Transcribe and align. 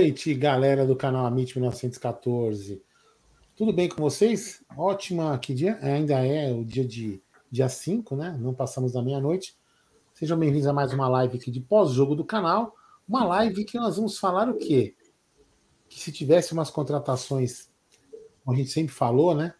Noite, 0.00 0.32
galera 0.32 0.86
do 0.86 0.96
canal 0.96 1.26
Amit 1.26 1.54
1914. 1.54 2.82
Tudo 3.54 3.70
bem 3.70 3.86
com 3.86 4.02
vocês? 4.02 4.64
Ótima, 4.74 5.38
que 5.38 5.52
dia? 5.52 5.78
Ainda 5.82 6.24
é 6.26 6.50
o 6.50 6.64
dia 6.64 6.86
de 6.86 7.22
dia 7.50 7.68
5, 7.68 8.16
né? 8.16 8.34
Não 8.40 8.54
passamos 8.54 8.94
da 8.94 9.02
meia-noite. 9.02 9.54
Sejam 10.14 10.38
bem-vindos 10.38 10.66
a 10.66 10.72
mais 10.72 10.94
uma 10.94 11.06
live 11.06 11.36
aqui 11.36 11.50
de 11.50 11.60
pós-jogo 11.60 12.16
do 12.16 12.24
canal. 12.24 12.74
Uma 13.06 13.26
live 13.26 13.62
que 13.66 13.78
nós 13.78 13.96
vamos 13.96 14.18
falar 14.18 14.48
o 14.48 14.56
quê? 14.56 14.94
Que 15.86 16.00
se 16.00 16.10
tivesse 16.10 16.54
umas 16.54 16.70
contratações, 16.70 17.68
como 18.42 18.56
a 18.56 18.58
gente 18.58 18.70
sempre 18.70 18.94
falou, 18.94 19.34
né? 19.34 19.52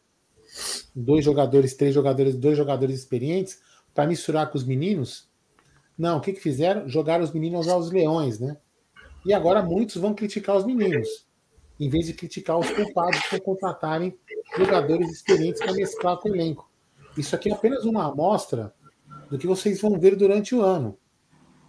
Dois 0.96 1.22
jogadores, 1.22 1.74
três 1.74 1.94
jogadores, 1.94 2.34
dois 2.34 2.56
jogadores 2.56 2.98
experientes, 2.98 3.60
para 3.92 4.06
misturar 4.06 4.50
com 4.50 4.56
os 4.56 4.64
meninos. 4.64 5.28
Não, 5.98 6.16
o 6.16 6.20
que, 6.22 6.32
que 6.32 6.40
fizeram? 6.40 6.88
Jogaram 6.88 7.24
os 7.24 7.30
meninos 7.30 7.68
aos 7.68 7.90
leões, 7.90 8.40
né? 8.40 8.56
E 9.24 9.32
agora 9.32 9.62
muitos 9.62 9.96
vão 9.96 10.14
criticar 10.14 10.56
os 10.56 10.64
meninos, 10.64 11.26
em 11.78 11.88
vez 11.88 12.06
de 12.06 12.14
criticar 12.14 12.58
os 12.58 12.70
culpados 12.70 13.20
por 13.28 13.40
contratarem 13.40 14.16
jogadores 14.56 15.10
experientes 15.10 15.60
para 15.60 15.72
mesclar 15.72 16.18
com 16.18 16.30
o 16.30 16.34
elenco. 16.34 16.70
Isso 17.16 17.34
aqui 17.34 17.50
é 17.50 17.52
apenas 17.52 17.84
uma 17.84 18.10
amostra 18.10 18.74
do 19.30 19.38
que 19.38 19.46
vocês 19.46 19.80
vão 19.80 19.98
ver 19.98 20.16
durante 20.16 20.54
o 20.54 20.62
ano. 20.62 20.98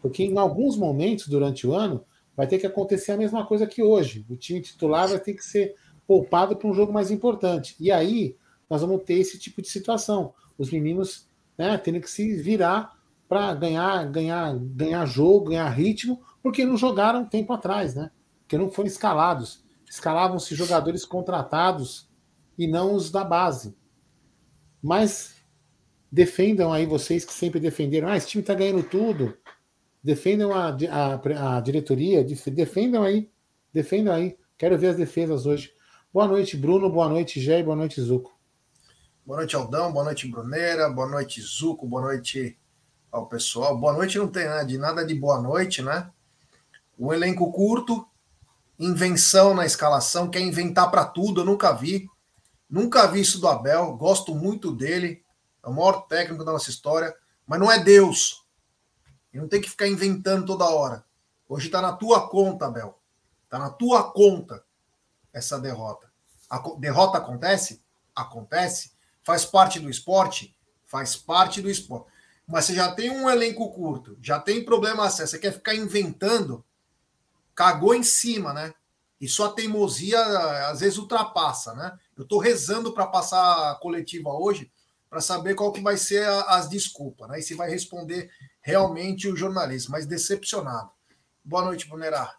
Porque 0.01 0.23
em 0.23 0.37
alguns 0.37 0.77
momentos 0.77 1.27
durante 1.27 1.67
o 1.67 1.73
ano 1.73 2.03
vai 2.35 2.47
ter 2.47 2.57
que 2.57 2.65
acontecer 2.65 3.11
a 3.11 3.17
mesma 3.17 3.45
coisa 3.45 3.67
que 3.67 3.83
hoje. 3.83 4.25
O 4.29 4.35
time 4.35 4.61
titular 4.61 5.07
vai 5.07 5.19
ter 5.19 5.33
que 5.33 5.43
ser 5.43 5.75
poupado 6.07 6.55
para 6.55 6.67
um 6.67 6.73
jogo 6.73 6.91
mais 6.91 7.11
importante. 7.11 7.75
E 7.79 7.91
aí 7.91 8.35
nós 8.69 8.81
vamos 8.81 9.03
ter 9.03 9.15
esse 9.15 9.37
tipo 9.37 9.61
de 9.61 9.69
situação. 9.69 10.33
Os 10.57 10.71
meninos 10.71 11.29
né, 11.57 11.77
tendo 11.77 11.99
que 11.99 12.09
se 12.09 12.35
virar 12.41 12.97
para 13.27 13.53
ganhar, 13.53 14.05
ganhar, 14.11 14.57
ganhar 14.57 15.05
jogo, 15.05 15.49
ganhar 15.49 15.69
ritmo, 15.69 16.21
porque 16.41 16.65
não 16.65 16.77
jogaram 16.77 17.25
tempo 17.25 17.53
atrás, 17.53 17.95
né? 17.95 18.11
Porque 18.41 18.57
não 18.57 18.71
foram 18.71 18.87
escalados. 18.87 19.63
Escalavam-se 19.89 20.55
jogadores 20.55 21.05
contratados 21.05 22.09
e 22.57 22.67
não 22.67 22.93
os 22.93 23.11
da 23.11 23.23
base. 23.23 23.75
Mas 24.81 25.35
defendam 26.11 26.73
aí 26.73 26.85
vocês 26.85 27.23
que 27.23 27.33
sempre 27.33 27.59
defenderam. 27.59 28.07
Ah, 28.07 28.17
esse 28.17 28.27
time 28.27 28.41
está 28.41 28.53
ganhando 28.53 28.83
tudo. 28.83 29.37
Defendam 30.03 30.51
a, 30.53 30.75
a, 30.89 31.57
a 31.57 31.61
diretoria, 31.61 32.23
defendam 32.23 33.03
aí. 33.03 33.29
Defendam 33.73 34.13
aí. 34.13 34.37
Quero 34.57 34.77
ver 34.77 34.87
as 34.87 34.97
defesas 34.97 35.45
hoje. 35.45 35.73
Boa 36.13 36.27
noite, 36.27 36.57
Bruno. 36.57 36.89
Boa 36.89 37.07
noite, 37.07 37.39
Gé. 37.39 37.63
Boa 37.63 37.75
noite, 37.75 38.01
Zuco. 38.01 38.37
Boa 39.25 39.37
noite, 39.37 39.55
Aldão. 39.55 39.91
Boa 39.93 40.03
noite, 40.03 40.27
Bruneira. 40.27 40.89
Boa 40.89 41.07
noite, 41.07 41.41
Zuco. 41.41 41.87
Boa 41.87 42.01
noite 42.01 42.57
ao 43.11 43.27
pessoal. 43.27 43.77
Boa 43.77 43.93
noite 43.93 44.17
não 44.17 44.27
tem 44.27 44.45
né, 44.45 44.63
de 44.65 44.77
nada 44.77 45.05
de 45.05 45.13
boa 45.13 45.41
noite, 45.41 45.81
né? 45.81 46.09
Um 46.97 47.11
elenco 47.11 47.51
curto, 47.51 48.07
invenção 48.77 49.53
na 49.53 49.65
escalação, 49.65 50.29
quer 50.29 50.39
inventar 50.41 50.89
para 50.89 51.05
tudo, 51.05 51.41
eu 51.41 51.45
nunca 51.45 51.71
vi. 51.71 52.09
Nunca 52.69 53.05
vi 53.07 53.21
isso 53.21 53.39
do 53.39 53.47
Abel, 53.47 53.97
gosto 53.97 54.33
muito 54.33 54.71
dele, 54.71 55.23
é 55.63 55.67
o 55.67 55.73
maior 55.73 56.07
técnico 56.07 56.45
da 56.45 56.53
nossa 56.53 56.69
história, 56.69 57.13
mas 57.45 57.59
não 57.59 57.71
é 57.71 57.77
Deus. 57.77 58.45
E 59.33 59.37
não 59.37 59.47
tem 59.47 59.61
que 59.61 59.69
ficar 59.69 59.87
inventando 59.87 60.45
toda 60.45 60.69
hora. 60.69 61.03
Hoje 61.47 61.67
está 61.67 61.81
na 61.81 61.93
tua 61.93 62.29
conta, 62.29 62.67
Abel. 62.67 62.97
Está 63.43 63.59
na 63.59 63.69
tua 63.69 64.11
conta 64.11 64.63
essa 65.33 65.59
derrota. 65.59 66.09
A 66.49 66.59
derrota 66.77 67.17
acontece? 67.17 67.83
Acontece. 68.15 68.93
Faz 69.23 69.45
parte 69.45 69.79
do 69.79 69.89
esporte? 69.89 70.55
Faz 70.85 71.15
parte 71.15 71.61
do 71.61 71.69
esporte. 71.69 72.09
Mas 72.47 72.65
você 72.65 72.75
já 72.75 72.93
tem 72.93 73.09
um 73.09 73.29
elenco 73.29 73.71
curto, 73.71 74.17
já 74.21 74.39
tem 74.39 74.65
problema 74.65 75.05
acesso, 75.05 75.31
você 75.31 75.39
quer 75.39 75.53
ficar 75.53 75.73
inventando, 75.73 76.65
cagou 77.55 77.93
em 77.93 78.03
cima, 78.03 78.53
né? 78.53 78.73
E 79.19 79.27
só 79.27 79.45
a 79.45 79.53
teimosia 79.53 80.19
às 80.67 80.79
vezes 80.79 80.97
ultrapassa, 80.97 81.73
né? 81.75 81.97
Eu 82.17 82.23
estou 82.23 82.39
rezando 82.39 82.93
para 82.93 83.05
passar 83.05 83.71
a 83.71 83.75
coletiva 83.75 84.29
hoje 84.29 84.71
para 85.09 85.21
saber 85.21 85.55
qual 85.55 85.71
que 85.71 85.81
vai 85.81 85.97
ser 85.97 86.25
a, 86.25 86.41
as 86.55 86.69
desculpas, 86.69 87.29
né? 87.29 87.39
E 87.39 87.43
se 87.43 87.53
vai 87.53 87.69
responder 87.69 88.31
realmente 88.61 89.27
o 89.27 89.35
jornalista, 89.35 89.91
mas 89.91 90.05
decepcionado. 90.05 90.89
Boa 91.43 91.65
noite, 91.65 91.87
Bonerá. 91.87 92.35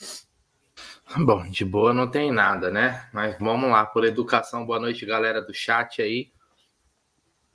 Bom, 1.16 1.48
de 1.48 1.64
boa 1.64 1.92
não 1.92 2.10
tem 2.10 2.32
nada, 2.32 2.70
né? 2.70 3.08
Mas 3.12 3.38
vamos 3.38 3.70
lá, 3.70 3.84
por 3.86 4.04
educação, 4.04 4.66
boa 4.66 4.80
noite, 4.80 5.06
galera 5.06 5.40
do 5.40 5.54
chat 5.54 6.02
aí. 6.02 6.32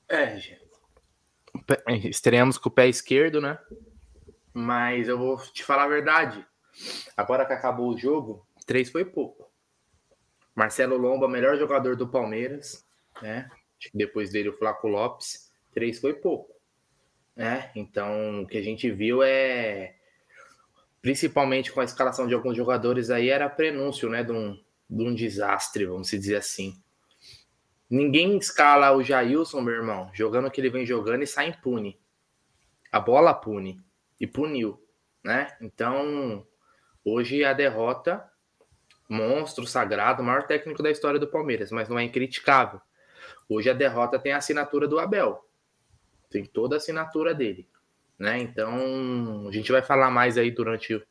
É, 0.07 0.39
gente. 0.39 0.69
Estreamos 2.07 2.57
com 2.57 2.69
o 2.69 2.71
pé 2.71 2.87
esquerdo, 2.87 3.41
né? 3.41 3.57
Mas 4.53 5.07
eu 5.07 5.17
vou 5.17 5.37
te 5.37 5.63
falar 5.63 5.83
a 5.83 5.87
verdade. 5.87 6.45
Agora 7.15 7.45
que 7.45 7.53
acabou 7.53 7.93
o 7.93 7.97
jogo, 7.97 8.45
três 8.65 8.89
foi 8.89 9.05
pouco. 9.05 9.49
Marcelo 10.55 10.97
Lomba, 10.97 11.27
melhor 11.27 11.57
jogador 11.57 11.95
do 11.95 12.07
Palmeiras, 12.07 12.85
né? 13.21 13.49
Depois 13.93 14.29
dele 14.29 14.49
o 14.49 14.57
Flaco 14.57 14.87
Lopes, 14.87 15.51
três 15.71 15.99
foi 15.99 16.13
pouco, 16.13 16.53
né? 17.35 17.71
Então 17.75 18.41
o 18.41 18.47
que 18.47 18.57
a 18.57 18.61
gente 18.61 18.91
viu 18.91 19.23
é, 19.23 19.95
principalmente 21.01 21.71
com 21.71 21.79
a 21.79 21.85
escalação 21.85 22.27
de 22.27 22.33
alguns 22.33 22.57
jogadores 22.57 23.09
aí, 23.09 23.29
era 23.29 23.49
prenúncio, 23.49 24.09
né? 24.09 24.23
De 24.23 24.31
um, 24.31 24.53
de 24.89 25.03
um 25.03 25.15
desastre, 25.15 25.85
vamos 25.85 26.09
dizer 26.09 26.35
assim. 26.35 26.81
Ninguém 27.89 28.37
escala 28.37 28.91
o 28.91 29.03
Jailson, 29.03 29.61
meu 29.61 29.73
irmão, 29.73 30.11
jogando 30.13 30.47
o 30.47 30.51
que 30.51 30.61
ele 30.61 30.69
vem 30.69 30.85
jogando 30.85 31.23
e 31.23 31.27
sai 31.27 31.47
impune. 31.47 31.99
A 32.91 32.99
bola 32.99 33.33
pune 33.33 33.81
e 34.19 34.27
puniu, 34.27 34.83
né? 35.23 35.55
Então, 35.61 36.45
hoje 37.03 37.43
a 37.43 37.53
derrota, 37.53 38.29
monstro 39.07 39.65
sagrado, 39.65 40.23
maior 40.23 40.45
técnico 40.45 40.83
da 40.83 40.91
história 40.91 41.19
do 41.19 41.27
Palmeiras, 41.27 41.71
mas 41.71 41.89
não 41.89 41.97
é 41.97 42.03
incriticável. 42.03 42.81
Hoje 43.47 43.69
a 43.69 43.73
derrota 43.73 44.19
tem 44.19 44.31
a 44.31 44.37
assinatura 44.37 44.87
do 44.87 44.99
Abel. 44.99 45.45
Tem 46.29 46.45
toda 46.45 46.75
a 46.75 46.77
assinatura 46.77 47.33
dele, 47.33 47.67
né? 48.17 48.37
Então, 48.39 49.47
a 49.47 49.51
gente 49.51 49.71
vai 49.71 49.81
falar 49.81 50.11
mais 50.11 50.37
aí 50.37 50.51
durante, 50.51 51.03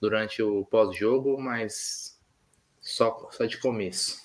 durante 0.00 0.42
o 0.42 0.64
pós-jogo, 0.64 1.38
mas 1.38 2.18
só, 2.80 3.28
só 3.30 3.44
de 3.44 3.58
começo. 3.58 4.22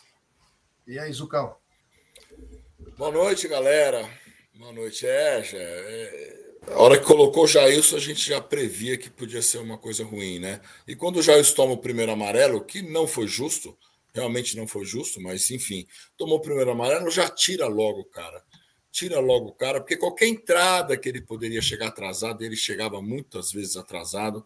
E 0.87 0.97
aí, 0.97 1.11
Zucão? 1.11 1.57
Boa 2.97 3.11
noite, 3.11 3.47
galera. 3.47 4.09
Boa 4.55 4.71
noite. 4.71 5.05
É, 5.05 5.43
já, 5.43 5.57
é, 5.57 6.46
a 6.73 6.81
hora 6.81 6.99
que 6.99 7.05
colocou 7.05 7.45
o 7.45 7.47
Jailson, 7.47 7.95
a 7.95 7.99
gente 7.99 8.27
já 8.27 8.41
previa 8.41 8.97
que 8.97 9.09
podia 9.09 9.41
ser 9.41 9.59
uma 9.59 9.77
coisa 9.77 10.03
ruim, 10.03 10.39
né? 10.39 10.61
E 10.87 10.95
quando 10.95 11.17
o 11.17 11.21
Jailson 11.21 11.55
toma 11.55 11.73
o 11.73 11.77
primeiro 11.77 12.11
amarelo, 12.11 12.63
que 12.63 12.81
não 12.81 13.07
foi 13.07 13.27
justo, 13.27 13.77
realmente 14.13 14.57
não 14.57 14.67
foi 14.67 14.83
justo, 14.83 15.21
mas 15.21 15.49
enfim, 15.51 15.87
tomou 16.17 16.37
o 16.37 16.41
primeiro 16.41 16.71
amarelo, 16.71 17.09
já 17.09 17.29
tira 17.29 17.67
logo 17.67 18.01
o 18.01 18.05
cara. 18.05 18.43
Tira 18.91 19.19
logo 19.19 19.49
o 19.49 19.53
cara, 19.53 19.79
porque 19.79 19.95
qualquer 19.95 20.27
entrada 20.27 20.97
que 20.97 21.07
ele 21.07 21.21
poderia 21.21 21.61
chegar 21.61 21.87
atrasado, 21.87 22.43
ele 22.43 22.55
chegava 22.55 23.01
muitas 23.01 23.51
vezes 23.51 23.77
atrasado, 23.77 24.45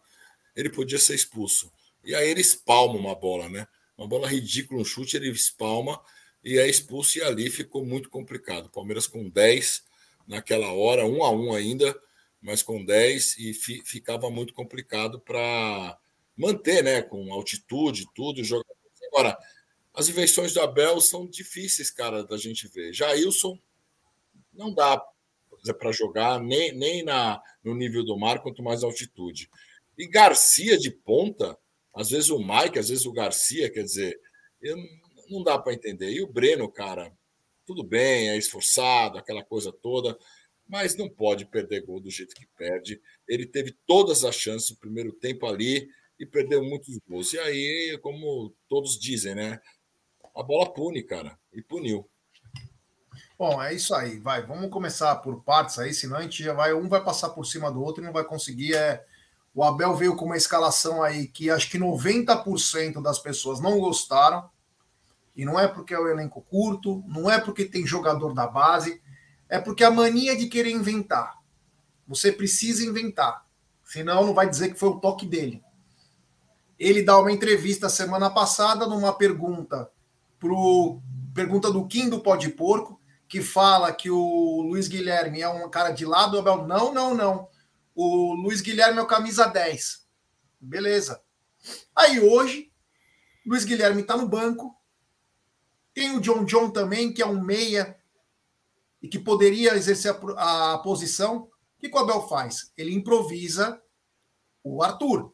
ele 0.56 0.70
podia 0.70 1.00
ser 1.00 1.16
expulso. 1.16 1.72
E 2.04 2.14
aí 2.14 2.30
ele 2.30 2.42
espalma 2.42 2.96
uma 2.96 3.16
bola, 3.16 3.48
né? 3.50 3.68
Uma 3.98 4.08
bola 4.08 4.28
ridícula, 4.28 4.82
um 4.82 4.86
chute, 4.86 5.16
ele 5.16 5.30
espalma 5.30 6.02
e 6.44 6.58
é 6.58 6.68
expulso, 6.68 7.20
e 7.20 7.24
ali 7.24 7.50
ficou 7.50 7.86
muito 7.86 8.10
complicado. 8.10 8.70
Palmeiras 8.70 9.08
com 9.08 9.30
10 9.30 9.84
naquela 10.28 10.72
hora, 10.72 11.06
um 11.06 11.24
a 11.24 11.32
um 11.32 11.54
ainda, 11.54 11.96
mas 12.42 12.64
com 12.64 12.84
10, 12.84 13.38
e 13.38 13.54
fi, 13.54 13.82
ficava 13.86 14.30
muito 14.30 14.54
complicado 14.54 15.20
para 15.20 15.98
manter, 16.36 16.84
né? 16.84 17.02
Com 17.02 17.32
altitude, 17.34 18.08
tudo, 18.16 18.44
jogadores. 18.44 18.80
Agora, 19.08 19.38
as 19.94 20.10
invenções 20.10 20.54
do 20.54 20.62
Abel 20.62 21.00
são 21.02 21.28
difíceis, 21.28 21.92
cara, 21.92 22.24
da 22.24 22.38
gente 22.38 22.68
ver. 22.68 22.94
Jailson 22.94 23.60
não 24.54 24.74
dá 24.74 25.02
para 25.78 25.92
jogar 25.92 26.40
nem, 26.40 26.74
nem 26.74 27.04
na, 27.04 27.42
no 27.64 27.76
nível 27.76 28.04
do 28.04 28.18
mar, 28.18 28.42
quanto 28.42 28.64
mais 28.64 28.84
altitude. 28.84 29.50
E 29.98 30.08
Garcia 30.08 30.78
de 30.78 30.90
ponta, 30.90 31.58
às 31.94 32.10
vezes 32.10 32.30
o 32.30 32.40
Mike, 32.40 32.80
às 32.80 32.90
vezes 32.90 33.06
o 33.06 33.12
Garcia, 33.12 33.70
quer 33.70 33.84
dizer, 33.84 34.20
eu 34.62 34.78
não 35.30 35.44
dá 35.44 35.60
para 35.60 35.74
entender. 35.74 36.12
E 36.12 36.22
o 36.22 36.28
Breno, 36.28 36.72
cara, 36.72 37.14
tudo 37.66 37.84
bem, 37.84 38.30
é 38.30 38.38
esforçado, 38.38 39.18
aquela 39.18 39.44
coisa 39.44 39.72
toda, 39.72 40.18
mas 40.68 40.96
não 40.96 41.10
pode 41.10 41.46
perder 41.46 41.86
gol 41.86 42.00
do 42.00 42.10
jeito 42.10 42.36
que 42.36 42.48
perde. 42.58 43.02
Ele 43.28 43.46
teve 43.46 43.78
todas 43.86 44.24
as 44.24 44.36
chances 44.36 44.72
no 44.72 44.78
primeiro 44.78 45.12
tempo 45.12 45.46
ali 45.46 45.88
e 46.20 46.26
perdeu 46.26 46.64
muitos 46.64 46.98
gols. 47.08 47.34
E 47.34 47.40
aí, 47.40 48.00
como 48.02 48.54
todos 48.70 49.00
dizem, 49.00 49.36
né? 49.36 49.60
A 50.36 50.44
bola 50.44 50.72
pune, 50.72 51.04
cara, 51.04 51.38
e 51.52 51.62
puniu. 51.62 52.08
Bom, 53.38 53.62
é 53.62 53.74
isso 53.74 53.96
aí. 53.96 54.20
Vai, 54.20 54.46
vamos 54.46 54.70
começar 54.70 55.16
por 55.16 55.44
partes 55.44 55.80
aí, 55.80 55.94
senão 55.94 56.18
a 56.18 56.22
gente 56.22 56.44
já 56.44 56.54
vai, 56.54 56.74
um 56.74 56.88
vai 56.88 57.04
passar 57.04 57.32
por 57.32 57.44
cima 57.44 57.72
do 57.72 57.82
outro 57.82 58.04
e 58.04 58.06
não 58.06 58.14
vai 58.14 58.24
conseguir. 58.24 58.76
É... 58.76 59.04
O 59.54 59.64
Abel 59.64 59.96
veio 59.96 60.16
com 60.16 60.26
uma 60.26 60.38
escalação 60.38 61.02
aí 61.02 61.28
que 61.28 61.50
acho 61.50 61.70
que 61.70 61.80
90% 61.80 63.02
das 63.02 63.20
pessoas 63.20 63.60
não 63.60 63.80
gostaram. 63.80 64.48
E 65.36 65.44
não 65.44 65.60
é 65.60 65.68
porque 65.68 65.94
é 65.94 66.00
o 66.00 66.08
elenco 66.08 66.42
curto, 66.42 67.04
não 67.08 67.32
é 67.32 67.40
porque 67.40 67.66
tem 67.66 67.86
jogador 67.86 68.34
da 68.34 68.46
base, 68.46 69.02
é 69.52 69.60
porque 69.60 69.84
a 69.84 69.92
mania 69.92 70.36
de 70.36 70.48
querer 70.48 70.72
inventar. 70.72 71.38
Você 72.08 72.32
precisa 72.32 72.86
inventar, 72.86 73.46
senão 73.84 74.26
não 74.26 74.34
vai 74.34 74.50
dizer 74.50 74.70
que 74.70 74.80
foi 74.80 74.90
o 74.90 75.00
toque 75.00 75.26
dele. 75.26 75.62
Ele 76.80 77.04
dá 77.04 77.20
uma 77.20 77.34
entrevista 77.34 77.90
semana 77.90 78.30
passada 78.30 78.88
numa 78.88 79.14
pergunta 79.14 79.92
pro 80.40 81.02
pergunta 81.36 81.70
do 81.70 81.86
Kim 81.86 82.10
do 82.10 82.22
Pó 82.22 82.38
de 82.38 82.50
Porco, 82.50 83.00
que 83.28 83.42
fala 83.42 83.94
que 83.94 84.10
o 84.10 84.62
Luiz 84.62 84.88
Guilherme 84.88 85.42
é 85.42 85.50
um 85.50 85.70
cara 85.70 85.92
de 85.92 86.06
lado, 86.06 86.40
Abel, 86.40 86.66
não, 86.66 86.94
não, 86.94 87.14
não. 87.14 87.50
O 87.94 88.34
Luiz 88.34 88.62
Guilherme 88.62 89.00
é 89.00 89.02
o 89.02 89.08
camisa 89.08 89.48
10. 89.48 90.08
Beleza. 90.60 91.22
Aí 91.96 92.20
hoje, 92.22 92.72
Luiz 93.46 93.66
Guilherme 93.66 94.02
está 94.02 94.16
no 94.16 94.28
banco. 94.28 94.76
Tem 95.94 96.16
o 96.16 96.22
John 96.22 96.46
John 96.46 96.70
também, 96.70 97.14
que 97.14 97.22
é 97.22 97.26
um 97.26 97.42
meia 97.42 98.01
e 99.02 99.08
que 99.08 99.20
poderia 99.20 99.76
exercer 99.76 100.16
a, 100.38 100.74
a 100.74 100.78
posição. 100.80 101.44
O 101.44 101.50
que 101.80 101.90
o 101.90 101.98
Abel 101.98 102.28
faz? 102.28 102.72
Ele 102.78 102.94
improvisa 102.94 103.82
o 104.64 104.84
Arthur, 104.84 105.34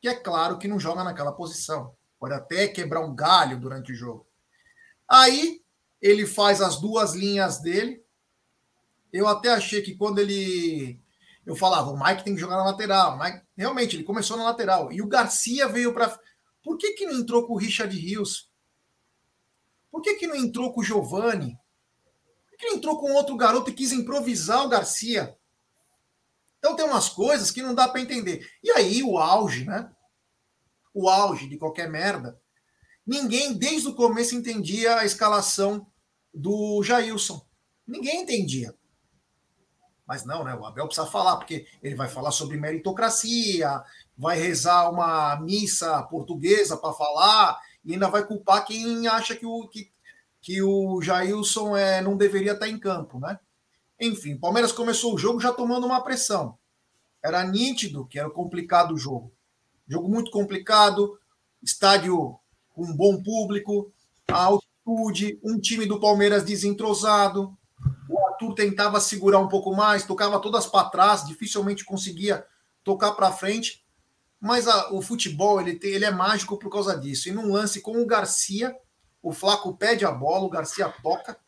que 0.00 0.08
é 0.08 0.14
claro 0.14 0.58
que 0.58 0.68
não 0.68 0.80
joga 0.80 1.04
naquela 1.04 1.32
posição. 1.32 1.94
Pode 2.18 2.34
até 2.34 2.66
quebrar 2.66 3.04
um 3.04 3.14
galho 3.14 3.60
durante 3.60 3.92
o 3.92 3.94
jogo. 3.94 4.26
Aí 5.08 5.62
ele 6.00 6.26
faz 6.26 6.60
as 6.60 6.80
duas 6.80 7.14
linhas 7.14 7.60
dele. 7.60 8.02
Eu 9.12 9.28
até 9.28 9.50
achei 9.50 9.82
que 9.82 9.96
quando 9.96 10.18
ele. 10.18 11.00
Eu 11.46 11.56
falava, 11.56 11.90
o 11.90 11.98
Mike 11.98 12.24
tem 12.24 12.34
que 12.34 12.40
jogar 12.40 12.56
na 12.56 12.64
lateral. 12.64 13.18
Mike... 13.18 13.42
Realmente, 13.56 13.96
ele 13.96 14.04
começou 14.04 14.36
na 14.36 14.44
lateral. 14.44 14.92
E 14.92 15.00
o 15.00 15.08
Garcia 15.08 15.68
veio 15.68 15.94
para. 15.94 16.18
Por 16.62 16.76
que, 16.76 16.92
que 16.92 17.06
não 17.06 17.14
entrou 17.14 17.46
com 17.46 17.54
o 17.54 17.58
Richard 17.58 17.96
Rios? 17.96 18.50
Por 19.90 20.02
que, 20.02 20.14
que 20.14 20.26
não 20.26 20.36
entrou 20.36 20.72
com 20.72 20.80
o 20.80 20.84
Giovanni? 20.84 21.58
Que 22.58 22.66
não 22.66 22.76
entrou 22.76 22.98
com 22.98 23.12
outro 23.12 23.36
garoto 23.36 23.70
e 23.70 23.74
quis 23.74 23.92
improvisar 23.92 24.64
o 24.64 24.68
Garcia? 24.68 25.34
Então 26.58 26.74
tem 26.74 26.84
umas 26.84 27.08
coisas 27.08 27.50
que 27.50 27.62
não 27.62 27.74
dá 27.74 27.88
para 27.88 28.00
entender. 28.00 28.46
E 28.62 28.70
aí 28.72 29.02
o 29.02 29.16
auge, 29.16 29.64
né? 29.64 29.90
O 30.92 31.08
auge 31.08 31.48
de 31.48 31.56
qualquer 31.56 31.88
merda 31.88 32.38
Ninguém, 33.08 33.54
desde 33.54 33.88
o 33.88 33.94
começo, 33.94 34.34
entendia 34.34 34.98
a 34.98 35.04
escalação 35.06 35.86
do 36.32 36.82
Jailson. 36.82 37.40
Ninguém 37.86 38.20
entendia. 38.20 38.74
Mas 40.06 40.26
não, 40.26 40.44
né? 40.44 40.54
O 40.54 40.66
Abel 40.66 40.84
precisa 40.84 41.06
falar, 41.06 41.38
porque 41.38 41.66
ele 41.82 41.94
vai 41.94 42.06
falar 42.06 42.32
sobre 42.32 42.58
meritocracia, 42.58 43.82
vai 44.14 44.38
rezar 44.38 44.90
uma 44.90 45.40
missa 45.40 46.02
portuguesa 46.02 46.76
para 46.76 46.92
falar, 46.92 47.58
e 47.82 47.94
ainda 47.94 48.10
vai 48.10 48.26
culpar 48.26 48.66
quem 48.66 49.06
acha 49.06 49.34
que 49.34 49.46
o, 49.46 49.66
que, 49.68 49.90
que 50.40 50.62
o 50.62 51.00
Jailson 51.02 51.76
é, 51.76 52.00
não 52.00 52.16
deveria 52.16 52.52
estar 52.52 52.68
em 52.68 52.78
campo, 52.78 53.18
né? 53.18 53.38
Enfim, 54.00 54.34
o 54.34 54.40
Palmeiras 54.40 54.72
começou 54.72 55.14
o 55.14 55.18
jogo 55.18 55.40
já 55.40 55.52
tomando 55.52 55.86
uma 55.86 56.02
pressão. 56.02 56.56
Era 57.22 57.44
nítido 57.44 58.06
que 58.06 58.18
era 58.18 58.30
complicado 58.30 58.94
o 58.94 58.98
jogo. 58.98 59.32
Jogo 59.88 60.08
muito 60.08 60.30
complicado, 60.30 61.18
estádio 61.62 62.38
um 62.76 62.94
bom 62.94 63.20
público, 63.20 63.92
a 64.28 64.44
altitude, 64.44 65.40
um 65.42 65.58
time 65.58 65.84
do 65.84 65.98
Palmeiras 65.98 66.44
desentrosado. 66.44 67.56
O 68.08 68.18
Arthur 68.26 68.54
tentava 68.54 69.00
segurar 69.00 69.40
um 69.40 69.48
pouco 69.48 69.74
mais, 69.74 70.04
tocava 70.04 70.40
todas 70.40 70.66
para 70.66 70.88
trás, 70.88 71.26
dificilmente 71.26 71.84
conseguia 71.84 72.46
tocar 72.84 73.12
para 73.12 73.32
frente. 73.32 73.84
Mas 74.40 74.68
a, 74.68 74.92
o 74.92 75.02
futebol 75.02 75.60
ele, 75.60 75.74
tem, 75.74 75.90
ele 75.90 76.04
é 76.04 76.10
mágico 76.10 76.56
por 76.56 76.70
causa 76.70 76.96
disso. 76.96 77.28
E 77.28 77.32
num 77.32 77.52
lance 77.52 77.80
com 77.80 78.00
o 78.00 78.06
Garcia, 78.06 78.76
o 79.22 79.32
Flaco 79.32 79.76
pede 79.76 80.04
a 80.04 80.10
bola, 80.10 80.44
o 80.44 80.50
Garcia 80.50 80.88
toca. 81.02 81.38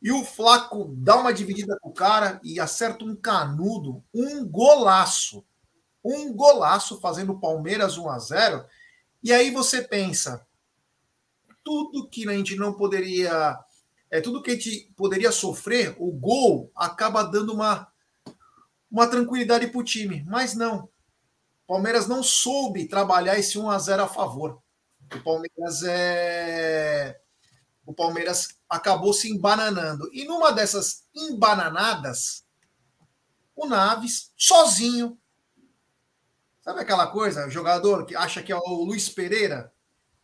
E 0.00 0.12
o 0.12 0.24
Flaco 0.24 0.94
dá 0.96 1.16
uma 1.16 1.32
dividida 1.32 1.76
com 1.80 1.90
o 1.90 1.94
cara 1.94 2.40
e 2.44 2.60
acerta 2.60 3.04
um 3.04 3.16
canudo, 3.16 4.04
um 4.14 4.46
golaço. 4.46 5.44
Um 6.04 6.32
golaço 6.32 7.00
fazendo 7.00 7.32
o 7.32 7.40
Palmeiras 7.40 7.98
1 7.98 8.08
a 8.08 8.18
0 8.18 8.64
e 9.22 9.32
aí 9.32 9.50
você 9.50 9.82
pensa, 9.82 10.46
tudo 11.64 12.08
que 12.08 12.28
a 12.28 12.32
gente 12.32 12.54
não 12.54 12.72
poderia, 12.72 13.58
é 14.10 14.20
tudo 14.20 14.42
que 14.42 14.52
a 14.52 14.54
gente 14.54 14.92
poderia 14.96 15.32
sofrer, 15.32 15.96
o 15.98 16.12
gol 16.12 16.70
acaba 16.74 17.24
dando 17.24 17.52
uma 17.52 17.88
uma 18.90 19.06
tranquilidade 19.06 19.66
para 19.66 19.80
o 19.80 19.84
time, 19.84 20.24
mas 20.26 20.54
não. 20.54 20.88
Palmeiras 21.66 22.06
não 22.06 22.22
soube 22.22 22.88
trabalhar 22.88 23.38
esse 23.38 23.58
1 23.58 23.70
a 23.70 23.78
0 23.78 24.04
a 24.04 24.08
favor. 24.08 24.62
O 25.14 25.20
Palmeiras 25.22 25.82
é 25.84 27.20
o 27.86 27.94
Palmeiras 27.94 28.48
acabou 28.68 29.14
se 29.14 29.30
embananando. 29.30 30.10
E 30.12 30.24
numa 30.24 30.52
dessas 30.52 31.06
embananadas, 31.14 32.44
o 33.56 33.66
Naves, 33.66 34.30
sozinho, 34.36 35.18
Sabe 36.68 36.80
aquela 36.80 37.06
coisa, 37.06 37.48
jogador 37.48 38.04
que 38.04 38.14
acha 38.14 38.42
que 38.42 38.52
é 38.52 38.54
o 38.54 38.84
Luiz 38.84 39.08
Pereira? 39.08 39.72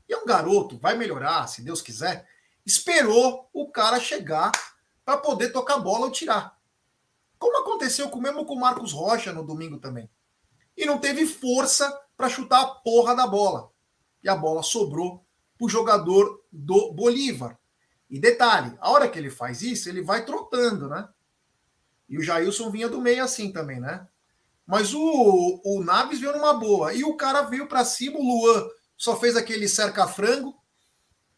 E 0.07 0.13
é 0.13 0.19
um 0.19 0.27
garoto, 0.27 0.77
vai 0.77 0.95
melhorar, 0.95 1.47
se 1.47 1.63
Deus 1.63 1.81
quiser. 1.81 2.29
Esperou 2.67 3.49
o 3.51 3.71
cara 3.71 3.99
chegar 3.99 4.53
para 5.07 5.17
poder 5.17 5.53
tocar 5.53 5.79
bola 5.79 6.05
ou 6.05 6.11
tirar. 6.11 6.55
Como 7.39 7.57
aconteceu 7.57 8.11
com, 8.11 8.21
mesmo 8.21 8.45
com 8.45 8.53
o 8.53 8.61
Marcos 8.61 8.93
Rocha 8.93 9.33
no 9.33 9.43
domingo 9.43 9.79
também. 9.79 10.07
E 10.77 10.85
não 10.85 10.99
teve 10.99 11.25
força 11.25 11.91
para 12.15 12.29
chutar 12.29 12.61
a 12.61 12.67
porra 12.67 13.17
da 13.17 13.27
bola. 13.27 13.71
E 14.25 14.29
a 14.29 14.35
bola 14.35 14.63
sobrou 14.63 15.25
para 15.57 15.67
o 15.67 15.69
jogador 15.69 16.43
do 16.51 16.93
Bolívar. 16.93 17.59
E 18.11 18.19
detalhe, 18.19 18.77
a 18.81 18.91
hora 18.91 19.09
que 19.09 19.19
ele 19.19 19.31
faz 19.31 19.63
isso, 19.63 19.89
ele 19.89 20.03
vai 20.03 20.25
trotando, 20.25 20.89
né? 20.89 21.09
E 22.09 22.19
o 22.19 22.23
Jailson 22.23 22.71
vinha 22.71 22.89
do 22.89 23.01
meio 23.01 23.23
assim 23.23 23.53
também, 23.53 23.79
né? 23.79 24.07
Mas 24.67 24.95
o, 24.95 25.61
o 25.65 25.85
Naves 25.85 26.21
veio 26.21 26.33
numa 26.33 26.55
boa. 26.55 26.95
E 26.95 27.05
o 27.05 27.17
cara 27.17 27.43
veio 27.43 27.69
para 27.69 27.85
cima, 27.85 28.19
o 28.19 28.23
Luan 28.23 28.67
só 28.97 29.17
fez 29.17 29.37
aquele 29.37 29.69
cerca-frango, 29.69 30.55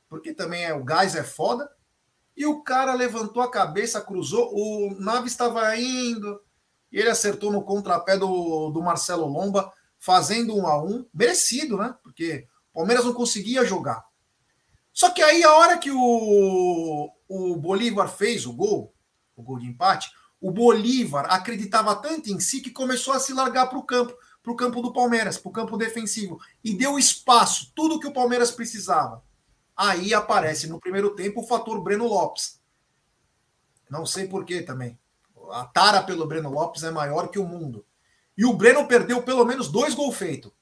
porque 0.08 0.32
também 0.32 0.64
é 0.64 0.74
o 0.74 0.84
gás 0.84 1.16
é 1.16 1.24
foda. 1.24 1.68
E 2.36 2.46
o 2.46 2.62
cara 2.62 2.94
levantou 2.94 3.42
a 3.42 3.50
cabeça, 3.50 4.00
cruzou. 4.00 4.52
O 4.54 4.94
Naves 5.00 5.32
estava 5.32 5.76
indo, 5.76 6.40
e 6.92 6.98
ele 6.98 7.08
acertou 7.08 7.50
no 7.50 7.64
contrapé 7.64 8.16
do, 8.16 8.70
do 8.70 8.82
Marcelo 8.82 9.26
Lomba, 9.26 9.72
fazendo 9.98 10.54
um 10.54 10.66
a 10.66 10.82
um, 10.82 11.06
merecido, 11.12 11.76
né? 11.78 11.96
Porque 12.02 12.46
Palmeiras 12.76 13.06
não 13.06 13.14
conseguia 13.14 13.64
jogar. 13.64 14.04
Só 14.92 15.08
que 15.08 15.22
aí, 15.22 15.42
a 15.42 15.54
hora 15.54 15.78
que 15.78 15.90
o, 15.90 17.10
o 17.26 17.56
Bolívar 17.56 18.06
fez 18.06 18.44
o 18.44 18.52
gol, 18.52 18.94
o 19.34 19.42
gol 19.42 19.58
de 19.58 19.66
empate, 19.66 20.10
o 20.38 20.50
Bolívar 20.50 21.24
acreditava 21.32 21.96
tanto 21.96 22.28
em 22.28 22.38
si 22.38 22.60
que 22.60 22.70
começou 22.70 23.14
a 23.14 23.18
se 23.18 23.32
largar 23.32 23.68
para 23.68 23.78
o 23.78 23.82
campo, 23.82 24.14
para 24.42 24.52
o 24.52 24.56
campo 24.56 24.82
do 24.82 24.92
Palmeiras, 24.92 25.38
para 25.38 25.48
o 25.48 25.52
campo 25.52 25.78
defensivo, 25.78 26.38
e 26.62 26.74
deu 26.74 26.98
espaço, 26.98 27.72
tudo 27.74 27.98
que 27.98 28.06
o 28.06 28.12
Palmeiras 28.12 28.50
precisava. 28.50 29.24
Aí 29.74 30.12
aparece 30.12 30.66
no 30.66 30.78
primeiro 30.78 31.14
tempo 31.14 31.40
o 31.40 31.46
fator 31.46 31.80
Breno 31.82 32.06
Lopes. 32.06 32.60
Não 33.88 34.04
sei 34.04 34.28
porquê 34.28 34.60
também. 34.60 34.98
A 35.50 35.64
tara 35.64 36.02
pelo 36.02 36.26
Breno 36.26 36.50
Lopes 36.50 36.82
é 36.82 36.90
maior 36.90 37.28
que 37.28 37.38
o 37.38 37.46
mundo. 37.46 37.86
E 38.36 38.44
o 38.44 38.52
Breno 38.52 38.86
perdeu 38.86 39.22
pelo 39.22 39.46
menos 39.46 39.68
dois 39.68 39.94
gols 39.94 40.16
feitos. 40.16 40.52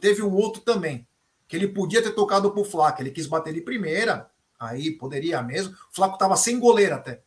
Teve 0.00 0.22
um 0.22 0.32
outro 0.32 0.62
também, 0.62 1.08
que 1.46 1.56
ele 1.56 1.68
podia 1.68 2.02
ter 2.02 2.12
tocado 2.12 2.50
para 2.50 2.60
o 2.60 2.64
Flaco. 2.64 3.02
Ele 3.02 3.10
quis 3.10 3.26
bater 3.26 3.52
de 3.52 3.60
primeira, 3.60 4.30
aí 4.58 4.90
poderia 4.92 5.42
mesmo. 5.42 5.72
O 5.72 5.94
Flaco 5.94 6.14
estava 6.14 6.36
sem 6.36 6.58
goleiro 6.58 6.94
até. 6.94 7.22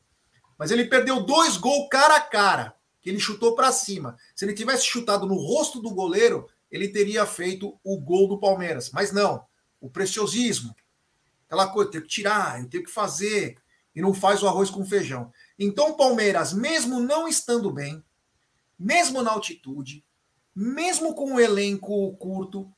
Mas 0.57 0.71
ele 0.71 0.85
perdeu 0.85 1.21
dois 1.21 1.57
gols 1.57 1.87
cara 1.89 2.15
a 2.15 2.21
cara, 2.21 2.75
que 3.01 3.09
ele 3.09 3.19
chutou 3.19 3.55
para 3.55 3.71
cima. 3.71 4.17
Se 4.35 4.43
ele 4.43 4.53
tivesse 4.53 4.85
chutado 4.85 5.27
no 5.27 5.35
rosto 5.35 5.79
do 5.79 5.91
goleiro, 5.91 6.47
ele 6.71 6.87
teria 6.87 7.25
feito 7.25 7.79
o 7.83 7.99
gol 7.99 8.27
do 8.27 8.39
Palmeiras. 8.39 8.91
Mas 8.91 9.11
não, 9.11 9.45
o 9.79 9.89
preciosismo. 9.89 10.75
Aquela 11.45 11.67
coisa, 11.67 11.91
tem 11.91 12.01
que 12.01 12.07
tirar, 12.07 12.59
eu 12.59 12.69
tenho 12.69 12.83
que 12.83 12.91
fazer. 12.91 13.57
E 13.95 14.01
não 14.01 14.13
faz 14.13 14.43
o 14.43 14.47
arroz 14.47 14.69
com 14.69 14.85
feijão. 14.85 15.31
Então 15.57 15.91
o 15.91 15.97
Palmeiras, 15.97 16.53
mesmo 16.53 16.99
não 16.99 17.27
estando 17.27 17.71
bem, 17.71 18.03
mesmo 18.77 19.23
na 19.23 19.31
altitude, 19.31 20.05
mesmo 20.55 21.15
com 21.15 21.35
o 21.35 21.39
elenco 21.39 22.15
curto, 22.17 22.71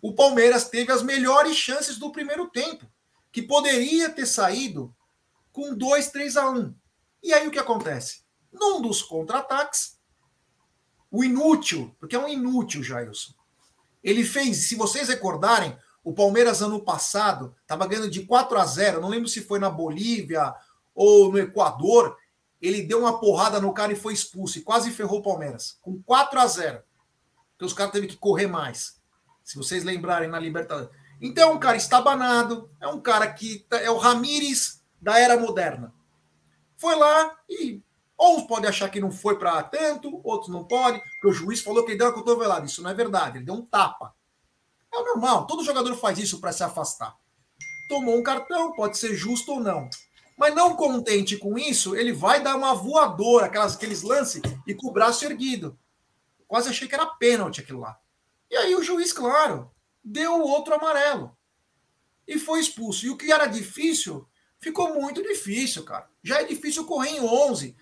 o 0.00 0.14
Palmeiras 0.14 0.68
teve 0.68 0.92
as 0.92 1.02
melhores 1.02 1.56
chances 1.56 1.98
do 1.98 2.12
primeiro 2.12 2.48
tempo, 2.48 2.86
que 3.32 3.42
poderia 3.42 4.08
ter 4.08 4.26
saído 4.26 4.94
com 5.52 5.74
2, 5.74 6.08
3 6.10 6.36
a 6.36 6.50
1. 6.50 6.74
E 7.22 7.32
aí 7.32 7.46
o 7.46 7.50
que 7.50 7.58
acontece? 7.58 8.22
Num 8.52 8.80
dos 8.80 9.02
contra-ataques, 9.02 9.98
o 11.10 11.24
inútil, 11.24 11.94
porque 11.98 12.16
é 12.16 12.18
um 12.18 12.28
inútil, 12.28 12.82
Jailson. 12.82 13.32
Ele 14.02 14.24
fez, 14.24 14.68
se 14.68 14.76
vocês 14.76 15.08
recordarem, 15.08 15.76
o 16.04 16.12
Palmeiras 16.12 16.62
ano 16.62 16.80
passado 16.80 17.54
estava 17.62 17.86
ganhando 17.86 18.10
de 18.10 18.24
4 18.24 18.58
a 18.58 18.64
0, 18.64 19.00
não 19.00 19.08
lembro 19.08 19.28
se 19.28 19.42
foi 19.42 19.58
na 19.58 19.68
Bolívia 19.68 20.54
ou 20.94 21.30
no 21.30 21.38
Equador, 21.38 22.16
ele 22.60 22.82
deu 22.82 23.00
uma 23.00 23.20
porrada 23.20 23.60
no 23.60 23.72
cara 23.72 23.92
e 23.92 23.96
foi 23.96 24.14
expulso 24.14 24.58
e 24.58 24.62
quase 24.62 24.90
ferrou 24.90 25.20
o 25.20 25.22
Palmeiras, 25.22 25.78
com 25.80 26.02
4 26.02 26.40
a 26.40 26.46
0. 26.46 26.82
Porque 27.52 27.64
os 27.64 27.72
caras 27.72 27.92
teve 27.92 28.06
que 28.06 28.16
correr 28.16 28.46
mais. 28.46 28.97
Se 29.48 29.56
vocês 29.56 29.82
lembrarem 29.82 30.28
na 30.28 30.38
Libertadores. 30.38 30.94
Então 31.18 31.50
é 31.50 31.54
um 31.54 31.58
cara 31.58 31.78
estabanado, 31.78 32.70
é 32.78 32.86
um 32.86 33.00
cara 33.00 33.26
que 33.32 33.60
tá, 33.60 33.80
é 33.80 33.90
o 33.90 33.96
Ramires 33.96 34.84
da 35.00 35.18
era 35.18 35.38
moderna. 35.38 35.94
Foi 36.76 36.94
lá 36.94 37.34
e 37.48 37.82
Uns 38.20 38.42
podem 38.42 38.68
achar 38.68 38.90
que 38.90 39.00
não 39.00 39.10
foi 39.10 39.38
para 39.38 39.62
tanto, 39.62 40.20
outros 40.22 40.50
não 40.50 40.64
podem, 40.64 41.00
porque 41.00 41.28
o 41.28 41.32
juiz 41.32 41.62
falou 41.62 41.82
que 41.82 41.92
ele 41.92 41.98
deu 41.98 42.08
uma 42.08 42.12
cotovelada. 42.12 42.66
Isso 42.66 42.82
não 42.82 42.90
é 42.90 42.94
verdade, 42.94 43.38
ele 43.38 43.46
deu 43.46 43.54
um 43.54 43.64
tapa. 43.64 44.12
É 44.92 44.98
o 44.98 45.04
normal, 45.04 45.46
todo 45.46 45.64
jogador 45.64 45.94
faz 45.94 46.18
isso 46.18 46.40
para 46.40 46.52
se 46.52 46.62
afastar. 46.62 47.16
Tomou 47.88 48.18
um 48.18 48.22
cartão, 48.22 48.74
pode 48.74 48.98
ser 48.98 49.14
justo 49.14 49.52
ou 49.52 49.60
não. 49.60 49.88
Mas 50.36 50.54
não 50.54 50.76
contente 50.76 51.38
com 51.38 51.56
isso, 51.56 51.96
ele 51.96 52.12
vai 52.12 52.42
dar 52.42 52.54
uma 52.54 52.74
voadora, 52.74 53.46
aquelas, 53.46 53.76
aqueles 53.76 54.02
lances, 54.02 54.42
e 54.66 54.74
com 54.74 54.88
o 54.88 54.92
braço 54.92 55.24
erguido. 55.24 55.78
Quase 56.46 56.68
achei 56.68 56.86
que 56.86 56.94
era 56.94 57.06
pênalti 57.06 57.60
aquilo 57.60 57.80
lá. 57.80 57.98
E 58.50 58.56
aí 58.56 58.74
o 58.74 58.82
juiz, 58.82 59.12
claro, 59.12 59.70
deu 60.02 60.34
o 60.34 60.48
outro 60.48 60.74
amarelo. 60.74 61.36
E 62.26 62.38
foi 62.38 62.60
expulso. 62.60 63.06
E 63.06 63.10
o 63.10 63.16
que 63.16 63.32
era 63.32 63.46
difícil, 63.46 64.26
ficou 64.60 64.94
muito 64.94 65.22
difícil, 65.22 65.84
cara. 65.84 66.08
Já 66.22 66.40
é 66.40 66.44
difícil 66.44 66.84
correr 66.84 67.10
em 67.10 67.20
11. 67.20 67.76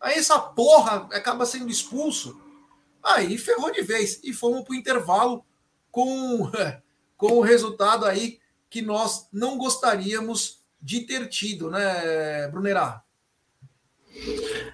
Aí 0.00 0.18
essa 0.18 0.38
porra 0.38 1.08
acaba 1.12 1.46
sendo 1.46 1.70
expulso. 1.70 2.40
Aí 3.02 3.36
ferrou 3.38 3.70
de 3.70 3.82
vez. 3.82 4.20
E 4.22 4.32
fomos 4.32 4.62
para 4.62 4.72
o 4.72 4.76
intervalo 4.76 5.44
com, 5.90 6.50
com 7.16 7.32
o 7.38 7.40
resultado 7.40 8.04
aí 8.04 8.38
que 8.70 8.82
nós 8.82 9.28
não 9.32 9.56
gostaríamos 9.56 10.62
de 10.80 11.00
ter 11.00 11.28
tido, 11.28 11.70
né, 11.70 12.48
Brunerá? 12.48 13.02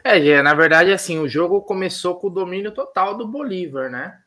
É, 0.02 0.42
na 0.42 0.54
verdade, 0.54 0.92
assim, 0.92 1.18
o 1.18 1.28
jogo 1.28 1.62
começou 1.62 2.16
com 2.16 2.26
o 2.26 2.30
domínio 2.30 2.72
total 2.72 3.16
do 3.16 3.26
Bolívar, 3.26 3.90
né? 3.90 4.20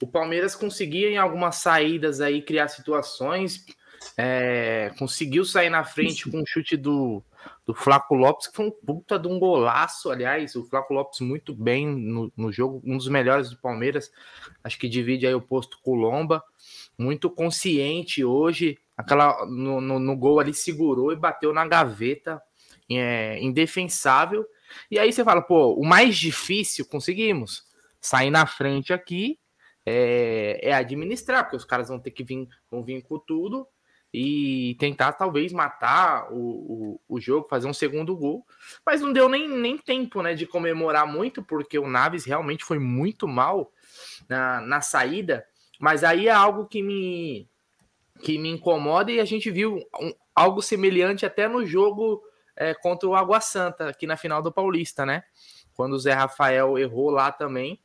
O 0.00 0.06
Palmeiras 0.06 0.54
conseguia 0.54 1.10
em 1.10 1.16
algumas 1.16 1.56
saídas 1.56 2.20
aí 2.20 2.40
criar 2.40 2.68
situações, 2.68 3.64
é, 4.16 4.92
conseguiu 4.98 5.44
sair 5.44 5.70
na 5.70 5.84
frente 5.84 6.30
com 6.30 6.40
o 6.40 6.46
chute 6.46 6.76
do, 6.76 7.22
do 7.66 7.74
Flaco 7.74 8.14
Lopes, 8.14 8.46
que 8.46 8.56
foi 8.56 8.66
um 8.66 8.70
puta 8.70 9.18
de 9.18 9.28
um 9.28 9.38
golaço, 9.38 10.10
aliás, 10.10 10.54
o 10.54 10.64
Flaco 10.64 10.94
Lopes 10.94 11.20
muito 11.20 11.54
bem 11.54 11.86
no, 11.86 12.32
no 12.36 12.52
jogo, 12.52 12.80
um 12.84 12.96
dos 12.96 13.08
melhores 13.08 13.50
do 13.50 13.58
Palmeiras, 13.58 14.10
acho 14.62 14.78
que 14.78 14.88
divide 14.88 15.26
aí 15.26 15.34
o 15.34 15.40
posto 15.40 15.78
com 15.82 15.92
o 15.92 15.94
Lomba, 15.94 16.42
muito 16.96 17.28
consciente 17.28 18.24
hoje, 18.24 18.78
aquela 18.96 19.44
no, 19.46 19.80
no, 19.80 19.98
no 19.98 20.16
gol 20.16 20.40
ali 20.40 20.54
segurou 20.54 21.12
e 21.12 21.16
bateu 21.16 21.52
na 21.52 21.66
gaveta, 21.66 22.40
é, 22.90 23.38
indefensável, 23.42 24.46
e 24.90 24.98
aí 24.98 25.12
você 25.12 25.24
fala, 25.24 25.42
pô, 25.42 25.74
o 25.74 25.84
mais 25.84 26.16
difícil 26.16 26.86
conseguimos, 26.86 27.64
sair 28.00 28.30
na 28.30 28.46
frente 28.46 28.92
aqui, 28.92 29.38
é, 29.90 30.60
é, 30.68 30.72
administrar, 30.74 31.44
porque 31.44 31.56
os 31.56 31.64
caras 31.64 31.88
vão 31.88 31.98
ter 31.98 32.10
que 32.10 32.22
vir, 32.22 32.46
vão 32.70 32.84
vir 32.84 33.00
com 33.02 33.18
tudo 33.18 33.66
e 34.12 34.76
tentar 34.78 35.12
talvez 35.12 35.50
matar 35.50 36.30
o, 36.30 36.36
o, 36.36 37.00
o, 37.08 37.20
jogo, 37.20 37.48
fazer 37.48 37.66
um 37.66 37.72
segundo 37.72 38.14
gol. 38.14 38.46
Mas 38.84 39.00
não 39.00 39.12
deu 39.12 39.30
nem, 39.30 39.48
nem 39.48 39.78
tempo 39.78 40.20
né, 40.22 40.34
de 40.34 40.46
comemorar 40.46 41.06
muito, 41.06 41.42
porque 41.42 41.78
o 41.78 41.88
Naves 41.88 42.26
realmente 42.26 42.64
foi 42.64 42.78
muito 42.78 43.26
mal 43.26 43.72
na, 44.28 44.60
na 44.60 44.80
saída. 44.82 45.46
Mas 45.80 46.04
aí 46.04 46.28
é 46.28 46.32
algo 46.32 46.66
que 46.66 46.82
me, 46.82 47.48
que 48.22 48.38
me 48.38 48.50
incomoda 48.50 49.10
e 49.10 49.20
a 49.20 49.24
gente 49.24 49.50
viu 49.50 49.76
um, 49.98 50.12
algo 50.34 50.60
semelhante 50.60 51.24
até 51.24 51.48
no 51.48 51.64
jogo 51.64 52.22
é, 52.56 52.74
contra 52.74 53.08
o 53.08 53.14
Água 53.14 53.40
Santa, 53.40 53.88
aqui 53.88 54.06
na 54.06 54.18
final 54.18 54.42
do 54.42 54.52
Paulista, 54.52 55.06
né? 55.06 55.22
Quando 55.74 55.94
o 55.94 55.98
Zé 55.98 56.12
Rafael 56.12 56.76
errou 56.76 57.08
lá 57.08 57.32
também 57.32 57.80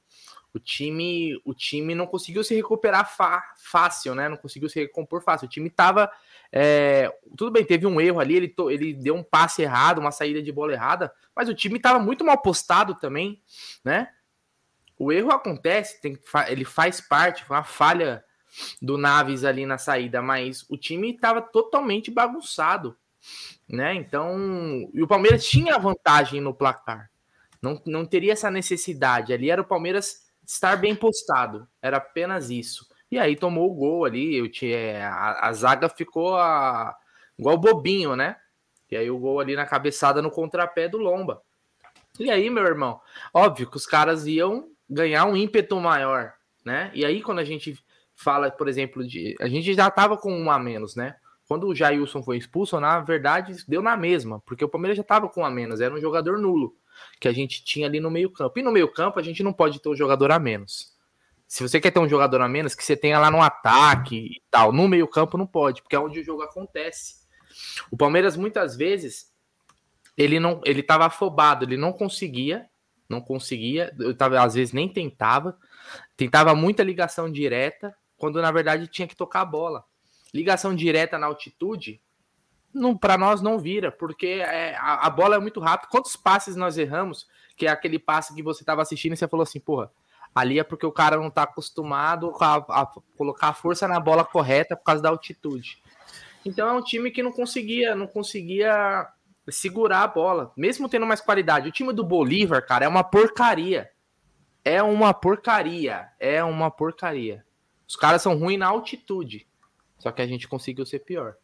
o 0.53 0.59
time, 0.59 1.39
o 1.43 1.53
time 1.53 1.95
não 1.95 2.05
conseguiu 2.05 2.43
se 2.43 2.53
recuperar 2.55 3.11
fácil, 3.57 4.13
né? 4.13 4.29
Não 4.29 4.37
conseguiu 4.37 4.69
se 4.69 4.79
recompor 4.79 5.21
fácil. 5.21 5.47
O 5.47 5.49
time 5.49 5.69
tava. 5.69 6.11
É, 6.51 7.11
tudo 7.35 7.51
bem, 7.51 7.65
teve 7.65 7.87
um 7.87 7.99
erro 7.99 8.19
ali, 8.19 8.35
ele, 8.35 8.55
ele 8.69 8.93
deu 8.93 9.15
um 9.15 9.23
passe 9.23 9.63
errado, 9.63 9.97
uma 9.97 10.11
saída 10.11 10.41
de 10.43 10.51
bola 10.51 10.73
errada, 10.73 11.11
mas 11.35 11.49
o 11.49 11.53
time 11.55 11.79
tava 11.79 11.97
muito 11.97 12.23
mal 12.23 12.37
postado 12.39 12.93
também, 12.93 13.41
né? 13.83 14.09
O 14.99 15.11
erro 15.11 15.31
acontece, 15.31 15.99
tem, 15.99 16.15
ele 16.47 16.63
faz 16.63 17.01
parte, 17.01 17.43
foi 17.43 17.57
uma 17.57 17.63
falha 17.63 18.23
do 18.79 18.99
Naves 18.99 19.43
ali 19.43 19.65
na 19.65 19.79
saída, 19.79 20.21
mas 20.21 20.63
o 20.69 20.77
time 20.77 21.17
tava 21.17 21.41
totalmente 21.41 22.11
bagunçado, 22.11 22.95
né? 23.67 23.95
Então, 23.95 24.87
e 24.93 25.01
o 25.01 25.07
Palmeiras 25.07 25.43
tinha 25.43 25.79
vantagem 25.79 26.39
no 26.39 26.53
placar. 26.53 27.09
Não, 27.59 27.81
não 27.85 28.05
teria 28.05 28.33
essa 28.33 28.51
necessidade. 28.51 29.33
Ali 29.33 29.49
era 29.49 29.61
o 29.61 29.65
Palmeiras 29.65 30.23
estar 30.45 30.75
bem 30.75 30.95
postado. 30.95 31.67
Era 31.81 31.97
apenas 31.97 32.49
isso. 32.49 32.87
E 33.11 33.19
aí 33.19 33.35
tomou 33.35 33.71
o 33.71 33.73
gol 33.73 34.05
ali. 34.05 34.35
Eu 34.35 34.49
tinha, 34.49 35.09
a, 35.09 35.49
a 35.49 35.53
zaga 35.53 35.89
ficou 35.89 36.35
a, 36.35 36.95
igual 37.37 37.57
bobinho, 37.57 38.15
né? 38.15 38.35
E 38.89 38.97
aí 38.97 39.09
o 39.09 39.17
gol 39.17 39.39
ali 39.39 39.55
na 39.55 39.65
cabeçada 39.65 40.21
no 40.21 40.31
contrapé 40.31 40.87
do 40.87 40.97
Lomba. 40.97 41.41
E 42.19 42.29
aí, 42.29 42.49
meu 42.49 42.63
irmão, 42.63 43.01
óbvio 43.33 43.69
que 43.69 43.77
os 43.77 43.87
caras 43.87 44.27
iam 44.27 44.69
ganhar 44.87 45.25
um 45.25 45.35
ímpeto 45.35 45.79
maior, 45.79 46.33
né? 46.63 46.91
E 46.93 47.03
aí, 47.03 47.21
quando 47.21 47.39
a 47.39 47.43
gente 47.43 47.75
fala, 48.13 48.51
por 48.51 48.67
exemplo, 48.67 49.05
de. 49.05 49.35
A 49.39 49.47
gente 49.47 49.73
já 49.73 49.89
tava 49.89 50.15
com 50.15 50.31
um 50.31 50.51
a 50.51 50.59
menos, 50.59 50.95
né? 50.95 51.15
Quando 51.47 51.67
o 51.67 51.75
Jailson 51.75 52.21
foi 52.21 52.37
expulso, 52.37 52.79
na 52.79 52.99
verdade, 52.99 53.55
deu 53.67 53.81
na 53.81 53.97
mesma, 53.97 54.39
porque 54.45 54.63
o 54.63 54.69
Palmeiras 54.69 54.95
já 54.97 55.03
tava 55.03 55.27
com 55.27 55.41
um 55.41 55.45
a 55.45 55.49
menos, 55.49 55.81
era 55.81 55.93
um 55.93 55.99
jogador 55.99 56.37
nulo 56.37 56.75
que 57.19 57.27
a 57.27 57.33
gente 57.33 57.63
tinha 57.63 57.87
ali 57.87 57.99
no 57.99 58.11
meio-campo. 58.11 58.59
E 58.59 58.63
no 58.63 58.71
meio-campo 58.71 59.19
a 59.19 59.23
gente 59.23 59.43
não 59.43 59.53
pode 59.53 59.81
ter 59.81 59.89
um 59.89 59.95
jogador 59.95 60.31
a 60.31 60.39
menos. 60.39 60.93
Se 61.47 61.61
você 61.61 61.79
quer 61.79 61.91
ter 61.91 61.99
um 61.99 62.09
jogador 62.09 62.41
a 62.41 62.47
menos, 62.47 62.73
que 62.73 62.83
você 62.83 62.95
tenha 62.95 63.19
lá 63.19 63.29
no 63.29 63.41
ataque 63.41 64.15
e 64.15 64.43
tal. 64.49 64.71
No 64.71 64.87
meio-campo 64.87 65.37
não 65.37 65.45
pode, 65.45 65.81
porque 65.81 65.95
é 65.95 65.99
onde 65.99 66.19
o 66.19 66.23
jogo 66.23 66.41
acontece. 66.41 67.23
O 67.91 67.97
Palmeiras 67.97 68.35
muitas 68.35 68.75
vezes 68.75 69.31
ele 70.17 70.39
não, 70.39 70.61
ele 70.65 70.81
estava 70.81 71.05
afobado, 71.05 71.65
ele 71.65 71.77
não 71.77 71.93
conseguia, 71.93 72.67
não 73.09 73.21
conseguia, 73.21 73.93
eu 73.99 74.15
tava, 74.15 74.41
às 74.41 74.53
vezes 74.55 74.73
nem 74.73 74.87
tentava, 74.87 75.57
tentava 76.15 76.55
muita 76.55 76.83
ligação 76.83 77.31
direta, 77.31 77.95
quando 78.17 78.41
na 78.41 78.51
verdade 78.51 78.87
tinha 78.87 79.07
que 79.07 79.15
tocar 79.15 79.41
a 79.41 79.45
bola. 79.45 79.83
Ligação 80.33 80.75
direta 80.75 81.17
na 81.17 81.27
altitude, 81.27 82.01
não 82.73 82.97
para 82.97 83.17
nós 83.17 83.41
não 83.41 83.59
vira, 83.59 83.91
porque 83.91 84.41
é, 84.45 84.75
a, 84.77 85.05
a, 85.05 85.09
bola 85.09 85.35
é 85.35 85.39
muito 85.39 85.59
rápida. 85.59 85.89
Quantos 85.91 86.15
passes 86.15 86.55
nós 86.55 86.77
erramos? 86.77 87.27
Que 87.55 87.67
é 87.67 87.69
aquele 87.69 87.99
passe 87.99 88.33
que 88.33 88.41
você 88.41 88.63
estava 88.63 88.81
assistindo 88.81 89.13
e 89.13 89.17
você 89.17 89.27
falou 89.27 89.43
assim, 89.43 89.59
porra, 89.59 89.91
ali 90.33 90.59
é 90.59 90.63
porque 90.63 90.85
o 90.85 90.91
cara 90.91 91.17
não 91.17 91.27
está 91.27 91.43
acostumado 91.43 92.33
a, 92.39 92.55
a, 92.55 92.85
colocar 93.17 93.49
a 93.49 93.53
força 93.53 93.87
na 93.87 93.99
bola 93.99 94.25
correta 94.25 94.75
por 94.75 94.83
causa 94.83 95.03
da 95.03 95.09
altitude. 95.09 95.81
Então 96.45 96.67
é 96.67 96.73
um 96.73 96.83
time 96.83 97.11
que 97.11 97.23
não 97.23 97.31
conseguia, 97.31 97.95
não 97.95 98.07
conseguia 98.07 99.07
segurar 99.49 100.03
a 100.03 100.07
bola, 100.07 100.51
mesmo 100.57 100.89
tendo 100.89 101.05
mais 101.05 101.21
qualidade. 101.21 101.69
O 101.69 101.71
time 101.71 101.93
do 101.93 102.03
Bolívar, 102.03 102.65
cara, 102.65 102.85
é 102.85 102.87
uma 102.87 103.03
porcaria. 103.03 103.89
É 104.65 104.81
uma 104.81 105.13
porcaria, 105.13 106.07
é 106.19 106.41
uma 106.43 106.71
porcaria. 106.71 107.45
Os 107.85 107.97
caras 107.97 108.21
são 108.21 108.37
ruins 108.37 108.57
na 108.57 108.67
altitude. 108.67 109.45
Só 109.99 110.11
que 110.11 110.21
a 110.21 110.27
gente 110.27 110.47
conseguiu 110.47 110.85
ser 110.85 110.99
pior. 110.99 111.35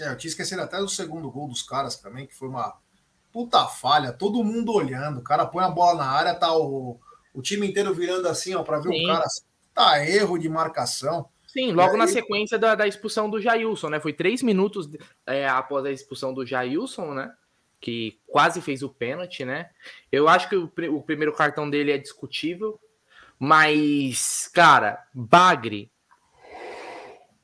É, 0.00 0.08
eu 0.08 0.16
tinha 0.16 0.28
esquecido 0.28 0.60
até 0.60 0.78
do 0.78 0.88
segundo 0.88 1.30
gol 1.30 1.48
dos 1.48 1.62
caras 1.62 1.96
também, 1.96 2.26
que 2.26 2.34
foi 2.34 2.48
uma 2.48 2.76
puta 3.32 3.66
falha, 3.66 4.12
todo 4.12 4.44
mundo 4.44 4.72
olhando. 4.72 5.18
O 5.18 5.24
cara 5.24 5.46
põe 5.46 5.64
a 5.64 5.70
bola 5.70 5.98
na 5.98 6.10
área, 6.10 6.34
tá 6.34 6.56
o, 6.56 6.98
o 7.32 7.42
time 7.42 7.66
inteiro 7.66 7.94
virando 7.94 8.28
assim, 8.28 8.54
ó, 8.54 8.62
para 8.62 8.78
ver 8.78 8.92
Sim. 8.92 9.04
o 9.04 9.06
cara. 9.08 9.24
Tá 9.74 10.08
erro 10.08 10.38
de 10.38 10.48
marcação. 10.48 11.28
Sim, 11.48 11.72
logo 11.72 11.92
aí... 11.92 11.98
na 11.98 12.06
sequência 12.06 12.58
da, 12.58 12.74
da, 12.74 12.86
expulsão 12.86 13.28
do 13.28 13.40
Jailson, 13.40 13.88
né? 13.88 14.00
Foi 14.00 14.12
três 14.12 14.42
minutos 14.42 14.88
é, 15.26 15.48
após 15.48 15.84
a 15.84 15.90
expulsão 15.90 16.32
do 16.34 16.44
Jailson, 16.44 17.14
né? 17.14 17.32
Que 17.80 18.18
quase 18.26 18.60
fez 18.60 18.82
o 18.82 18.88
pênalti, 18.88 19.44
né? 19.44 19.70
Eu 20.10 20.28
acho 20.28 20.48
que 20.48 20.56
o, 20.56 20.72
o 20.90 21.02
primeiro 21.02 21.32
cartão 21.32 21.68
dele 21.68 21.92
é 21.92 21.98
discutível, 21.98 22.80
mas, 23.38 24.48
cara, 24.52 25.06
Bagre 25.12 25.90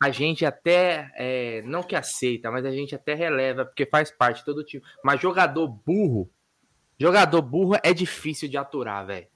a 0.03 0.11
gente 0.11 0.47
até, 0.47 1.13
é, 1.15 1.63
não 1.63 1.83
que 1.83 1.95
aceita, 1.95 2.51
mas 2.51 2.65
a 2.65 2.71
gente 2.71 2.95
até 2.95 3.13
releva, 3.13 3.67
porque 3.67 3.85
faz 3.85 4.11
parte 4.11 4.43
todo 4.43 4.65
time. 4.65 4.83
Mas 5.05 5.21
jogador 5.21 5.69
burro, 5.69 6.31
jogador 6.99 7.43
burro 7.43 7.77
é 7.83 7.93
difícil 7.93 8.49
de 8.49 8.57
aturar, 8.57 9.07
velho. 9.07 9.27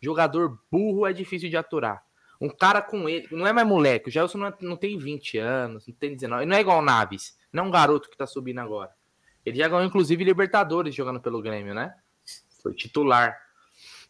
Jogador 0.00 0.58
burro 0.72 1.06
é 1.06 1.12
difícil 1.12 1.50
de 1.50 1.58
aturar. 1.58 2.02
Um 2.40 2.48
cara 2.48 2.80
com 2.80 3.06
ele, 3.06 3.28
não 3.30 3.46
é 3.46 3.52
mais 3.52 3.66
moleque, 3.66 4.08
o 4.08 4.10
Gelson 4.10 4.38
não, 4.38 4.46
é, 4.46 4.54
não 4.62 4.76
tem 4.76 4.96
20 4.96 5.38
anos, 5.38 5.86
não 5.86 5.94
tem 5.94 6.14
19, 6.14 6.42
ele 6.42 6.50
não 6.50 6.56
é 6.56 6.60
igual 6.60 6.78
o 6.78 6.82
Naves, 6.82 7.38
não 7.52 7.64
é 7.64 7.66
um 7.66 7.70
garoto 7.70 8.08
que 8.08 8.16
tá 8.16 8.26
subindo 8.26 8.60
agora. 8.60 8.90
Ele 9.44 9.58
já 9.58 9.68
ganhou, 9.68 9.84
inclusive, 9.84 10.24
Libertadores 10.24 10.94
jogando 10.94 11.20
pelo 11.20 11.42
Grêmio, 11.42 11.74
né? 11.74 11.94
Foi 12.62 12.74
titular. 12.74 13.38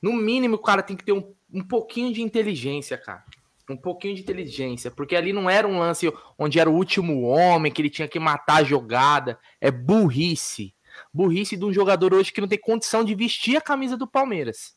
No 0.00 0.12
mínimo, 0.12 0.54
o 0.54 0.62
cara 0.62 0.80
tem 0.80 0.96
que 0.96 1.04
ter 1.04 1.12
um, 1.12 1.34
um 1.52 1.62
pouquinho 1.62 2.12
de 2.12 2.22
inteligência, 2.22 2.96
cara 2.96 3.24
um 3.68 3.76
pouquinho 3.76 4.14
de 4.14 4.22
inteligência, 4.22 4.90
porque 4.90 5.16
ali 5.16 5.32
não 5.32 5.48
era 5.48 5.66
um 5.66 5.78
lance 5.78 6.12
onde 6.38 6.58
era 6.58 6.68
o 6.68 6.74
último 6.74 7.22
homem, 7.22 7.72
que 7.72 7.80
ele 7.80 7.90
tinha 7.90 8.08
que 8.08 8.18
matar 8.18 8.56
a 8.56 8.64
jogada. 8.64 9.38
É 9.60 9.70
burrice. 9.70 10.74
Burrice 11.12 11.56
de 11.56 11.64
um 11.64 11.72
jogador 11.72 12.12
hoje 12.14 12.32
que 12.32 12.40
não 12.40 12.48
tem 12.48 12.58
condição 12.58 13.02
de 13.04 13.14
vestir 13.14 13.56
a 13.56 13.60
camisa 13.60 13.96
do 13.96 14.06
Palmeiras. 14.06 14.74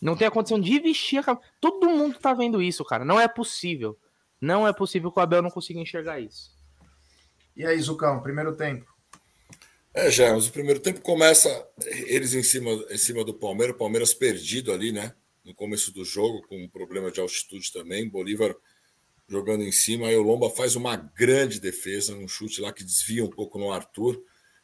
Não 0.00 0.16
tem 0.16 0.26
a 0.26 0.30
condição 0.30 0.60
de 0.60 0.78
vestir 0.78 1.18
a 1.18 1.22
camisa. 1.22 1.44
Todo 1.60 1.88
mundo 1.88 2.18
tá 2.18 2.32
vendo 2.34 2.62
isso, 2.62 2.84
cara. 2.84 3.04
Não 3.04 3.18
é 3.18 3.26
possível. 3.26 3.98
Não 4.40 4.66
é 4.66 4.72
possível 4.72 5.10
que 5.10 5.18
o 5.18 5.22
Abel 5.22 5.42
não 5.42 5.50
consiga 5.50 5.80
enxergar 5.80 6.20
isso. 6.20 6.52
E 7.56 7.64
aí, 7.64 7.80
Zucão, 7.80 8.20
primeiro 8.20 8.54
tempo? 8.56 8.92
É, 9.94 10.10
já, 10.10 10.32
mas 10.32 10.48
o 10.48 10.52
primeiro 10.52 10.80
tempo 10.80 11.00
começa 11.00 11.68
eles 11.86 12.34
em 12.34 12.42
cima, 12.42 12.70
em 12.90 12.98
cima 12.98 13.24
do 13.24 13.32
Palmeiras, 13.32 13.76
o 13.76 13.78
Palmeiras 13.78 14.12
perdido 14.12 14.72
ali, 14.72 14.90
né? 14.90 15.14
No 15.44 15.54
começo 15.54 15.92
do 15.92 16.04
jogo, 16.04 16.46
com 16.48 16.56
um 16.56 16.68
problema 16.68 17.10
de 17.10 17.20
altitude 17.20 17.70
também. 17.72 18.08
Bolívar 18.08 18.56
jogando 19.28 19.62
em 19.62 19.72
cima. 19.72 20.08
Aí 20.08 20.16
o 20.16 20.22
Lomba 20.22 20.48
faz 20.48 20.74
uma 20.76 20.96
grande 20.96 21.60
defesa, 21.60 22.14
um 22.14 22.26
chute 22.26 22.60
lá 22.60 22.72
que 22.72 22.84
desvia 22.84 23.24
um 23.24 23.30
pouco 23.30 23.58
no 23.58 23.70
Arthur. 23.70 24.22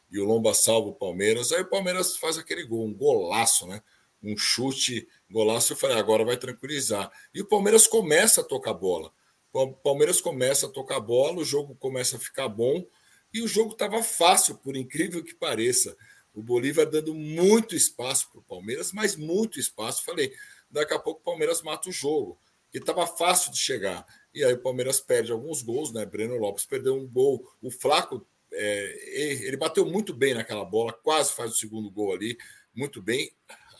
E 0.09 0.19
o 0.19 0.25
Lomba 0.25 0.53
salva 0.53 0.89
o 0.89 0.95
Palmeiras. 0.95 1.51
Aí 1.51 1.61
o 1.61 1.69
Palmeiras 1.69 2.17
faz 2.17 2.37
aquele 2.37 2.63
gol, 2.63 2.85
um 2.85 2.93
golaço, 2.93 3.67
né? 3.67 3.81
Um 4.23 4.35
chute, 4.37 5.07
golaço. 5.29 5.73
Eu 5.73 5.77
falei, 5.77 5.97
agora 5.97 6.25
vai 6.25 6.37
tranquilizar. 6.37 7.11
E 7.33 7.41
o 7.41 7.45
Palmeiras 7.45 7.87
começa 7.87 8.41
a 8.41 8.43
tocar 8.43 8.73
bola. 8.73 9.11
O 9.53 9.73
Palmeiras 9.73 10.21
começa 10.21 10.65
a 10.65 10.69
tocar 10.69 10.99
bola, 10.99 11.37
o 11.37 11.45
jogo 11.45 11.75
começa 11.75 12.17
a 12.17 12.19
ficar 12.19 12.47
bom. 12.47 12.85
E 13.33 13.41
o 13.41 13.47
jogo 13.47 13.73
estava 13.73 14.01
fácil, 14.03 14.55
por 14.57 14.75
incrível 14.75 15.23
que 15.23 15.33
pareça. 15.33 15.95
O 16.33 16.41
Bolívar 16.41 16.85
dando 16.85 17.13
muito 17.13 17.75
espaço 17.75 18.29
para 18.31 18.39
o 18.39 18.43
Palmeiras, 18.43 18.91
mas 18.91 19.15
muito 19.15 19.59
espaço. 19.59 20.03
Falei, 20.03 20.31
daqui 20.69 20.93
a 20.93 20.99
pouco 20.99 21.19
o 21.19 21.23
Palmeiras 21.23 21.61
mata 21.61 21.89
o 21.89 21.91
jogo, 21.91 22.39
que 22.71 22.77
estava 22.77 23.05
fácil 23.05 23.51
de 23.51 23.57
chegar. 23.57 24.05
E 24.33 24.43
aí 24.43 24.53
o 24.53 24.61
Palmeiras 24.61 24.99
perde 25.01 25.31
alguns 25.31 25.61
gols, 25.61 25.91
né? 25.91 26.05
Breno 26.05 26.37
Lopes 26.37 26.65
perdeu 26.65 26.95
um 26.95 27.07
gol. 27.07 27.45
O 27.61 27.69
Flaco, 27.69 28.25
é, 28.53 29.45
ele 29.45 29.57
bateu 29.57 29.85
muito 29.85 30.13
bem 30.13 30.33
naquela 30.33 30.63
bola, 30.63 30.93
quase 30.93 31.33
faz 31.33 31.51
o 31.51 31.57
segundo 31.57 31.91
gol 31.91 32.13
ali, 32.13 32.37
muito 32.73 33.01
bem. 33.01 33.31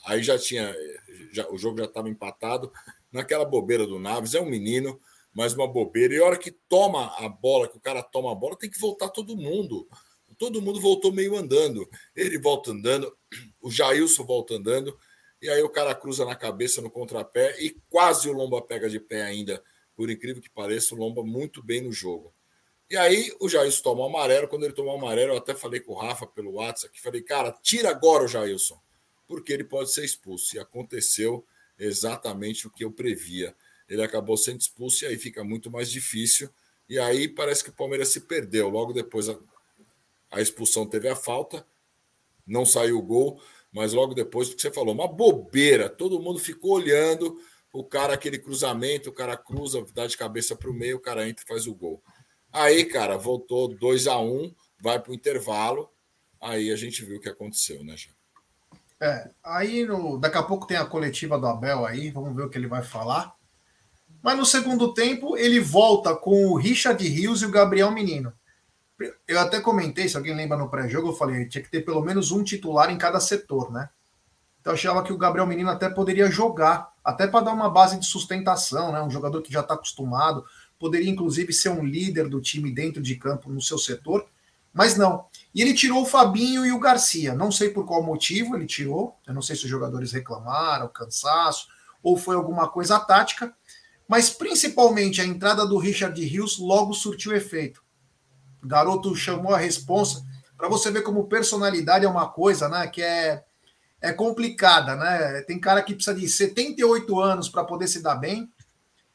Aí 0.06 0.22
já 0.24 0.38
tinha, 0.38 0.76
já, 1.32 1.50
o 1.50 1.58
jogo 1.58 1.78
já 1.78 1.86
estava 1.86 2.10
empatado. 2.10 2.72
Naquela 3.12 3.46
bobeira 3.46 3.86
do 3.86 4.00
Naves, 4.00 4.34
é 4.34 4.42
um 4.42 4.50
menino, 4.50 5.00
mas 5.34 5.54
uma 5.54 5.68
bobeira. 5.68 6.14
E 6.14 6.18
a 6.18 6.26
hora 6.26 6.38
que 6.38 6.52
toma 6.52 7.14
a 7.18 7.30
bola, 7.30 7.68
que 7.68 7.78
o 7.78 7.82
cara 7.82 8.02
toma 8.02 8.32
a 8.32 8.36
bola, 8.36 8.58
tem 8.58 8.70
que 8.70 8.80
voltar 8.80 9.10
todo 9.10 9.38
mundo. 9.38 9.88
Todo 10.42 10.60
mundo 10.60 10.82
voltou 10.82 11.14
meio 11.14 11.38
andando. 11.38 11.88
Ele 12.16 12.40
volta 12.40 12.72
andando, 12.72 13.16
o 13.62 13.70
Jailson 13.70 14.26
volta 14.26 14.56
andando, 14.56 14.98
e 15.40 15.48
aí 15.48 15.62
o 15.62 15.70
cara 15.70 15.94
cruza 15.94 16.26
na 16.26 16.36
cabeça 16.36 16.82
no 16.82 16.90
contrapé 16.90 17.56
e 17.62 17.80
quase 17.88 18.28
o 18.28 18.34
Lomba 18.34 18.60
pega 18.60 18.90
de 18.90 19.00
pé 19.00 19.22
ainda 19.22 19.64
por 19.96 20.10
incrível 20.10 20.42
que 20.42 20.50
pareça, 20.50 20.96
o 20.96 20.98
Lomba 20.98 21.22
muito 21.22 21.62
bem 21.62 21.82
no 21.82 21.92
jogo. 21.92 22.34
E 22.90 22.98
aí 22.98 23.32
o 23.40 23.48
Jailson 23.48 23.84
toma 23.84 24.02
o 24.02 24.06
amarelo. 24.06 24.48
Quando 24.48 24.64
ele 24.64 24.74
tomou 24.74 24.96
o 24.96 24.98
amarelo, 24.98 25.34
eu 25.34 25.38
até 25.38 25.54
falei 25.54 25.80
com 25.80 25.92
o 25.92 25.96
Rafa 25.96 26.26
pelo 26.26 26.54
WhatsApp, 26.54 26.92
que 26.92 27.00
falei, 27.00 27.22
cara, 27.22 27.52
tira 27.62 27.92
agora 27.92 28.24
o 28.24 28.28
Jailson, 28.28 28.82
porque 29.28 29.54
ele 29.54 29.64
pode 29.64 29.92
ser 29.92 30.04
expulso. 30.04 30.56
E 30.56 30.60
aconteceu 30.60 31.46
exatamente 31.78 32.66
o 32.66 32.72
que 32.72 32.84
eu 32.84 32.92
previa. 32.92 33.56
Ele 33.88 34.02
acabou 34.02 34.36
sendo 34.36 34.60
expulso 34.60 35.04
e 35.04 35.08
aí 35.08 35.20
fica 35.20 35.44
muito 35.44 35.70
mais 35.70 35.92
difícil. 35.92 36.50
E 36.90 36.98
aí 36.98 37.28
parece 37.28 37.64
que 37.64 37.70
o 37.70 37.74
Palmeiras 37.74 38.08
se 38.08 38.22
perdeu. 38.22 38.70
Logo 38.70 38.92
depois 38.92 39.30
a, 40.32 40.42
expulsão 40.42 40.86
teve 40.86 41.10
a 41.10 41.16
falta, 41.16 41.66
não 42.48 42.66
saiu 42.66 42.98
o 42.98 43.04
gol, 43.04 43.42
mas 43.72 43.94
logo 43.94 44.14
depois, 44.14 44.50
o 44.50 44.56
que 44.56 44.62
você 44.62 44.72
falou, 44.72 44.94
uma 44.94 45.08
bobeira. 45.08 45.90
Todo 45.90 46.20
mundo 46.22 46.40
ficou 46.40 46.72
olhando 46.72 47.38
o 47.74 47.84
cara, 47.84 48.14
aquele 48.14 48.38
cruzamento, 48.38 49.10
o 49.10 49.14
cara 49.14 49.38
cruza, 49.38 49.86
dá 49.94 50.06
de 50.06 50.18
cabeça 50.18 50.56
para 50.56 50.70
o 50.70 50.74
meio, 50.74 50.98
o 50.98 51.02
cara 51.02 51.28
entra 51.28 51.44
e 51.44 51.48
faz 51.48 51.68
o 51.68 51.76
gol. 51.76 52.02
Aí, 52.52 52.84
cara, 52.84 53.18
voltou 53.18 53.70
2 53.70 54.08
a 54.08 54.18
1 54.18 54.26
um, 54.26 54.54
vai 54.82 55.00
para 55.00 55.12
o 55.12 55.16
intervalo. 55.16 55.90
Aí 56.40 56.72
a 56.72 56.76
gente 56.76 57.06
viu 57.06 57.18
o 57.18 57.22
que 57.22 57.30
aconteceu, 57.30 57.84
né, 57.84 57.96
Jean? 57.96 58.12
É, 59.00 59.32
aí 59.44 59.86
no, 59.86 60.20
daqui 60.20 60.38
a 60.38 60.44
pouco 60.44 60.68
tem 60.68 60.78
a 60.78 60.86
coletiva 60.86 61.40
do 61.40 61.48
Abel 61.48 61.86
aí, 61.86 62.12
vamos 62.12 62.36
ver 62.36 62.44
o 62.44 62.50
que 62.50 62.58
ele 62.58 62.68
vai 62.68 62.84
falar. 62.84 63.36
Mas 64.22 64.38
no 64.38 64.46
segundo 64.46 64.94
tempo 64.94 65.36
ele 65.36 65.60
volta 65.60 66.16
com 66.16 66.48
o 66.48 66.58
Richard 66.58 67.04
Rios 67.08 67.42
e 67.42 67.46
o 67.46 67.52
Gabriel 67.52 67.90
Menino. 67.90 68.32
Eu 69.28 69.40
até 69.40 69.60
comentei, 69.60 70.08
se 70.08 70.18
alguém 70.18 70.36
lembra 70.36 70.58
no 70.58 70.70
pré-jogo, 70.70 71.10
eu 71.10 71.14
falei, 71.14 71.48
tinha 71.48 71.64
que 71.64 71.70
ter 71.70 71.82
pelo 71.82 72.02
menos 72.02 72.32
um 72.32 72.44
titular 72.44 72.90
em 72.90 72.98
cada 72.98 73.20
setor, 73.20 73.72
né? 73.72 73.90
Então 74.60 74.72
eu 74.72 74.76
achava 74.76 75.04
que 75.04 75.12
o 75.12 75.18
Gabriel 75.18 75.48
Menino 75.48 75.70
até 75.70 75.90
poderia 75.90 76.30
jogar, 76.30 76.94
até 77.04 77.28
para 77.28 77.46
dar 77.46 77.54
uma 77.54 77.70
base 77.70 78.00
de 78.00 78.06
sustentação, 78.06 78.92
né? 78.92 79.02
Um 79.02 79.10
jogador 79.10 79.42
que 79.42 79.52
já 79.52 79.62
está 79.62 79.74
acostumado, 79.74 80.46
poderia 80.80 81.10
inclusive 81.10 81.52
ser 81.52 81.70
um 81.70 81.84
líder 81.84 82.28
do 82.28 82.42
time 82.42 82.72
dentro 82.72 83.02
de 83.02 83.16
campo 83.16 83.50
no 83.50 83.62
seu 83.62 83.78
setor, 83.78 84.26
mas 84.74 84.96
não. 84.96 85.26
E 85.54 85.62
ele 85.62 85.74
tirou 85.74 86.04
o 86.04 86.06
Fabinho 86.06 86.66
e 86.66 86.72
o 86.72 86.80
Garcia. 86.80 87.34
Não 87.34 87.52
sei 87.52 87.70
por 87.70 87.86
qual 87.86 88.04
motivo 88.04 88.56
ele 88.56 88.66
tirou. 88.66 89.18
Eu 89.28 89.34
não 89.34 89.42
sei 89.42 89.56
se 89.56 89.66
os 89.66 89.70
jogadores 89.70 90.12
reclamaram, 90.12 90.88
cansaço, 90.88 91.68
ou 92.02 92.18
foi 92.18 92.36
alguma 92.36 92.70
coisa 92.70 93.00
tática, 93.00 93.54
mas 94.08 94.30
principalmente 94.30 95.22
a 95.22 95.26
entrada 95.26 95.66
do 95.66 95.78
Richard 95.78 96.20
Rios 96.24 96.58
logo 96.58 96.94
surtiu 96.94 97.34
efeito. 97.34 97.81
O 98.64 98.68
garoto 98.68 99.16
chamou 99.16 99.54
a 99.54 99.58
responsa 99.58 100.26
para 100.58 100.70
você 100.70 100.92
ver 100.92 101.02
como 101.02 101.28
personalidade 101.28 102.06
é 102.06 102.10
uma 102.10 102.30
coisa, 102.30 102.70
né? 102.70 102.88
Que 102.88 103.02
é 103.02 103.44
é 104.02 104.12
complicada, 104.12 104.96
né? 104.96 105.42
Tem 105.44 105.60
cara 105.60 105.84
que 105.84 105.94
precisa 105.94 106.18
de 106.18 106.28
78 106.28 107.20
anos 107.20 107.48
para 107.48 107.64
poder 107.64 107.88
se 107.88 108.02
dar 108.02 108.16
bem 108.16 108.52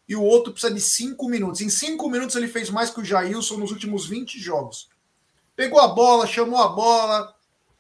e 0.09 0.15
o 0.15 0.23
outro 0.23 0.53
precisa 0.53 0.73
de 0.73 0.81
5 0.81 1.29
minutos. 1.29 1.61
Em 1.61 1.69
5 1.69 2.09
minutos 2.09 2.37
ele 2.37 2.47
fez 2.47 2.71
mais 2.71 2.91
que 2.91 3.01
o 3.01 3.05
Jailson 3.05 3.57
nos 3.57 3.73
últimos 3.73 4.07
20 4.07 4.39
jogos. 4.39 4.89
Pegou 5.57 5.81
a 5.81 5.89
bola, 5.89 6.27
chamou 6.27 6.61
a 6.61 6.69
bola 6.69 7.35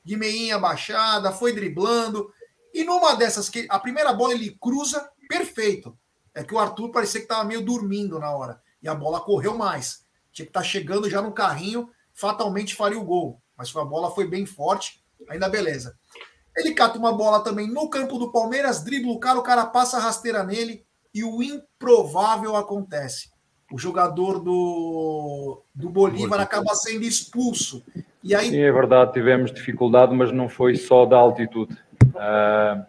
de 0.04 0.16
meinha 0.16 0.58
baixada, 0.58 1.30
foi 1.30 1.52
driblando. 1.52 2.32
E 2.74 2.82
numa 2.82 3.14
dessas 3.14 3.48
que 3.48 3.66
a 3.70 3.78
primeira 3.78 4.12
bola 4.12 4.34
ele 4.34 4.56
cruza 4.60 5.08
perfeito. 5.28 5.96
É 6.34 6.42
que 6.42 6.54
o 6.54 6.58
Arthur 6.58 6.90
parecia 6.90 7.20
que 7.20 7.26
estava 7.26 7.44
meio 7.44 7.64
dormindo 7.64 8.18
na 8.18 8.30
hora. 8.30 8.60
E 8.82 8.88
a 8.88 8.94
bola 8.94 9.20
correu 9.20 9.56
mais. 9.56 10.04
Tinha 10.36 10.44
que 10.44 10.50
estar 10.50 10.62
chegando 10.62 11.08
já 11.08 11.22
no 11.22 11.32
carrinho, 11.32 11.88
fatalmente 12.12 12.74
faria 12.74 12.98
o 12.98 13.04
gol. 13.04 13.40
Mas 13.56 13.74
a 13.74 13.82
bola 13.82 14.10
foi 14.10 14.28
bem 14.28 14.44
forte, 14.44 15.02
ainda 15.30 15.48
beleza. 15.48 15.96
Ele 16.54 16.74
cata 16.74 16.98
uma 16.98 17.10
bola 17.10 17.40
também 17.42 17.66
no 17.66 17.88
campo 17.88 18.18
do 18.18 18.30
Palmeiras, 18.30 18.84
dribla 18.84 19.12
o 19.12 19.18
cara, 19.18 19.38
o 19.38 19.42
cara 19.42 19.64
passa 19.64 19.96
a 19.96 20.00
rasteira 20.00 20.44
nele 20.44 20.84
e 21.14 21.24
o 21.24 21.42
improvável 21.42 22.54
acontece. 22.54 23.30
O 23.72 23.78
jogador 23.78 24.38
do, 24.38 25.62
do 25.74 25.88
Bolívar 25.88 26.38
acaba 26.38 26.74
sendo 26.74 27.04
expulso. 27.04 27.82
E 28.22 28.34
aí... 28.34 28.50
Sim, 28.50 28.60
é 28.60 28.70
verdade, 28.70 29.14
tivemos 29.14 29.50
dificuldade, 29.50 30.14
mas 30.14 30.30
não 30.32 30.50
foi 30.50 30.76
só 30.76 31.06
da 31.06 31.16
altitude. 31.16 31.74
Uh, 32.14 32.84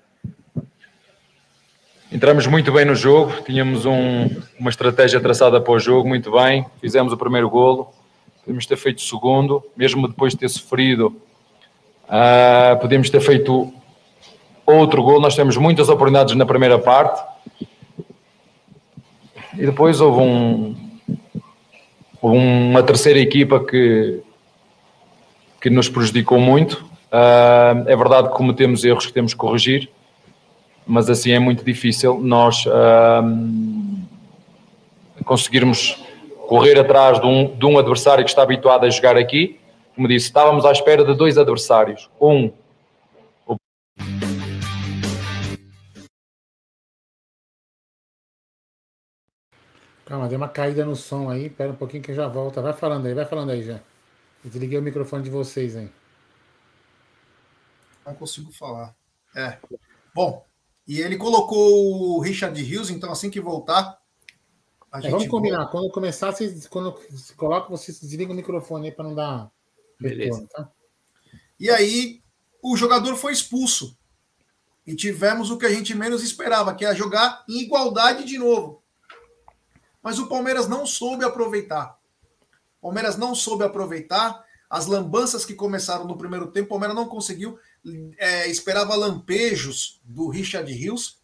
entramos 2.11 2.47
muito 2.47 2.71
bem 2.71 2.85
no 2.85 2.95
jogo, 2.95 3.33
tínhamos 3.45 3.85
um, 3.85 4.29
uma 4.59 4.69
estratégia 4.69 5.19
traçada 5.19 5.59
para 5.61 5.73
o 5.73 5.79
jogo, 5.79 6.07
muito 6.07 6.31
bem, 6.31 6.65
fizemos 6.81 7.13
o 7.13 7.17
primeiro 7.17 7.49
golo, 7.49 7.89
podemos 8.43 8.65
ter 8.65 8.77
feito 8.77 8.99
o 8.99 9.01
segundo, 9.01 9.63
mesmo 9.75 10.07
depois 10.07 10.33
de 10.33 10.39
ter 10.39 10.49
sofrido 10.49 11.15
Uh, 12.07 12.87
ter 12.87 13.19
feito 13.19 13.73
outro 14.65 15.03
gol. 15.03 15.19
Nós 15.19 15.35
temos 15.35 15.57
muitas 15.57 15.89
oportunidades 15.89 16.35
na 16.35 16.45
primeira 16.45 16.79
parte. 16.79 17.21
E 19.53 19.65
depois 19.65 19.99
houve, 19.99 20.21
um, 20.21 20.75
uma 22.21 22.81
terceira 22.83 23.19
equipa 23.19 23.59
que, 23.59 24.21
que 25.59 25.69
nos 25.69 25.89
prejudicou 25.89 26.39
muito. 26.39 26.85
Uh, 27.11 27.87
é 27.87 27.95
verdade 27.95 28.29
que 28.29 28.35
cometemos 28.35 28.85
erros 28.85 29.05
que 29.05 29.13
temos 29.13 29.33
que 29.33 29.39
corrigir, 29.39 29.89
mas 30.87 31.09
assim 31.09 31.31
é 31.31 31.39
muito 31.39 31.63
difícil 31.63 32.19
nós 32.19 32.65
uh, 32.65 33.21
conseguirmos 35.25 36.03
correr 36.47 36.79
atrás 36.79 37.19
de 37.19 37.27
um, 37.27 37.55
de 37.55 37.65
um 37.65 37.77
adversário 37.77 38.23
que 38.23 38.29
está 38.29 38.41
habituado 38.41 38.85
a 38.85 38.89
jogar 38.89 39.17
aqui 39.17 39.59
como 39.97 40.07
disse, 40.07 40.27
estávamos 40.27 40.63
à 40.63 40.71
espera 40.71 41.03
de 41.03 41.15
dois 41.15 41.39
adversários. 41.39 42.07
Um. 42.21 42.53
Calma, 50.05 50.29
deu 50.29 50.37
uma 50.37 50.47
caída 50.47 50.85
no 50.85 50.95
som 50.95 51.31
aí. 51.31 51.47
Espera 51.47 51.71
um 51.71 51.75
pouquinho 51.75 52.03
que 52.03 52.13
já 52.13 52.27
volta. 52.27 52.61
Vai 52.61 52.73
falando 52.73 53.07
aí, 53.07 53.15
vai 53.15 53.25
falando 53.25 53.49
aí 53.49 53.63
já. 53.63 53.81
Eu 54.45 54.51
desliguei 54.51 54.77
o 54.77 54.83
microfone 54.83 55.23
de 55.23 55.31
vocês 55.31 55.75
aí. 55.75 55.89
Não 58.05 58.13
consigo 58.13 58.51
falar. 58.51 58.95
É. 59.35 59.57
Bom, 60.13 60.45
e 60.87 61.01
ele 61.01 61.17
colocou 61.17 62.15
o 62.15 62.19
Richard 62.19 62.59
Hughes, 62.61 62.89
então 62.89 63.11
assim 63.11 63.29
que 63.29 63.41
voltar. 63.41 63.99
É, 64.93 65.09
vamos 65.09 65.27
combinar. 65.27 65.57
Volta. 65.57 65.71
Quando 65.71 65.91
começar, 65.91 66.31
vocês, 66.31 66.65
quando 66.67 66.97
se 67.11 67.33
coloca, 67.33 67.69
vocês 67.69 67.99
desligam 67.99 68.33
o 68.33 68.35
microfone 68.35 68.87
aí 68.87 68.93
para 68.93 69.03
não 69.03 69.13
dar 69.13 69.51
Beleza. 69.99 70.47
Tá? 70.53 70.69
E 71.59 71.69
aí 71.69 72.21
o 72.61 72.75
jogador 72.77 73.15
foi 73.15 73.33
expulso. 73.33 73.97
E 74.85 74.95
tivemos 74.95 75.51
o 75.51 75.57
que 75.57 75.65
a 75.65 75.69
gente 75.69 75.93
menos 75.93 76.23
esperava, 76.23 76.73
que 76.73 76.85
é 76.85 76.95
jogar 76.95 77.43
em 77.49 77.61
igualdade 77.61 78.23
de 78.23 78.37
novo. 78.37 78.81
Mas 80.01 80.17
o 80.17 80.27
Palmeiras 80.27 80.67
não 80.67 80.85
soube 80.85 81.25
aproveitar. 81.25 81.97
O 82.79 82.87
Palmeiras 82.87 83.17
não 83.17 83.35
soube 83.35 83.65
aproveitar 83.65 84.45
as 84.69 84.85
lambanças 84.85 85.45
que 85.45 85.53
começaram 85.53 86.05
no 86.05 86.17
primeiro 86.17 86.51
tempo. 86.51 86.67
O 86.67 86.69
Palmeiras 86.69 86.95
não 86.95 87.07
conseguiu. 87.07 87.59
É, 88.17 88.47
esperava 88.47 88.95
lampejos 88.95 90.01
do 90.03 90.29
Richard 90.29 90.71
Rios. 90.71 91.19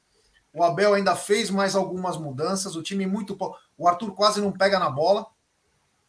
O 0.53 0.63
Abel 0.63 0.93
ainda 0.93 1.15
fez 1.15 1.49
mais 1.49 1.75
algumas 1.75 2.17
mudanças. 2.17 2.75
O 2.75 2.83
time 2.83 3.05
muito. 3.05 3.37
O 3.77 3.87
Arthur 3.87 4.13
quase 4.13 4.39
não 4.39 4.51
pega 4.51 4.79
na 4.79 4.89
bola. 4.89 5.25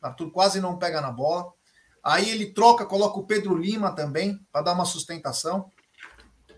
O 0.03 0.07
Arthur 0.07 0.31
quase 0.31 0.61
não 0.61 0.79
pega 0.79 1.01
na 1.01 1.11
bola. 1.11 1.53
Aí 2.03 2.29
ele 2.29 2.53
troca, 2.53 2.85
coloca 2.85 3.19
o 3.19 3.27
Pedro 3.27 3.57
Lima 3.57 3.93
também, 3.93 4.38
para 4.53 4.61
dar 4.61 4.73
uma 4.75 4.85
sustentação. 4.85 5.73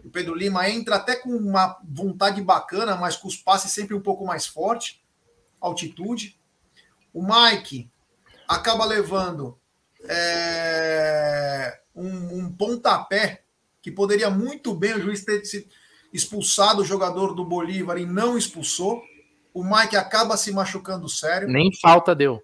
O 0.05 0.11
Pedro 0.11 0.35
Lima 0.35 0.69
entra 0.69 0.97
até 0.97 1.17
com 1.17 1.31
uma 1.31 1.79
vontade 1.85 2.43
bacana, 2.43 2.97
mas 2.97 3.17
com 3.17 3.29
os 3.29 3.37
passes 3.37 3.71
sempre 3.71 3.95
um 3.95 4.01
pouco 4.01 4.25
mais 4.25 4.47
forte, 4.47 5.05
altitude. 5.61 6.39
O 7.13 7.23
Mike 7.23 7.91
acaba 8.49 8.85
levando 8.85 9.59
é, 10.05 11.81
um, 11.95 12.39
um, 12.39 12.53
pontapé 12.53 13.43
que 13.87 13.92
poderia 13.92 14.29
muito 14.29 14.75
bem 14.75 14.94
o 14.94 15.01
juiz 15.01 15.25
ter 15.25 15.40
expulsado 16.12 16.83
o 16.83 16.85
jogador 16.85 17.33
do 17.37 17.44
Bolívar 17.44 17.96
e 17.99 18.05
não 18.05 18.37
expulsou. 18.37 19.01
O 19.55 19.62
Mike 19.62 19.94
acaba 19.94 20.37
se 20.37 20.51
machucando 20.51 21.09
sério. 21.09 21.46
Nem 21.46 21.72
falta 21.72 22.12
deu. 22.12 22.42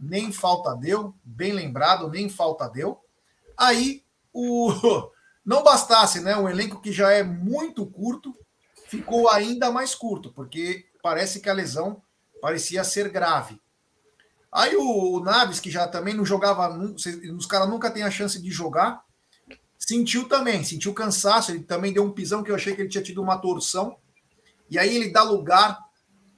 Nem 0.00 0.32
falta 0.32 0.74
deu, 0.74 1.14
bem 1.22 1.52
lembrado, 1.52 2.08
nem 2.08 2.26
falta 2.30 2.70
deu. 2.70 3.04
Aí 3.54 4.02
o 4.32 4.72
não 5.44 5.62
bastasse, 5.62 6.20
né, 6.20 6.34
um 6.38 6.48
elenco 6.48 6.80
que 6.80 6.90
já 6.90 7.12
é 7.12 7.22
muito 7.22 7.84
curto, 7.84 8.34
ficou 8.86 9.28
ainda 9.28 9.70
mais 9.70 9.94
curto, 9.94 10.32
porque 10.32 10.86
parece 11.02 11.42
que 11.42 11.50
a 11.50 11.52
lesão 11.52 12.00
parecia 12.40 12.82
ser 12.82 13.10
grave. 13.10 13.60
Aí 14.50 14.74
o, 14.74 15.18
o 15.18 15.20
Naves, 15.20 15.60
que 15.60 15.70
já 15.70 15.86
também 15.86 16.14
não 16.14 16.24
jogava, 16.24 16.74
os 17.36 17.44
caras 17.44 17.68
nunca 17.68 17.90
têm 17.90 18.04
a 18.04 18.10
chance 18.10 18.40
de 18.40 18.50
jogar, 18.50 19.04
sentiu 19.86 20.28
também, 20.28 20.62
sentiu 20.62 20.94
cansaço, 20.94 21.50
ele 21.50 21.64
também 21.64 21.92
deu 21.92 22.04
um 22.04 22.12
pisão 22.12 22.42
que 22.42 22.50
eu 22.50 22.54
achei 22.54 22.74
que 22.74 22.82
ele 22.82 22.88
tinha 22.88 23.02
tido 23.02 23.20
uma 23.20 23.38
torção. 23.38 23.96
E 24.70 24.78
aí 24.78 24.94
ele 24.94 25.10
dá 25.10 25.22
lugar 25.22 25.78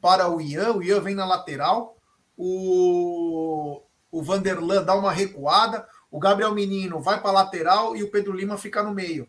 para 0.01 0.29
o 0.29 0.41
Ian, 0.41 0.73
o 0.73 0.83
Ian 0.83 1.01
vem 1.01 1.15
na 1.15 1.27
lateral, 1.27 1.97
o, 2.37 3.83
o 4.11 4.23
Vanderlan 4.23 4.83
dá 4.83 4.95
uma 4.95 5.13
recuada, 5.13 5.87
o 6.11 6.19
Gabriel 6.19 6.55
Menino 6.55 7.01
vai 7.01 7.21
para 7.21 7.31
a 7.31 7.35
lateral 7.35 7.95
e 7.95 8.03
o 8.03 8.11
Pedro 8.11 8.33
Lima 8.33 8.57
fica 8.57 8.83
no 8.83 8.95
meio. 8.95 9.29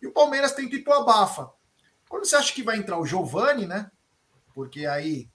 E 0.00 0.06
o 0.06 0.12
Palmeiras 0.12 0.52
tem 0.52 0.68
tipo 0.68 0.92
abafa. 0.92 1.50
Quando 2.08 2.24
você 2.24 2.36
acha 2.36 2.52
que 2.52 2.62
vai 2.62 2.76
entrar 2.76 2.98
o 2.98 3.06
Giovani, 3.06 3.66
né? 3.66 3.90
Porque 4.54 4.86
aí 4.86 5.28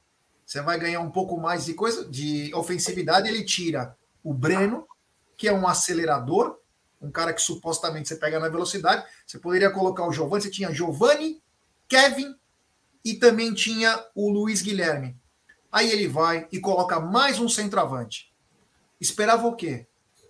você 0.45 0.61
vai 0.61 0.79
ganhar 0.79 1.01
um 1.01 1.11
pouco 1.11 1.37
mais 1.37 1.65
de 1.65 1.73
coisa 1.73 2.07
de 2.09 2.53
ofensividade. 2.53 3.27
Ele 3.27 3.43
tira 3.43 3.97
o 4.23 4.33
Breno, 4.33 4.87
que 5.35 5.47
é 5.47 5.53
um 5.53 5.67
acelerador, 5.67 6.57
um 7.01 7.11
cara 7.11 7.33
que 7.33 7.41
supostamente 7.41 8.07
você 8.07 8.15
pega 8.15 8.39
na 8.39 8.49
velocidade. 8.49 9.05
Você 9.25 9.39
poderia 9.39 9.69
colocar 9.69 10.07
o 10.07 10.11
Giovani, 10.11 10.43
você 10.43 10.49
tinha 10.49 10.73
Giovani, 10.73 11.41
Kevin 11.87 12.35
e 13.03 13.15
também 13.15 13.53
tinha 13.53 14.03
o 14.15 14.29
Luiz 14.29 14.61
Guilherme. 14.61 15.17
Aí 15.71 15.91
ele 15.91 16.07
vai 16.07 16.47
e 16.51 16.59
coloca 16.59 16.99
mais 16.99 17.39
um 17.39 17.47
centroavante. 17.47 18.33
Esperava 18.99 19.47
o 19.47 19.55
quê? 19.55 19.87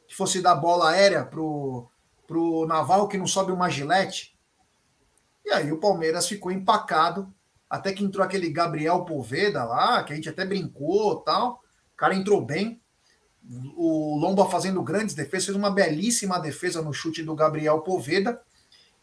Que 0.08 0.16
fosse 0.16 0.42
dar 0.42 0.56
bola 0.56 0.92
aérea 0.92 1.24
pro, 1.24 1.88
pro 2.28 2.66
Naval 2.68 3.08
que 3.08 3.18
não 3.18 3.28
sobe 3.28 3.52
uma 3.52 3.70
gilete. 3.70 4.38
E 5.46 5.52
aí 5.52 5.72
o 5.72 5.80
Palmeiras 5.80 6.28
ficou 6.28 6.52
empacado 6.52 7.34
até 7.70 7.92
que 7.94 8.04
entrou 8.04 8.26
aquele 8.26 8.50
Gabriel 8.50 9.06
Poveda 9.06 9.64
lá, 9.64 10.04
que 10.04 10.14
a 10.14 10.16
gente 10.16 10.30
até 10.30 10.46
brincou 10.46 11.18
tal. 11.22 11.62
O 11.94 11.98
cara 11.98 12.16
entrou 12.16 12.42
bem. 12.46 12.82
O 13.76 14.18
Lomba 14.18 14.50
fazendo 14.50 14.82
grandes 14.82 15.16
defesas, 15.16 15.46
fez 15.46 15.58
uma 15.58 15.70
belíssima 15.70 16.40
defesa 16.40 16.82
no 16.82 16.94
chute 16.94 17.24
do 17.24 17.36
Gabriel 17.36 17.82
Poveda. 17.82 18.42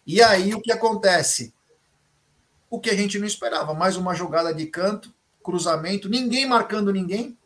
E 0.06 0.22
aí 0.22 0.54
o 0.54 0.60
que 0.60 0.70
acontece? 0.70 1.54
O 2.68 2.78
que 2.78 2.90
a 2.90 2.94
gente 2.94 3.18
não 3.18 3.26
esperava, 3.26 3.72
mais 3.72 3.96
uma 3.96 4.14
jogada 4.14 4.52
de 4.52 4.66
canto, 4.66 5.14
cruzamento, 5.42 6.08
ninguém 6.08 6.46
marcando 6.46 6.92
ninguém, 6.92 7.38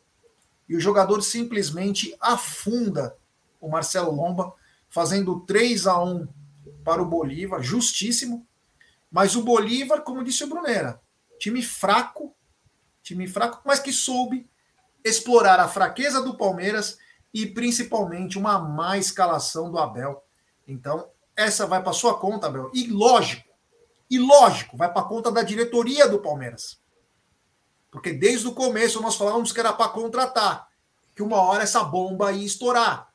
e 0.67 0.75
o 0.75 0.79
jogador 0.79 1.21
simplesmente 1.21 2.15
afunda 2.19 3.15
o 3.59 3.69
Marcelo 3.69 4.11
Lomba, 4.11 4.53
fazendo 4.89 5.39
3 5.41 5.87
a 5.87 6.03
1 6.03 6.27
para 6.83 7.01
o 7.01 7.05
Bolívar, 7.05 7.61
justíssimo. 7.61 8.45
Mas 9.11 9.35
o 9.35 9.43
Bolívar, 9.43 10.01
como 10.01 10.23
disse 10.23 10.43
o 10.43 10.47
Brunera, 10.47 11.01
Time 11.39 11.63
fraco, 11.63 12.35
time 13.01 13.25
fraco, 13.25 13.61
mas 13.65 13.79
que 13.79 13.93
soube 13.93 14.47
explorar 15.03 15.59
a 15.59 15.67
fraqueza 15.67 16.21
do 16.21 16.37
Palmeiras 16.37 16.97
e 17.33 17.45
principalmente 17.45 18.37
uma 18.37 18.59
má 18.59 18.97
escalação 18.97 19.71
do 19.71 19.77
Abel. 19.77 20.23
Então, 20.67 21.09
essa 21.35 21.65
vai 21.65 21.81
para 21.81 21.93
sua 21.93 22.17
conta, 22.17 22.47
Abel. 22.47 22.69
E 22.73 22.87
lógico, 22.87 23.47
e 24.09 24.17
lógico, 24.17 24.75
vai 24.75 24.91
para 24.91 25.03
conta 25.03 25.31
da 25.31 25.43
diretoria 25.43 26.07
do 26.07 26.19
Palmeiras. 26.19 26.79
Porque 27.91 28.11
desde 28.11 28.47
o 28.47 28.53
começo 28.53 29.01
nós 29.01 29.15
falávamos 29.15 29.51
que 29.51 29.59
era 29.59 29.73
para 29.73 29.89
contratar, 29.89 30.67
que 31.15 31.23
uma 31.23 31.41
hora 31.41 31.63
essa 31.63 31.83
bomba 31.83 32.31
ia 32.31 32.45
estourar, 32.45 33.09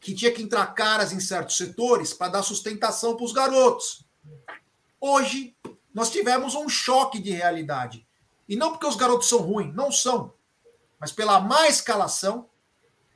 que 0.00 0.14
tinha 0.14 0.32
que 0.32 0.42
entrar 0.42 0.66
caras 0.74 1.12
em 1.12 1.20
certos 1.20 1.56
setores 1.56 2.14
para 2.14 2.32
dar 2.32 2.42
sustentação 2.42 3.16
para 3.16 3.24
os 3.24 3.32
garotos. 3.32 4.04
Hoje 5.00 5.56
nós 5.92 6.10
tivemos 6.10 6.54
um 6.54 6.68
choque 6.68 7.18
de 7.18 7.30
realidade. 7.30 8.06
E 8.48 8.56
não 8.56 8.70
porque 8.70 8.86
os 8.86 8.96
garotos 8.96 9.28
são 9.28 9.40
ruins, 9.40 9.74
não 9.74 9.92
são. 9.92 10.32
Mas 11.00 11.12
pela 11.12 11.40
má 11.40 11.68
escalação, 11.68 12.48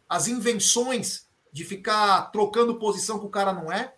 as 0.08 0.28
invenções 0.28 1.28
de 1.52 1.64
ficar 1.64 2.30
trocando 2.32 2.78
posição 2.78 3.18
que 3.18 3.26
o 3.26 3.30
cara 3.30 3.52
não 3.52 3.70
é. 3.70 3.94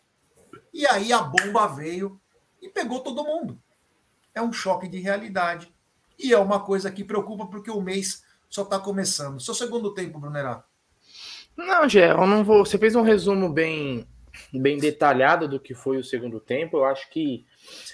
E 0.73 0.87
aí 0.87 1.13
a 1.13 1.21
bomba 1.23 1.67
veio 1.67 2.21
e 2.61 2.69
pegou 2.69 3.01
todo 3.01 3.25
mundo. 3.25 3.61
É 4.35 4.43
um 4.43 4.53
choque 4.53 4.89
de 4.89 4.99
realidade. 4.99 5.73
E 6.19 6.33
é 6.33 6.39
uma 6.39 6.61
coisa 6.61 6.91
que 6.91 7.05
preocupa 7.05 7.47
porque 7.47 7.71
o 7.71 7.81
mês 7.81 8.25
só 8.49 8.63
está 8.63 8.79
começando. 8.79 9.41
Seu 9.41 9.55
segundo 9.55 9.95
tempo, 9.95 10.19
Brunerá. 10.19 10.65
Não, 11.57 11.89
Gé, 11.89 12.11
eu 12.11 12.27
não 12.27 12.43
vou. 12.43 12.65
Você 12.65 12.79
fez 12.79 12.97
um 12.97 13.03
resumo 13.03 13.49
bem, 13.49 14.07
bem 14.53 14.79
detalhado 14.79 15.49
do 15.49 15.61
que 15.61 15.75
foi 15.75 15.99
o 15.99 16.05
segundo 16.05 16.41
tempo. 16.41 16.79
Eu 16.79 16.85
acho 16.85 17.09
que 17.11 17.47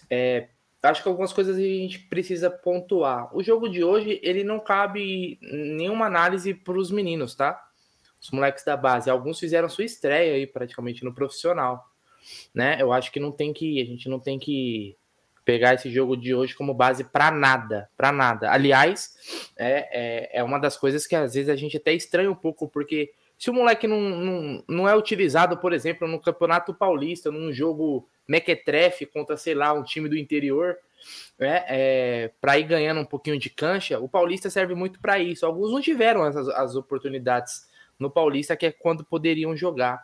é, 0.09 0.48
acho 0.82 1.02
que 1.02 1.08
algumas 1.08 1.32
coisas 1.32 1.56
a 1.56 1.60
gente 1.60 1.98
precisa 1.98 2.50
pontuar. 2.50 3.34
O 3.36 3.42
jogo 3.42 3.68
de 3.68 3.84
hoje, 3.84 4.18
ele 4.22 4.42
não 4.42 4.58
cabe 4.58 5.38
nenhuma 5.42 6.06
análise 6.06 6.54
para 6.54 6.78
os 6.78 6.90
meninos, 6.90 7.34
tá? 7.34 7.62
Os 8.20 8.30
moleques 8.30 8.64
da 8.64 8.76
base. 8.76 9.10
Alguns 9.10 9.38
fizeram 9.38 9.68
sua 9.68 9.84
estreia 9.84 10.34
aí 10.34 10.46
praticamente 10.46 11.04
no 11.04 11.14
profissional, 11.14 11.84
né? 12.54 12.76
Eu 12.80 12.92
acho 12.92 13.12
que 13.12 13.20
não 13.20 13.30
tem 13.30 13.52
que, 13.52 13.80
a 13.80 13.84
gente 13.84 14.08
não 14.08 14.18
tem 14.18 14.38
que 14.38 14.96
pegar 15.44 15.74
esse 15.74 15.90
jogo 15.90 16.16
de 16.16 16.34
hoje 16.34 16.54
como 16.54 16.72
base 16.72 17.04
para 17.04 17.30
nada, 17.30 17.90
para 17.96 18.12
nada. 18.12 18.50
Aliás, 18.50 19.50
é, 19.56 19.88
é, 19.90 20.38
é 20.40 20.42
uma 20.42 20.58
das 20.58 20.76
coisas 20.76 21.06
que 21.06 21.16
às 21.16 21.34
vezes 21.34 21.48
a 21.48 21.56
gente 21.56 21.76
até 21.76 21.92
estranha 21.92 22.30
um 22.30 22.34
pouco, 22.34 22.68
porque 22.68 23.12
se 23.38 23.50
o 23.50 23.54
moleque 23.54 23.86
não, 23.86 24.00
não, 24.00 24.64
não 24.68 24.88
é 24.88 24.94
utilizado, 24.94 25.56
por 25.56 25.72
exemplo, 25.72 26.06
no 26.06 26.20
Campeonato 26.20 26.74
Paulista, 26.74 27.30
num 27.30 27.52
jogo 27.52 28.06
mequetrefe 28.30 29.04
contra, 29.06 29.36
sei 29.36 29.54
lá, 29.54 29.72
um 29.72 29.82
time 29.82 30.08
do 30.08 30.16
interior, 30.16 30.76
né, 31.36 31.64
é, 31.66 32.30
para 32.40 32.56
ir 32.60 32.62
ganhando 32.62 33.00
um 33.00 33.04
pouquinho 33.04 33.36
de 33.36 33.50
cancha, 33.50 33.98
o 33.98 34.08
Paulista 34.08 34.48
serve 34.48 34.72
muito 34.72 35.00
para 35.00 35.18
isso. 35.18 35.44
Alguns 35.44 35.72
não 35.72 35.80
tiveram 35.80 36.22
as, 36.22 36.36
as 36.36 36.76
oportunidades 36.76 37.66
no 37.98 38.08
Paulista, 38.08 38.56
que 38.56 38.66
é 38.66 38.70
quando 38.70 39.04
poderiam 39.04 39.56
jogar. 39.56 40.00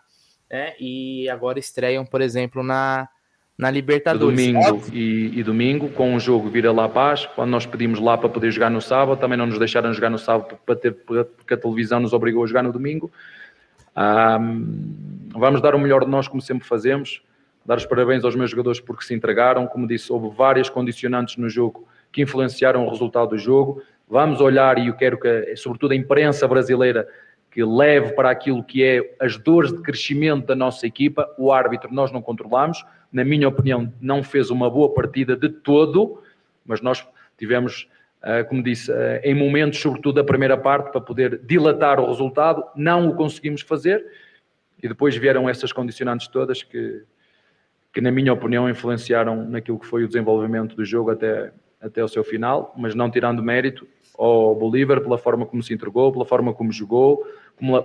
Né, 0.51 0.75
e 0.81 1.29
agora 1.29 1.61
estreiam, 1.61 2.05
por 2.05 2.21
exemplo, 2.21 2.65
na, 2.65 3.09
na 3.57 3.71
Libertadores. 3.71 4.37
Domingo 4.37 4.83
e, 4.93 5.39
e, 5.39 5.43
domingo, 5.45 5.89
com 5.91 6.17
o 6.17 6.21
jogo 6.21 6.51
Vira 6.51 6.73
La 6.73 6.89
Paz, 6.89 7.27
quando 7.27 7.51
nós 7.51 7.65
pedimos 7.65 8.01
lá 8.01 8.19
para 8.19 8.29
poder 8.29 8.51
jogar 8.51 8.71
no 8.71 8.81
sábado, 8.81 9.21
também 9.21 9.39
não 9.39 9.47
nos 9.47 9.59
deixaram 9.59 9.93
jogar 9.93 10.11
no 10.11 10.19
sábado 10.19 10.59
para 10.67 10.75
ter, 10.75 10.93
porque 10.93 11.55
a 11.55 11.57
televisão 11.57 12.01
nos 12.01 12.13
obrigou 12.13 12.43
a 12.43 12.47
jogar 12.49 12.65
no 12.65 12.73
domingo. 12.73 13.11
Vamos 15.31 15.61
dar 15.61 15.77
o 15.77 15.79
melhor 15.79 16.05
de 16.05 16.11
nós, 16.11 16.27
como 16.27 16.43
sempre 16.43 16.67
fazemos 16.67 17.23
dar 17.67 17.77
os 17.77 17.85
parabéns 17.85 18.25
aos 18.25 18.37
meus 18.37 18.51
jogadores 18.51 18.81
porque 18.81 19.05
se 19.05 19.13
entregaram. 19.13 19.67
Como 19.67 19.87
disse, 19.87 20.13
houve 20.13 20.35
várias 20.35 20.71
condicionantes 20.71 21.37
no 21.37 21.49
jogo 21.49 21.87
que 22.13 22.23
influenciaram 22.23 22.87
o 22.87 22.91
resultado 22.91 23.31
do 23.31 23.39
jogo. 23.39 23.83
Vamos 24.09 24.41
olhar, 24.41 24.79
e 24.79 24.87
eu 24.87 24.95
quero 24.95 25.19
que, 25.19 25.57
sobretudo, 25.57 25.93
a 25.93 25.97
imprensa 25.97 26.47
brasileira 26.47 27.09
que 27.51 27.65
leve 27.65 28.13
para 28.13 28.31
aquilo 28.31 28.63
que 28.63 28.85
é 28.85 29.17
as 29.19 29.37
dores 29.37 29.73
de 29.73 29.83
crescimento 29.83 30.47
da 30.47 30.55
nossa 30.55 30.87
equipa. 30.87 31.29
O 31.37 31.51
árbitro 31.51 31.93
nós 31.93 32.13
não 32.13 32.23
controlamos, 32.23 32.85
na 33.13 33.25
minha 33.25 33.49
opinião, 33.49 33.93
não 34.01 34.23
fez 34.23 34.51
uma 34.51 34.71
boa 34.71 34.93
partida 34.93 35.35
de 35.35 35.49
todo, 35.49 36.23
mas 36.65 36.81
nós 36.81 37.07
tivemos, 37.37 37.89
eh, 38.23 38.45
como 38.45 38.63
disse, 38.63 38.93
eh, 38.93 39.23
em 39.25 39.35
momentos, 39.35 39.81
sobretudo 39.81 40.17
da 40.17 40.25
primeira 40.25 40.57
parte, 40.57 40.93
para 40.93 41.01
poder 41.01 41.41
dilatar 41.45 41.99
o 41.99 42.07
resultado, 42.07 42.63
não 42.77 43.09
o 43.09 43.15
conseguimos 43.17 43.63
fazer. 43.63 44.05
E 44.83 44.87
depois 44.87 45.17
vieram 45.17 45.49
essas 45.49 45.73
condicionantes 45.73 46.29
todas 46.29 46.63
que, 46.63 47.03
que 47.97 48.01
na 48.03 48.11
minha 48.11 48.31
opinião 48.31 48.69
influenciaram 48.69 49.49
naquilo 49.49 49.79
que 49.79 49.87
foi 49.87 50.05
o 50.05 50.07
desenvolvimento 50.07 50.77
do 50.77 50.85
jogo 50.85 51.13
até, 51.13 51.51
até 51.81 52.05
o 52.05 52.09
seu 52.09 52.23
final, 52.23 52.75
mas 52.77 52.95
não 52.95 53.11
tirando 53.11 53.43
mérito 53.43 53.89
ao 54.19 54.55
Bolívar 54.55 55.01
pela 55.01 55.17
forma 55.17 55.47
como 55.47 55.63
se 55.63 55.73
entregou, 55.73 56.13
pela 56.13 56.27
forma 56.27 56.53
como 56.53 56.71
jogou, 56.71 57.27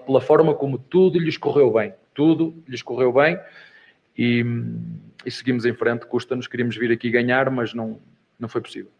pela 0.05 0.19
forma 0.19 0.53
como 0.53 0.77
tudo 0.77 1.17
lhes 1.17 1.37
correu 1.37 1.71
bem, 1.71 1.93
tudo 2.13 2.53
lhes 2.67 2.81
correu 2.81 3.13
bem 3.13 3.39
e, 4.17 4.43
e 5.25 5.31
seguimos 5.31 5.63
em 5.65 5.73
frente, 5.73 6.05
custa-nos, 6.05 6.45
queríamos 6.45 6.75
vir 6.75 6.91
aqui 6.91 7.09
ganhar, 7.09 7.49
mas 7.49 7.73
não, 7.73 7.97
não 8.37 8.49
foi 8.49 8.59
possível. 8.59 8.91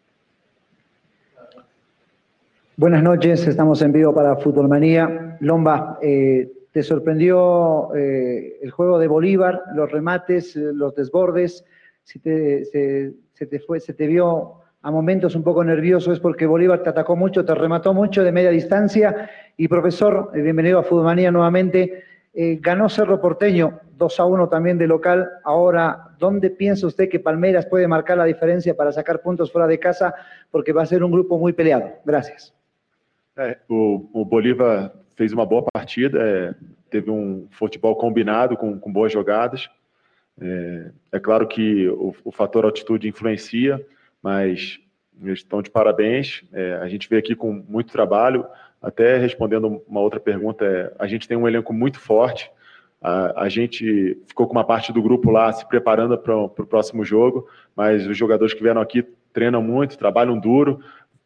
Buenas 2.78 3.04
noches, 3.04 3.46
estamos 3.46 3.82
en 3.82 3.92
vivo 3.92 4.14
para 4.14 4.38
Fútbol 4.38 4.70
Manía. 4.70 5.38
Lomba, 5.42 6.00
eh, 6.02 6.48
te 6.72 6.84
sorprendió 6.84 7.94
eh, 7.96 8.60
el 8.62 8.72
juego 8.72 8.98
de 9.00 9.08
Bolívar, 9.08 9.64
los 9.76 9.92
remates, 9.92 10.56
eh, 10.56 10.72
los 10.74 10.96
desbordes, 10.96 11.66
si 12.04 12.20
te, 12.20 12.66
se, 12.66 13.14
te 13.46 14.08
vio 14.08 14.62
a 14.82 14.92
momentos 14.92 15.36
un 15.36 15.44
poco 15.44 15.64
nervioso, 15.64 16.12
es 16.12 16.20
porque 16.20 16.46
Bolívar 16.46 16.82
te 16.82 16.90
atacó 16.90 17.16
mucho, 17.16 17.46
te 17.46 17.54
remató 17.54 17.94
mucho 17.94 18.24
de 18.24 18.32
media 18.32 18.50
distancia. 18.50 19.30
Y 19.58 19.68
profesor, 19.68 20.32
eh, 20.34 20.42
bienvenido 20.42 20.80
a 20.80 20.84
Fudmanía 20.84 21.32
nuevamente. 21.32 22.04
Eh, 22.34 22.60
ganó 22.62 22.90
Cerro 22.90 23.20
Porteño 23.20 23.82
2 23.98 24.20
a 24.20 24.26
1 24.26 24.50
también 24.50 24.78
de 24.78 24.88
local. 24.88 25.30
Ahora, 25.44 26.16
¿dónde 26.18 26.50
piensa 26.50 26.88
usted 26.88 27.10
que 27.10 27.20
Palmeiras 27.20 27.68
puede 27.68 27.88
marcar 27.88 28.18
la 28.18 28.26
diferencia 28.26 28.76
para 28.76 28.92
sacar 28.92 29.22
puntos 29.22 29.52
fuera 29.52 29.68
de 29.68 29.78
casa? 29.78 30.16
Porque 30.50 30.74
va 30.74 30.84
a 30.84 30.86
ser 30.88 31.04
um 31.04 31.12
grupo 31.12 31.38
muito 31.38 31.56
peleado. 31.56 31.92
Gracias. 32.04 32.54
O, 33.68 34.26
Bolívar 34.26 34.94
fez 35.22 35.32
uma 35.34 35.46
boa 35.46 35.64
partida, 35.72 36.20
é, 36.20 36.56
teve 36.90 37.12
um 37.12 37.46
futebol 37.52 37.96
combinado 37.96 38.58
com, 38.58 38.80
com 38.80 38.92
boas 38.92 39.14
jogadas. 39.14 39.70
É, 40.42 40.92
é, 41.12 41.20
claro 41.20 41.48
que 41.48 41.88
o, 41.90 42.16
o, 42.24 42.32
fator 42.32 42.66
altitude 42.66 43.08
influencia, 43.08 43.80
mas 44.20 44.80
eles 45.22 45.38
estão 45.38 45.62
de 45.62 45.70
parabéns. 45.70 46.44
É, 46.52 46.74
a 46.82 46.88
gente 46.88 47.08
veio 47.08 47.20
aqui 47.20 47.36
com 47.36 47.54
muito 47.54 47.92
trabalho. 47.92 48.48
Até 48.82 49.16
respondendo 49.18 49.84
uma 49.88 50.00
outra 50.00 50.20
pergunta, 50.20 50.66
é, 50.66 50.92
a 50.98 51.06
gente 51.06 51.28
tem 51.28 51.38
um 51.38 51.48
elenco 51.48 51.72
muito 51.72 52.00
forte. 52.00 52.50
A, 53.00 53.44
a 53.44 53.48
gente 53.48 54.18
ficou 54.26 54.48
com 54.48 54.54
uma 54.54 54.64
parte 54.64 54.92
do 54.92 55.04
grupo 55.04 55.30
lá 55.30 55.54
se 55.54 55.68
preparando 55.68 56.18
para 56.18 56.36
o 56.36 56.50
próximo 56.50 57.06
jogo, 57.06 57.48
mas 57.76 58.08
os 58.08 58.18
jogadores 58.18 58.56
que 58.56 58.64
vieram 58.64 58.82
aqui 58.82 59.06
treinam 59.32 59.62
muito, 59.62 60.00
trabalham 60.00 60.40
duro. 60.40 60.80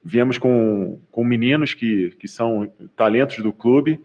Viemos 0.07 0.37
com, 0.37 0.99
com 1.11 1.23
meninos 1.23 1.73
que, 1.73 2.11
que 2.19 2.27
são 2.27 2.71
talentos 2.95 3.39
do 3.39 3.51
clube 3.51 3.99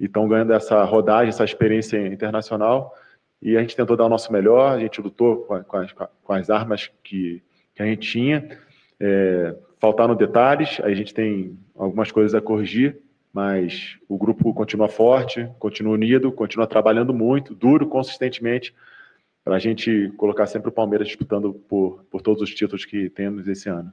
e 0.00 0.06
estão 0.06 0.26
ganhando 0.26 0.54
essa 0.54 0.82
rodagem, 0.82 1.28
essa 1.28 1.44
experiência 1.44 2.06
internacional. 2.06 2.94
E 3.42 3.54
a 3.54 3.60
gente 3.60 3.76
tentou 3.76 3.94
dar 3.94 4.06
o 4.06 4.08
nosso 4.08 4.32
melhor, 4.32 4.72
a 4.72 4.80
gente 4.80 4.98
lutou 5.02 5.42
com, 5.42 5.62
com, 5.62 5.76
as, 5.76 5.92
com 5.92 6.32
as 6.32 6.48
armas 6.48 6.90
que, 7.04 7.42
que 7.74 7.82
a 7.82 7.84
gente 7.84 8.10
tinha. 8.10 8.58
É, 8.98 9.54
faltaram 9.78 10.14
detalhes, 10.14 10.80
a 10.82 10.94
gente 10.94 11.12
tem 11.12 11.58
algumas 11.76 12.10
coisas 12.10 12.34
a 12.34 12.40
corrigir, 12.40 12.96
mas 13.30 13.98
o 14.08 14.16
grupo 14.16 14.54
continua 14.54 14.88
forte, 14.88 15.46
continua 15.58 15.92
unido, 15.92 16.32
continua 16.32 16.66
trabalhando 16.66 17.12
muito, 17.12 17.54
duro, 17.54 17.86
consistentemente, 17.88 18.74
para 19.44 19.56
a 19.56 19.58
gente 19.58 20.10
colocar 20.16 20.46
sempre 20.46 20.70
o 20.70 20.72
Palmeiras 20.72 21.08
disputando 21.08 21.52
por, 21.52 22.06
por 22.10 22.22
todos 22.22 22.42
os 22.42 22.54
títulos 22.54 22.86
que 22.86 23.10
temos 23.10 23.46
esse 23.46 23.68
ano. 23.68 23.92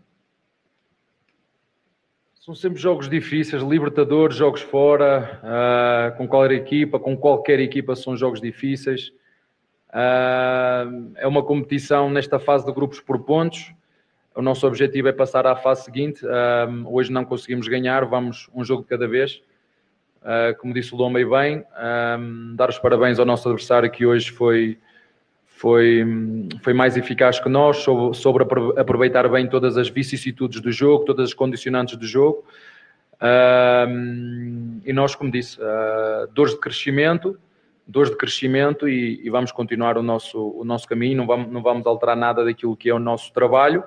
São 2.39 2.55
sempre 2.55 2.79
jogos 2.79 3.09
difíceis, 3.09 3.61
Libertadores, 3.61 4.37
jogos 4.37 4.61
fora, 4.61 5.41
uh, 5.43 6.17
com 6.17 6.25
qualquer 6.25 6.55
equipa, 6.55 6.97
com 6.97 7.17
qualquer 7.17 7.59
equipa 7.59 7.97
são 7.97 8.15
jogos 8.15 8.39
difíceis. 8.39 9.09
Uh, 9.89 11.11
é 11.17 11.27
uma 11.27 11.43
competição 11.43 12.09
nesta 12.09 12.39
fase 12.39 12.65
de 12.65 12.71
grupos 12.71 13.01
por 13.01 13.19
pontos. 13.25 13.73
O 14.33 14.41
nosso 14.41 14.65
objetivo 14.65 15.09
é 15.09 15.11
passar 15.11 15.45
à 15.45 15.53
fase 15.53 15.83
seguinte. 15.83 16.25
Um, 16.25 16.87
hoje 16.87 17.11
não 17.11 17.25
conseguimos 17.25 17.67
ganhar, 17.67 18.05
vamos 18.05 18.49
um 18.55 18.63
jogo 18.63 18.83
de 18.83 18.87
cada 18.87 19.05
vez. 19.05 19.41
Uh, 20.21 20.57
como 20.59 20.73
disse 20.73 20.95
o 20.95 20.97
Lomba 20.97 21.19
e 21.19 21.25
bem, 21.25 21.65
dar 22.55 22.69
os 22.69 22.79
parabéns 22.79 23.19
ao 23.19 23.25
nosso 23.25 23.49
adversário 23.49 23.91
que 23.91 24.05
hoje 24.05 24.31
foi, 24.31 24.79
foi, 25.59 26.05
foi 26.63 26.71
mais 26.71 26.95
eficaz 26.95 27.37
que 27.37 27.49
nós, 27.49 27.83
sobre, 28.13 28.45
aproveitar 28.77 29.27
bem 29.27 29.45
todas 29.45 29.75
as 29.75 29.89
vicissitudes 29.89 30.61
do 30.61 30.71
jogo, 30.71 31.03
todas 31.03 31.27
as 31.27 31.33
condicionantes 31.33 31.97
do 31.97 32.07
jogo. 32.07 32.45
Um, 33.21 34.79
e 34.85 34.93
nós, 34.93 35.15
como 35.15 35.29
disse, 35.29 35.59
uh, 35.59 36.31
dores 36.33 36.53
de 36.53 36.61
crescimento, 36.61 37.37
dores 37.85 38.09
de 38.09 38.15
crescimento 38.15 38.87
e, 38.87 39.19
e, 39.21 39.29
vamos 39.29 39.51
continuar 39.51 39.97
o 39.97 40.01
nosso, 40.01 40.39
o 40.39 40.63
nosso 40.63 40.87
caminho, 40.87 41.17
não 41.17 41.27
vamos, 41.27 41.51
não 41.51 41.61
vamos 41.61 41.85
alterar 41.85 42.15
nada 42.15 42.45
daquilo 42.45 42.77
que 42.77 42.89
é 42.89 42.93
o 42.93 42.99
nosso 42.99 43.33
trabalho 43.33 43.83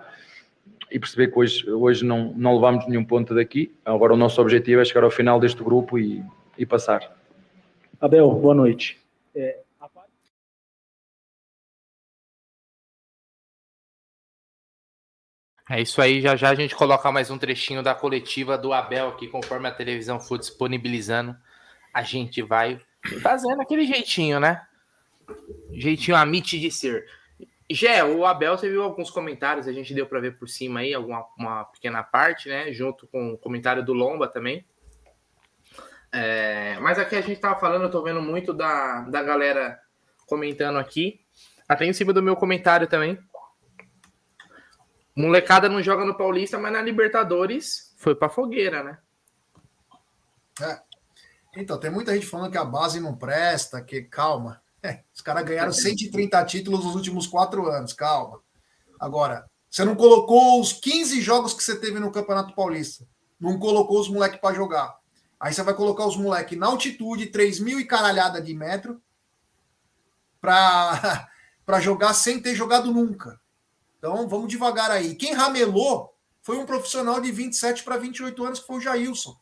e 0.90 0.98
perceber 0.98 1.28
que 1.28 1.38
hoje, 1.38 1.70
hoje 1.70 2.04
não, 2.04 2.35
não 2.37 2.54
levamos 2.54 2.87
nenhum 2.87 3.04
ponto 3.04 3.35
daqui. 3.35 3.74
Agora 3.82 4.12
o 4.12 4.16
nosso 4.18 4.42
objetivo 4.42 4.82
é 4.82 4.85
chegar 4.85 5.04
ao 5.04 5.11
final 5.11 5.40
deste 5.40 5.64
grupo 5.64 5.98
e, 5.98 6.22
e 6.58 6.66
passar. 6.66 7.16
Abel, 7.98 8.30
boa 8.30 8.54
noite. 8.54 9.00
É, 9.35 9.62
é 15.72 15.80
isso 15.80 16.02
aí, 16.02 16.20
já 16.20 16.37
já 16.37 16.50
a 16.50 16.54
gente 16.54 16.76
coloca 16.76 17.11
mais 17.11 17.30
um 17.30 17.38
trechinho 17.38 17.82
da 17.82 17.94
coletiva 17.94 18.58
do 18.58 18.74
Abel 18.74 19.08
aqui, 19.08 19.26
conforme 19.26 19.66
a 19.66 19.72
televisão 19.72 20.20
for 20.20 20.38
disponibilizando, 20.38 21.35
a 21.94 22.02
gente 22.02 22.42
vai 22.42 22.78
fazendo 23.22 23.62
aquele 23.62 23.87
jeitinho, 23.87 24.38
né? 24.38 24.66
Jeitinho 25.72 26.14
amite 26.14 26.61
de 26.61 26.70
ser. 26.70 27.06
Gé, 27.70 28.04
o 28.04 28.26
Abel, 28.26 28.58
você 28.58 28.68
viu 28.68 28.82
alguns 28.82 29.11
comentários, 29.11 29.66
a 29.66 29.72
gente 29.72 29.94
deu 29.94 30.06
para 30.06 30.20
ver 30.20 30.37
por 30.37 30.46
cima 30.46 30.80
aí, 30.80 30.92
alguma 30.92 31.26
uma 31.38 31.64
pequena 31.64 32.02
parte, 32.02 32.50
né? 32.50 32.70
Junto 32.70 33.06
com 33.06 33.32
o 33.32 33.38
comentário 33.38 33.82
do 33.82 33.94
Lomba 33.94 34.28
também. 34.28 34.66
É, 36.12 36.76
mas 36.80 36.98
aqui 36.98 37.16
a 37.16 37.22
gente 37.22 37.40
tava 37.40 37.58
falando, 37.58 37.85
eu 37.85 37.90
tô 37.90 38.02
vendo 38.02 38.20
muito 38.20 38.52
da, 38.52 39.00
da 39.08 39.22
galera 39.22 39.80
comentando 40.26 40.78
aqui. 40.78 41.18
Até 41.66 41.87
em 41.87 41.94
cima 41.94 42.12
do 42.12 42.22
meu 42.22 42.37
comentário 42.37 42.87
também. 42.87 43.18
Molecada 45.14 45.68
não 45.68 45.83
joga 45.83 46.05
no 46.05 46.16
Paulista, 46.16 46.59
mas 46.59 46.72
na 46.72 46.81
Libertadores 46.81 47.92
foi 47.96 48.14
pra 48.14 48.29
fogueira, 48.29 48.83
né? 48.83 48.98
É. 50.61 50.81
Então, 51.57 51.79
tem 51.79 51.90
muita 51.90 52.14
gente 52.14 52.27
falando 52.27 52.51
que 52.51 52.59
a 52.59 52.64
base 52.64 52.98
não 52.98 53.14
presta, 53.14 53.83
que 53.83 54.03
calma. 54.03 54.62
É, 54.83 55.03
os 55.14 55.20
caras 55.20 55.44
ganharam 55.44 55.72
130 55.72 56.44
títulos 56.46 56.85
nos 56.85 56.94
últimos 56.94 57.27
quatro 57.27 57.68
anos, 57.68 57.92
calma. 57.92 58.40
Agora, 58.98 59.48
você 59.70 59.85
não 59.85 59.94
colocou 59.94 60.61
os 60.61 60.72
15 60.72 61.20
jogos 61.20 61.55
que 61.55 61.62
você 61.62 61.79
teve 61.79 62.01
no 62.01 62.11
Campeonato 62.11 62.55
Paulista. 62.55 63.07
Não 63.38 63.59
colocou 63.59 64.01
os 64.01 64.09
moleques 64.09 64.40
para 64.40 64.55
jogar. 64.55 64.96
Aí 65.38 65.53
você 65.53 65.62
vai 65.62 65.75
colocar 65.75 66.07
os 66.07 66.16
moleques 66.16 66.59
na 66.59 66.66
altitude, 66.66 67.27
3 67.27 67.61
mil 67.61 67.81
e 67.81 67.85
caralhada 67.85 68.40
de 68.40 68.55
metro, 68.55 69.03
para 70.40 71.29
jogar 71.81 72.14
sem 72.14 72.40
ter 72.40 72.55
jogado 72.55 72.92
nunca. 72.92 73.40
Então 74.02 74.26
vamos 74.26 74.48
devagar 74.48 74.90
aí. 74.90 75.14
Quem 75.14 75.32
ramelou 75.32 76.12
foi 76.42 76.58
um 76.58 76.66
profissional 76.66 77.20
de 77.20 77.30
27 77.30 77.84
para 77.84 77.96
28 77.96 78.44
anos, 78.44 78.58
que 78.58 78.66
foi 78.66 78.78
o 78.78 78.80
Jailson. 78.80 79.36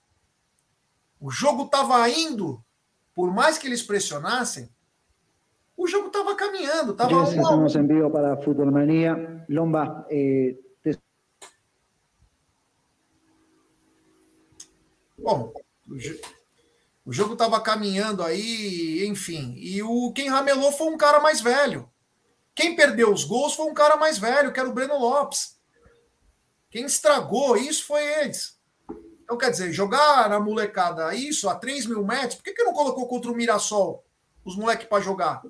O 1.18 1.30
jogo 1.30 1.64
estava 1.64 2.06
indo, 2.10 2.62
por 3.14 3.32
mais 3.32 3.56
que 3.56 3.66
eles 3.66 3.82
pressionassem, 3.82 4.68
o 5.74 5.86
jogo 5.86 6.08
estava 6.08 6.34
caminhando. 6.34 6.92
Tava 6.92 7.10
yes, 7.10 7.30
um 7.30 7.40
estamos 7.40 7.74
em 7.74 7.86
vivo 7.86 8.10
para 8.10 8.36
Futebol 8.36 8.70
Mania. 8.70 9.46
Lomba, 9.48 10.06
eh, 10.10 10.54
te... 10.82 10.98
Bom, 15.16 15.54
o 17.06 17.12
jogo 17.14 17.32
estava 17.32 17.58
caminhando 17.62 18.22
aí, 18.22 19.06
enfim. 19.06 19.54
E 19.56 19.82
o 19.82 20.12
quem 20.12 20.28
ramelou 20.28 20.70
foi 20.70 20.88
um 20.88 20.98
cara 20.98 21.18
mais 21.18 21.40
velho. 21.40 21.90
Quem 22.54 22.76
perdeu 22.76 23.12
os 23.12 23.24
gols 23.24 23.54
foi 23.54 23.66
um 23.66 23.74
cara 23.74 23.96
mais 23.96 24.18
velho, 24.18 24.52
que 24.52 24.60
era 24.60 24.68
o 24.68 24.72
Breno 24.72 24.98
Lopes. 24.98 25.58
Quem 26.70 26.84
estragou 26.84 27.56
isso 27.56 27.84
foi 27.84 28.04
eles. 28.20 28.58
Então, 29.22 29.38
quer 29.38 29.50
dizer, 29.50 29.72
jogar 29.72 30.28
na 30.28 30.40
molecada 30.40 31.14
isso 31.14 31.48
a 31.48 31.54
3 31.54 31.86
mil 31.86 32.04
metros, 32.04 32.34
por 32.34 32.44
que, 32.44 32.52
que 32.52 32.64
não 32.64 32.72
colocou 32.72 33.06
contra 33.06 33.30
o 33.30 33.34
Mirassol 33.34 34.04
os 34.44 34.56
moleques 34.56 34.88
para 34.88 35.02
jogar? 35.02 35.42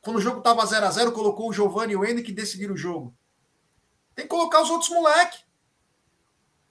Quando 0.00 0.16
o 0.16 0.20
jogo 0.20 0.38
estava 0.38 0.64
0 0.64 0.86
a 0.86 0.90
0 0.90 1.12
colocou 1.12 1.48
o 1.48 1.52
Giovanni 1.52 1.92
e 1.92 1.96
o 1.96 2.04
Ender 2.04 2.24
que 2.24 2.32
decidiram 2.32 2.74
o 2.74 2.78
jogo. 2.78 3.14
Tem 4.14 4.24
que 4.24 4.30
colocar 4.30 4.62
os 4.62 4.70
outros 4.70 4.90
moleques. 4.90 5.44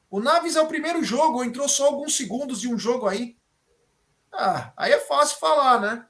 O 0.10 0.20
Naves 0.20 0.56
é 0.56 0.62
o 0.62 0.68
primeiro 0.68 1.04
jogo, 1.04 1.44
entrou 1.44 1.68
só 1.68 1.88
alguns 1.88 2.16
segundos 2.16 2.62
de 2.62 2.68
um 2.68 2.78
jogo 2.78 3.08
aí. 3.08 3.38
Ah, 4.32 4.72
aí 4.78 4.92
é 4.92 5.00
fácil 5.00 5.38
falar, 5.38 5.82
né? 5.82 6.08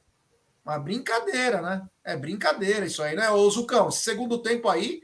Mas 0.63 0.83
brincadeira, 0.83 1.61
né? 1.61 1.87
É 2.07 2.15
brincadeira 2.15 2.85
isso 2.85 3.03
aí, 3.03 3.17
né? 3.17 3.29
Ô, 3.29 3.49
Zucão, 3.49 3.89
esse 3.89 3.99
segundo 3.99 4.37
tempo 4.37 4.69
aí, 4.69 5.01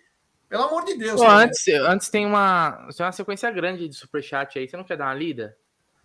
pelo 0.47 0.63
amor 0.63 0.85
de 0.85 0.95
Deus. 0.95 1.19
Pô, 1.19 1.27
né? 1.27 1.43
antes, 1.43 1.67
antes 1.67 2.07
tem 2.07 2.25
uma, 2.25 2.87
tem 2.95 3.05
uma 3.05 3.11
sequência 3.11 3.51
grande 3.51 3.89
de 3.89 3.95
superchat 3.95 4.57
aí. 4.57 4.69
Você 4.69 4.77
não 4.77 4.85
quer 4.85 4.95
dar 4.95 5.07
uma 5.07 5.13
lida? 5.13 5.53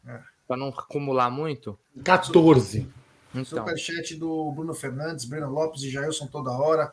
É. 0.05 0.19
Para 0.49 0.57
não 0.57 0.71
acumular 0.71 1.31
muito? 1.31 1.79
14. 2.03 2.91
Então. 3.33 3.45
Superchat 3.45 4.17
do 4.17 4.51
Bruno 4.51 4.75
Fernandes, 4.75 5.25
Breno 5.25 5.49
Lopes 5.49 5.85
e 5.85 5.89
Jailson 5.89 6.27
toda 6.27 6.51
hora. 6.51 6.93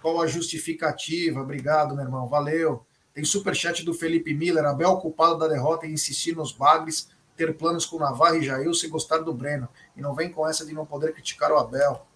Qual 0.00 0.22
a 0.22 0.28
justificativa? 0.28 1.40
Obrigado, 1.40 1.96
meu 1.96 2.04
irmão. 2.04 2.28
Valeu. 2.28 2.86
Tem 3.12 3.24
superchat 3.24 3.84
do 3.84 3.92
Felipe 3.92 4.32
Miller. 4.32 4.64
Abel 4.64 4.96
culpado 4.98 5.36
da 5.36 5.48
derrota 5.48 5.88
e 5.88 5.92
insistir 5.92 6.36
nos 6.36 6.52
bagres, 6.52 7.10
ter 7.36 7.52
planos 7.56 7.84
com 7.84 7.98
Navarro 7.98 8.36
e 8.36 8.44
Jailson 8.44 8.86
e 8.86 8.90
gostar 8.90 9.18
do 9.18 9.34
Breno. 9.34 9.68
E 9.96 10.00
não 10.00 10.14
vem 10.14 10.30
com 10.30 10.48
essa 10.48 10.64
de 10.64 10.72
não 10.72 10.86
poder 10.86 11.12
criticar 11.12 11.50
o 11.50 11.58
Abel. 11.58 12.06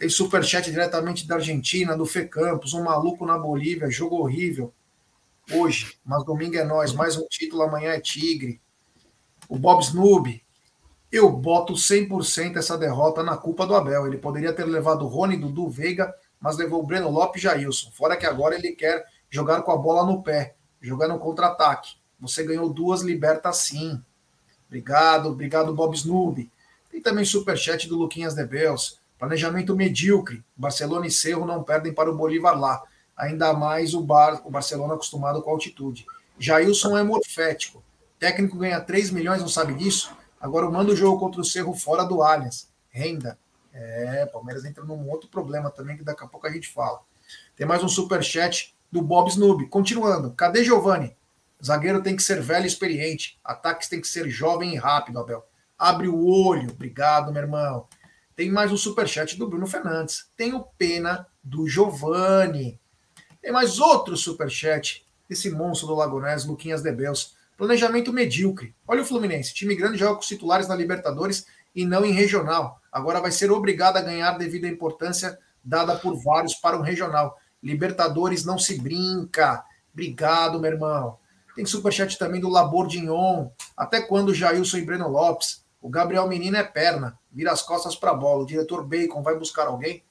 Tem 0.00 0.08
superchat 0.08 0.70
diretamente 0.70 1.28
da 1.28 1.34
Argentina, 1.34 1.94
do 1.94 2.06
Fê 2.06 2.24
Campos. 2.24 2.72
Um 2.72 2.82
maluco 2.82 3.26
na 3.26 3.36
Bolívia, 3.36 3.90
jogo 3.90 4.16
horrível. 4.16 4.72
Hoje, 5.52 5.98
mas 6.02 6.24
domingo 6.24 6.56
é 6.56 6.64
nós. 6.64 6.94
Mais 6.94 7.18
um 7.18 7.26
título, 7.28 7.60
amanhã 7.60 7.90
é 7.90 8.00
Tigre. 8.00 8.62
O 9.46 9.58
Bob 9.58 9.82
Snoob, 9.82 10.42
Eu 11.12 11.30
boto 11.30 11.74
100% 11.74 12.56
essa 12.56 12.78
derrota 12.78 13.22
na 13.22 13.36
culpa 13.36 13.66
do 13.66 13.74
Abel. 13.74 14.06
Ele 14.06 14.16
poderia 14.16 14.54
ter 14.54 14.64
levado 14.64 15.04
o 15.04 15.06
Rony, 15.06 15.36
Dudu, 15.36 15.68
Veiga, 15.68 16.14
mas 16.40 16.56
levou 16.56 16.80
o 16.80 16.86
Breno 16.86 17.10
Lopes 17.10 17.42
e 17.42 17.44
Jailson. 17.44 17.90
Fora 17.90 18.16
que 18.16 18.24
agora 18.24 18.54
ele 18.54 18.72
quer 18.72 19.04
jogar 19.28 19.60
com 19.60 19.70
a 19.70 19.76
bola 19.76 20.06
no 20.06 20.22
pé, 20.22 20.54
jogar 20.80 21.08
no 21.08 21.18
contra-ataque. 21.18 21.96
Você 22.18 22.42
ganhou 22.42 22.72
duas 22.72 23.02
libertas 23.02 23.58
sim. 23.58 24.02
Obrigado, 24.66 25.28
obrigado 25.28 25.74
Bob 25.74 25.94
Snoob. 25.94 26.50
Tem 26.90 27.02
também 27.02 27.26
superchat 27.26 27.86
do 27.86 27.98
Luquinhas 27.98 28.34
de 28.34 28.46
Beus. 28.46 28.99
Planejamento 29.20 29.76
medíocre. 29.76 30.42
Barcelona 30.56 31.06
e 31.06 31.10
Cerro 31.10 31.44
não 31.44 31.62
perdem 31.62 31.92
para 31.92 32.10
o 32.10 32.16
Bolívar 32.16 32.58
lá. 32.58 32.82
Ainda 33.14 33.52
mais 33.52 33.92
o, 33.92 34.00
Bar, 34.00 34.40
o 34.46 34.50
Barcelona 34.50 34.94
acostumado 34.94 35.42
com 35.42 35.50
altitude. 35.50 36.06
Jailson 36.38 36.96
é 36.96 37.02
morfético. 37.02 37.84
Técnico 38.18 38.56
ganha 38.56 38.80
3 38.80 39.10
milhões, 39.10 39.42
não 39.42 39.48
sabe 39.48 39.74
disso? 39.74 40.16
Agora 40.40 40.70
manda 40.70 40.92
o 40.92 40.96
jogo 40.96 41.20
contra 41.20 41.38
o 41.38 41.44
Cerro 41.44 41.74
fora 41.74 42.02
do 42.02 42.22
Allianz. 42.22 42.70
Renda. 42.88 43.38
É, 43.74 44.24
Palmeiras 44.24 44.64
entra 44.64 44.82
num 44.84 45.06
outro 45.10 45.28
problema 45.28 45.70
também 45.70 45.98
que 45.98 46.02
daqui 46.02 46.24
a 46.24 46.26
pouco 46.26 46.46
a 46.46 46.50
gente 46.50 46.68
fala. 46.68 47.00
Tem 47.54 47.66
mais 47.66 47.84
um 47.84 47.88
super 47.88 48.24
chat 48.24 48.74
do 48.90 49.02
Bob 49.02 49.28
Snoob. 49.28 49.66
Continuando. 49.66 50.32
Cadê 50.32 50.64
Giovani? 50.64 51.14
Zagueiro 51.62 52.02
tem 52.02 52.16
que 52.16 52.22
ser 52.22 52.40
velho 52.40 52.64
e 52.64 52.68
experiente. 52.68 53.38
Ataques 53.44 53.86
tem 53.86 54.00
que 54.00 54.08
ser 54.08 54.30
jovem 54.30 54.72
e 54.72 54.76
rápido, 54.78 55.18
Abel. 55.18 55.44
Abre 55.78 56.08
o 56.08 56.26
olho. 56.26 56.70
Obrigado, 56.70 57.30
meu 57.30 57.42
irmão. 57.42 57.86
Tem 58.36 58.50
mais 58.50 58.72
um 58.72 58.76
super 58.76 59.08
chat 59.08 59.38
do 59.38 59.48
Bruno 59.48 59.66
Fernandes. 59.66 60.26
Tenho 60.36 60.64
pena 60.78 61.26
do 61.42 61.68
Giovani. 61.68 62.80
Tem 63.42 63.52
mais 63.52 63.78
outro 63.78 64.16
super 64.16 64.50
chat 64.50 65.04
desse 65.28 65.50
monstro 65.50 65.88
do 65.88 65.94
Lagonés, 65.94 66.44
Luquinhas 66.44 66.82
Debels. 66.82 67.34
Planejamento 67.56 68.12
medíocre. 68.12 68.74
Olha 68.86 69.02
o 69.02 69.04
Fluminense. 69.04 69.52
Time 69.52 69.74
grande 69.74 69.98
joga 69.98 70.14
com 70.14 70.20
os 70.20 70.26
titulares 70.26 70.68
na 70.68 70.74
Libertadores 70.74 71.46
e 71.74 71.84
não 71.84 72.04
em 72.04 72.12
regional. 72.12 72.80
Agora 72.90 73.20
vai 73.20 73.30
ser 73.30 73.50
obrigado 73.50 73.96
a 73.96 74.02
ganhar 74.02 74.38
devido 74.38 74.64
à 74.64 74.68
importância 74.68 75.38
dada 75.62 75.96
por 75.96 76.16
vários 76.22 76.54
para 76.54 76.78
um 76.78 76.82
regional. 76.82 77.38
Libertadores 77.62 78.44
não 78.44 78.58
se 78.58 78.80
brinca. 78.80 79.62
Obrigado, 79.92 80.58
meu 80.58 80.72
irmão. 80.72 81.18
Tem 81.54 81.66
superchat 81.66 82.18
também 82.18 82.40
do 82.40 82.48
Labordignon. 82.48 83.50
Até 83.76 84.00
quando 84.00 84.34
Jailson 84.34 84.78
e 84.78 84.84
Breno 84.84 85.08
Lopes? 85.08 85.59
O 85.80 85.88
Gabriel 85.88 86.28
Menino 86.28 86.56
é 86.56 86.62
perna. 86.62 87.18
Vira 87.32 87.52
as 87.52 87.62
costas 87.62 87.96
para 87.96 88.10
a 88.10 88.14
bola. 88.14 88.42
O 88.42 88.46
diretor 88.46 88.84
Bacon 88.84 89.22
vai 89.22 89.36
buscar 89.38 89.66
alguém? 89.66 90.02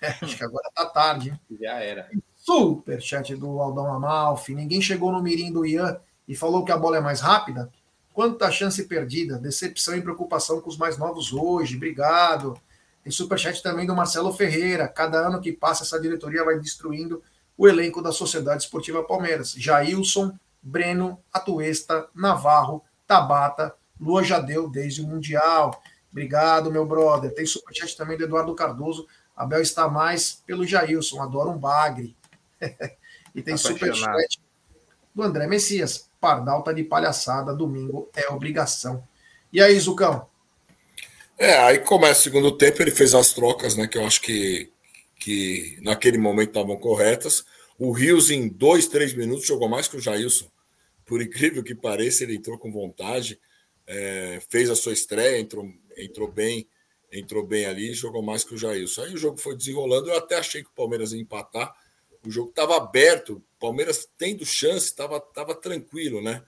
É, 0.00 0.08
acho 0.22 0.36
que 0.36 0.44
agora 0.44 0.70
tá 0.74 0.86
tarde. 0.86 1.30
Hein? 1.30 1.58
Já 1.60 1.74
era. 1.80 2.08
Superchat 2.34 3.36
do 3.36 3.60
Aldão 3.60 3.92
Amalfi. 3.92 4.54
Ninguém 4.54 4.80
chegou 4.80 5.12
no 5.12 5.22
mirim 5.22 5.52
do 5.52 5.66
Ian 5.66 6.00
e 6.26 6.34
falou 6.34 6.64
que 6.64 6.72
a 6.72 6.76
bola 6.76 6.96
é 6.96 7.00
mais 7.00 7.20
rápida? 7.20 7.70
Quanta 8.12 8.50
chance 8.50 8.82
perdida, 8.84 9.38
decepção 9.38 9.96
e 9.96 10.02
preocupação 10.02 10.60
com 10.60 10.68
os 10.68 10.76
mais 10.76 10.96
novos 10.96 11.32
hoje. 11.32 11.76
Obrigado. 11.76 12.58
Tem 13.02 13.12
superchat 13.12 13.62
também 13.62 13.86
do 13.86 13.94
Marcelo 13.94 14.32
Ferreira. 14.32 14.88
Cada 14.88 15.18
ano 15.26 15.40
que 15.40 15.52
passa, 15.52 15.84
essa 15.84 16.00
diretoria 16.00 16.44
vai 16.44 16.58
destruindo 16.58 17.22
o 17.56 17.68
elenco 17.68 18.02
da 18.02 18.12
Sociedade 18.12 18.64
Esportiva 18.64 19.02
Palmeiras. 19.02 19.52
Jailson, 19.52 20.32
Breno, 20.62 21.18
Atuesta, 21.32 22.08
Navarro, 22.14 22.82
Tabata, 23.06 23.74
Lua 24.00 24.24
já 24.24 24.40
deu 24.40 24.68
desde 24.68 25.02
o 25.02 25.06
Mundial. 25.06 25.82
Obrigado, 26.10 26.72
meu 26.72 26.86
brother. 26.86 27.32
Tem 27.32 27.44
superchat 27.44 27.96
também 27.96 28.16
do 28.16 28.24
Eduardo 28.24 28.54
Cardoso. 28.54 29.06
Abel 29.36 29.60
está 29.60 29.88
mais 29.88 30.42
pelo 30.46 30.66
Jailson, 30.66 31.22
adora 31.22 31.50
um 31.50 31.58
bagre. 31.58 32.16
e 33.34 33.42
tem 33.42 33.56
superchat 33.56 34.40
do 35.14 35.22
André 35.22 35.46
Messias. 35.46 36.08
Pardal 36.20 36.62
tá 36.62 36.72
de 36.72 36.84
palhaçada, 36.84 37.54
domingo 37.54 38.08
é 38.14 38.28
obrigação. 38.28 39.06
E 39.52 39.60
aí, 39.60 39.78
Zucão? 39.78 40.28
É, 41.38 41.58
aí 41.58 41.78
começa 41.78 42.20
o 42.20 42.22
segundo 42.22 42.52
tempo, 42.52 42.82
ele 42.82 42.90
fez 42.90 43.14
as 43.14 43.32
trocas, 43.32 43.74
né? 43.74 43.86
Que 43.86 43.96
eu 43.96 44.04
acho 44.04 44.20
que, 44.20 44.70
que 45.18 45.78
naquele 45.80 46.18
momento 46.18 46.48
estavam 46.48 46.76
corretas. 46.76 47.44
O 47.78 47.92
Rios, 47.92 48.30
em 48.30 48.46
dois, 48.46 48.86
três 48.86 49.14
minutos, 49.14 49.46
jogou 49.46 49.68
mais 49.68 49.88
que 49.88 49.96
o 49.96 50.00
Jailson. 50.00 50.46
Por 51.06 51.22
incrível 51.22 51.64
que 51.64 51.74
pareça, 51.74 52.24
ele 52.24 52.36
entrou 52.36 52.58
com 52.58 52.70
vontade, 52.70 53.40
é, 53.90 54.40
fez 54.48 54.70
a 54.70 54.76
sua 54.76 54.92
estreia, 54.92 55.40
entrou, 55.40 55.68
entrou 55.96 56.30
bem, 56.30 56.68
entrou 57.12 57.44
bem 57.44 57.66
ali, 57.66 57.92
jogou 57.92 58.22
mais 58.22 58.44
que 58.44 58.54
o 58.54 58.58
Jailson. 58.58 59.02
Aí 59.02 59.14
o 59.14 59.18
jogo 59.18 59.36
foi 59.36 59.56
desenrolando, 59.56 60.08
eu 60.08 60.16
até 60.16 60.36
achei 60.36 60.62
que 60.62 60.68
o 60.68 60.74
Palmeiras 60.74 61.12
ia 61.12 61.20
empatar. 61.20 61.74
O 62.24 62.30
jogo 62.30 62.50
estava 62.50 62.76
aberto, 62.76 63.42
Palmeiras 63.58 64.08
tendo 64.16 64.46
chance, 64.46 64.86
estava 64.86 65.18
tava 65.18 65.56
tranquilo, 65.56 66.22
né? 66.22 66.40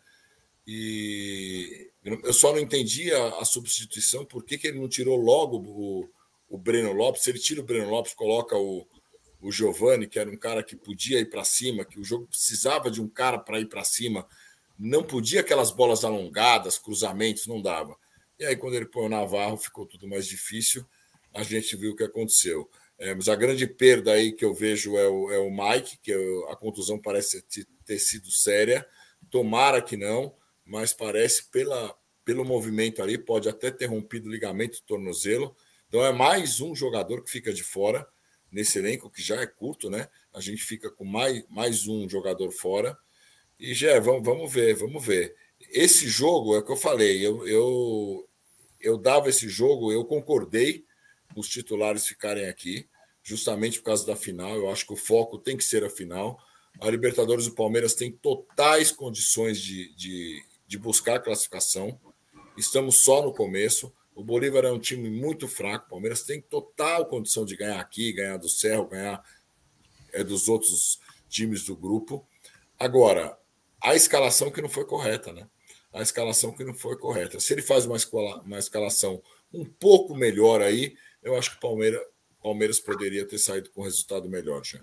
E 0.64 1.90
eu 2.04 2.32
só 2.32 2.52
não 2.52 2.60
entendi 2.60 3.12
a, 3.12 3.40
a 3.40 3.44
substituição, 3.44 4.24
por 4.24 4.44
que, 4.44 4.56
que 4.56 4.68
ele 4.68 4.78
não 4.78 4.88
tirou 4.88 5.16
logo 5.16 5.56
o, 5.58 6.08
o 6.48 6.56
Breno 6.56 6.92
Lopes? 6.92 7.24
Se 7.24 7.30
ele 7.30 7.40
tira 7.40 7.60
o 7.60 7.64
Breno 7.64 7.90
Lopes, 7.90 8.14
coloca 8.14 8.56
o, 8.56 8.86
o 9.40 9.50
Giovani, 9.50 10.06
que 10.06 10.20
era 10.20 10.30
um 10.30 10.36
cara 10.36 10.62
que 10.62 10.76
podia 10.76 11.18
ir 11.18 11.28
para 11.28 11.42
cima, 11.42 11.84
que 11.84 11.98
o 11.98 12.04
jogo 12.04 12.28
precisava 12.28 12.88
de 12.88 13.00
um 13.02 13.08
cara 13.08 13.36
para 13.38 13.58
ir 13.58 13.66
para 13.66 13.82
cima, 13.82 14.28
não 14.82 15.04
podia 15.04 15.40
aquelas 15.40 15.70
bolas 15.70 16.04
alongadas, 16.04 16.76
cruzamentos, 16.76 17.46
não 17.46 17.62
dava. 17.62 17.96
E 18.38 18.44
aí, 18.44 18.56
quando 18.56 18.74
ele 18.74 18.86
põe 18.86 19.06
o 19.06 19.08
Navarro, 19.08 19.56
ficou 19.56 19.86
tudo 19.86 20.08
mais 20.08 20.26
difícil. 20.26 20.84
A 21.32 21.44
gente 21.44 21.76
viu 21.76 21.92
o 21.92 21.96
que 21.96 22.02
aconteceu. 22.02 22.68
É, 22.98 23.14
mas 23.14 23.28
a 23.28 23.36
grande 23.36 23.66
perda 23.66 24.12
aí 24.12 24.32
que 24.32 24.44
eu 24.44 24.52
vejo 24.52 24.96
é 24.96 25.08
o, 25.08 25.30
é 25.30 25.38
o 25.38 25.50
Mike, 25.50 25.98
que 26.02 26.10
eu, 26.10 26.48
a 26.48 26.56
contusão 26.56 26.98
parece 26.98 27.44
ter 27.84 27.98
sido 27.98 28.30
séria. 28.30 28.84
Tomara 29.30 29.80
que 29.80 29.96
não, 29.96 30.34
mas 30.64 30.92
parece 30.92 31.48
pela, 31.50 31.96
pelo 32.24 32.44
movimento 32.44 33.00
ali, 33.02 33.16
pode 33.16 33.48
até 33.48 33.70
ter 33.70 33.86
rompido 33.86 34.28
o 34.28 34.32
ligamento 34.32 34.78
do 34.80 34.84
tornozelo. 34.86 35.54
Então 35.88 36.04
é 36.04 36.12
mais 36.12 36.60
um 36.60 36.74
jogador 36.74 37.22
que 37.22 37.30
fica 37.30 37.52
de 37.52 37.62
fora 37.62 38.06
nesse 38.50 38.78
elenco, 38.78 39.10
que 39.10 39.22
já 39.22 39.40
é 39.40 39.46
curto, 39.46 39.88
né? 39.88 40.08
A 40.32 40.40
gente 40.40 40.64
fica 40.64 40.90
com 40.90 41.04
mais, 41.04 41.44
mais 41.48 41.86
um 41.86 42.08
jogador 42.08 42.50
fora. 42.50 42.98
E 43.62 43.74
já 43.74 44.00
vamos, 44.00 44.24
vamos 44.24 44.52
ver, 44.52 44.74
vamos 44.74 45.06
ver. 45.06 45.36
Esse 45.70 46.08
jogo 46.08 46.56
é 46.56 46.58
o 46.58 46.64
que 46.64 46.72
eu 46.72 46.76
falei, 46.76 47.24
eu, 47.24 47.46
eu, 47.46 48.28
eu 48.80 48.98
dava 48.98 49.28
esse 49.28 49.48
jogo, 49.48 49.92
eu 49.92 50.04
concordei 50.04 50.84
os 51.36 51.48
titulares 51.48 52.04
ficarem 52.04 52.48
aqui 52.48 52.88
justamente 53.22 53.78
por 53.78 53.84
causa 53.84 54.04
da 54.04 54.16
final. 54.16 54.56
Eu 54.56 54.68
acho 54.68 54.84
que 54.84 54.92
o 54.92 54.96
foco 54.96 55.38
tem 55.38 55.56
que 55.56 55.62
ser 55.62 55.84
a 55.84 55.88
final. 55.88 56.40
A 56.80 56.90
Libertadores 56.90 57.44
do 57.44 57.54
Palmeiras 57.54 57.94
tem 57.94 58.10
totais 58.10 58.90
condições 58.90 59.60
de, 59.60 59.94
de, 59.94 60.42
de 60.66 60.76
buscar 60.76 61.20
classificação. 61.20 61.96
Estamos 62.56 62.96
só 62.96 63.22
no 63.22 63.32
começo. 63.32 63.92
O 64.12 64.24
Bolívar 64.24 64.64
é 64.64 64.72
um 64.72 64.80
time 64.80 65.08
muito 65.08 65.46
fraco. 65.46 65.86
O 65.86 65.90
Palmeiras 65.90 66.24
tem 66.24 66.40
total 66.40 67.06
condição 67.06 67.44
de 67.44 67.56
ganhar 67.56 67.78
aqui, 67.78 68.12
ganhar 68.12 68.38
do 68.38 68.48
Cerro, 68.48 68.88
ganhar 68.88 69.24
é, 70.12 70.24
dos 70.24 70.48
outros 70.48 70.98
times 71.28 71.62
do 71.64 71.76
grupo. 71.76 72.26
Agora, 72.76 73.38
a 73.82 73.94
escalação 73.94 74.50
que 74.50 74.62
não 74.62 74.68
foi 74.68 74.84
correta, 74.84 75.32
né? 75.32 75.46
A 75.92 76.00
escalação 76.00 76.52
que 76.52 76.64
não 76.64 76.72
foi 76.72 76.96
correta. 76.96 77.38
Se 77.40 77.52
ele 77.52 77.62
faz 77.62 77.84
uma, 77.84 77.96
escola, 77.96 78.40
uma 78.42 78.58
escalação 78.58 79.20
um 79.52 79.64
pouco 79.64 80.14
melhor 80.14 80.62
aí, 80.62 80.94
eu 81.22 81.36
acho 81.36 81.50
que 81.50 81.56
o 81.56 81.60
Palmeiras, 81.60 82.00
Palmeiras 82.42 82.80
poderia 82.80 83.26
ter 83.26 83.38
saído 83.38 83.70
com 83.70 83.82
um 83.82 83.84
resultado 83.84 84.28
melhor, 84.28 84.64
já. 84.64 84.78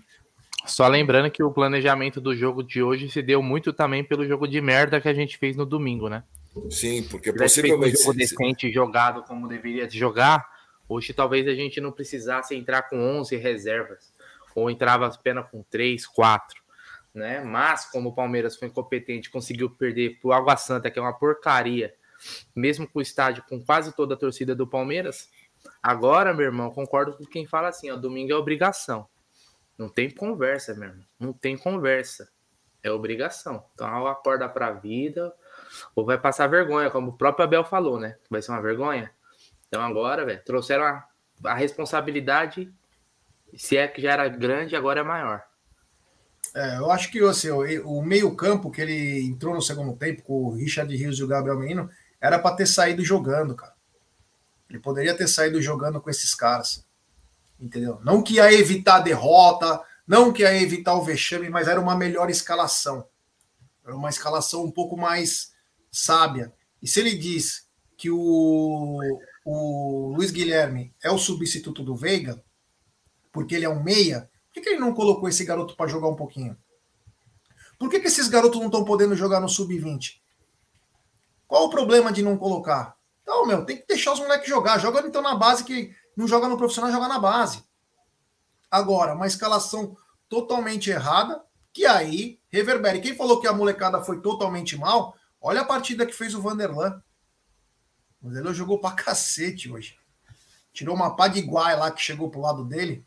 Só 0.66 0.86
lembrando 0.86 1.30
que 1.30 1.42
o 1.42 1.50
planejamento 1.50 2.20
do 2.20 2.36
jogo 2.36 2.62
de 2.62 2.82
hoje 2.82 3.10
se 3.10 3.22
deu 3.22 3.42
muito 3.42 3.72
também 3.72 4.04
pelo 4.04 4.26
jogo 4.28 4.46
de 4.46 4.60
merda 4.60 5.00
que 5.00 5.08
a 5.08 5.14
gente 5.14 5.38
fez 5.38 5.56
no 5.56 5.64
domingo, 5.64 6.08
né? 6.08 6.22
Sim, 6.68 7.02
porque 7.04 7.32
possivelmente. 7.32 7.96
Se 7.96 8.02
um 8.02 8.06
jogo 8.06 8.18
decente 8.18 8.70
jogado 8.70 9.22
como 9.22 9.48
deveria 9.48 9.88
jogar, 9.88 10.46
hoje 10.88 11.14
talvez 11.14 11.48
a 11.48 11.54
gente 11.54 11.80
não 11.80 11.90
precisasse 11.90 12.54
entrar 12.54 12.82
com 12.82 12.96
11 13.20 13.36
reservas, 13.36 14.12
ou 14.54 14.70
entrava 14.70 15.06
apenas 15.06 15.48
com 15.50 15.62
3, 15.62 16.06
4, 16.06 16.59
né? 17.14 17.40
Mas, 17.40 17.90
como 17.90 18.10
o 18.10 18.14
Palmeiras 18.14 18.56
foi 18.56 18.68
incompetente, 18.68 19.30
conseguiu 19.30 19.70
perder 19.70 20.18
pro 20.20 20.32
Água 20.32 20.56
Santa, 20.56 20.90
que 20.90 20.98
é 20.98 21.02
uma 21.02 21.18
porcaria, 21.18 21.94
mesmo 22.54 22.88
com 22.88 22.98
o 22.98 23.02
estádio 23.02 23.44
com 23.48 23.64
quase 23.64 23.94
toda 23.94 24.14
a 24.14 24.16
torcida 24.16 24.54
do 24.54 24.66
Palmeiras, 24.66 25.28
Agora, 25.82 26.34
meu 26.34 26.46
irmão, 26.46 26.70
concordo 26.70 27.16
com 27.16 27.24
quem 27.24 27.46
fala 27.46 27.68
assim, 27.68 27.90
ó, 27.90 27.96
domingo 27.96 28.32
é 28.32 28.36
obrigação. 28.36 29.08
Não 29.78 29.88
tem 29.88 30.10
conversa, 30.10 30.74
meu 30.74 30.88
irmão. 30.88 31.04
Não 31.18 31.32
tem 31.32 31.56
conversa. 31.56 32.30
É 32.82 32.90
obrigação. 32.90 33.64
Então, 33.74 34.06
acorda 34.06 34.48
pra 34.48 34.72
vida, 34.72 35.32
ou 35.94 36.04
vai 36.04 36.18
passar 36.18 36.46
vergonha, 36.46 36.90
como 36.90 37.10
o 37.10 37.16
próprio 37.16 37.44
Abel 37.44 37.64
falou, 37.64 37.98
né? 37.98 38.18
Vai 38.28 38.42
ser 38.42 38.52
uma 38.52 38.62
vergonha. 38.62 39.12
Então, 39.68 39.82
agora, 39.82 40.24
velho, 40.24 40.42
trouxeram 40.44 40.84
a, 40.84 41.08
a 41.44 41.54
responsabilidade, 41.54 42.72
se 43.54 43.76
é 43.76 43.86
que 43.86 44.00
já 44.00 44.12
era 44.12 44.28
grande, 44.28 44.76
agora 44.76 45.00
é 45.00 45.04
maior. 45.04 45.44
É, 46.54 46.78
eu 46.78 46.90
acho 46.90 47.10
que 47.10 47.20
assim, 47.20 47.50
o, 47.50 48.02
meio-campo 48.02 48.70
que 48.70 48.80
ele 48.80 49.22
entrou 49.22 49.54
no 49.54 49.62
segundo 49.62 49.96
tempo, 49.96 50.22
com 50.22 50.44
o 50.44 50.54
Richard 50.54 50.94
Rios 50.94 51.18
e 51.18 51.22
o 51.22 51.28
Gabriel 51.28 51.58
Menino, 51.58 51.90
era 52.20 52.38
para 52.38 52.56
ter 52.56 52.66
saído 52.66 53.04
jogando, 53.04 53.54
cara. 53.54 53.74
Ele 54.68 54.78
poderia 54.78 55.16
ter 55.16 55.28
saído 55.28 55.60
jogando 55.60 56.00
com 56.00 56.10
esses 56.10 56.34
caras. 56.34 56.84
Entendeu? 57.58 58.00
Não 58.04 58.22
que 58.22 58.34
ia 58.34 58.52
evitar 58.52 58.96
a 58.96 59.00
derrota, 59.00 59.82
não 60.06 60.32
que 60.32 60.42
ia 60.42 60.62
evitar 60.62 60.94
o 60.94 61.02
vexame, 61.02 61.48
mas 61.48 61.68
era 61.68 61.80
uma 61.80 61.96
melhor 61.96 62.30
escalação. 62.30 63.06
Era 63.84 63.94
uma 63.94 64.08
escalação 64.08 64.64
um 64.64 64.70
pouco 64.70 64.96
mais 64.96 65.52
sábia. 65.90 66.52
E 66.82 66.88
se 66.88 67.00
ele 67.00 67.16
diz 67.16 67.68
que 67.96 68.10
o, 68.10 69.00
o 69.44 70.14
Luiz 70.16 70.30
Guilherme 70.30 70.94
é 71.02 71.10
o 71.10 71.18
substituto 71.18 71.82
do 71.82 71.94
Veiga, 71.96 72.42
porque 73.32 73.54
ele 73.54 73.64
é 73.64 73.68
um 73.68 73.82
meia, 73.82 74.29
que, 74.60 74.68
que 74.68 74.68
ele 74.70 74.80
não 74.80 74.94
colocou 74.94 75.28
esse 75.28 75.44
garoto 75.44 75.74
para 75.74 75.90
jogar 75.90 76.08
um 76.08 76.16
pouquinho? 76.16 76.56
Por 77.78 77.88
que, 77.88 77.98
que 77.98 78.08
esses 78.08 78.28
garotos 78.28 78.60
não 78.60 78.66
estão 78.66 78.84
podendo 78.84 79.16
jogar 79.16 79.40
no 79.40 79.48
sub-20? 79.48 80.20
Qual 81.48 81.64
o 81.64 81.70
problema 81.70 82.12
de 82.12 82.22
não 82.22 82.36
colocar? 82.36 82.96
Então, 83.22 83.46
meu, 83.46 83.64
tem 83.64 83.78
que 83.78 83.86
deixar 83.86 84.12
os 84.12 84.20
moleques 84.20 84.48
jogar. 84.48 84.78
Joga 84.78 85.00
então 85.06 85.22
na 85.22 85.34
base, 85.34 85.64
que 85.64 85.94
não 86.16 86.28
joga 86.28 86.48
no 86.48 86.58
profissional, 86.58 86.92
joga 86.92 87.08
na 87.08 87.18
base. 87.18 87.64
Agora, 88.70 89.14
uma 89.14 89.26
escalação 89.26 89.96
totalmente 90.28 90.90
errada, 90.90 91.42
que 91.72 91.86
aí 91.86 92.38
reverbera. 92.50 93.00
quem 93.00 93.16
falou 93.16 93.40
que 93.40 93.46
a 93.46 93.52
molecada 93.52 94.02
foi 94.02 94.20
totalmente 94.20 94.76
mal, 94.76 95.16
olha 95.40 95.62
a 95.62 95.64
partida 95.64 96.06
que 96.06 96.12
fez 96.12 96.34
o 96.34 96.42
Vanderlan. 96.42 97.02
O 98.20 98.28
Vanderlan 98.28 98.54
jogou 98.54 98.78
pra 98.78 98.92
cacete 98.92 99.72
hoje. 99.72 99.98
Tirou 100.72 100.94
uma 100.94 101.16
pá 101.16 101.28
de 101.28 101.38
iguai 101.38 101.76
lá 101.76 101.90
que 101.90 102.00
chegou 102.00 102.30
pro 102.30 102.40
lado 102.40 102.64
dele, 102.64 103.04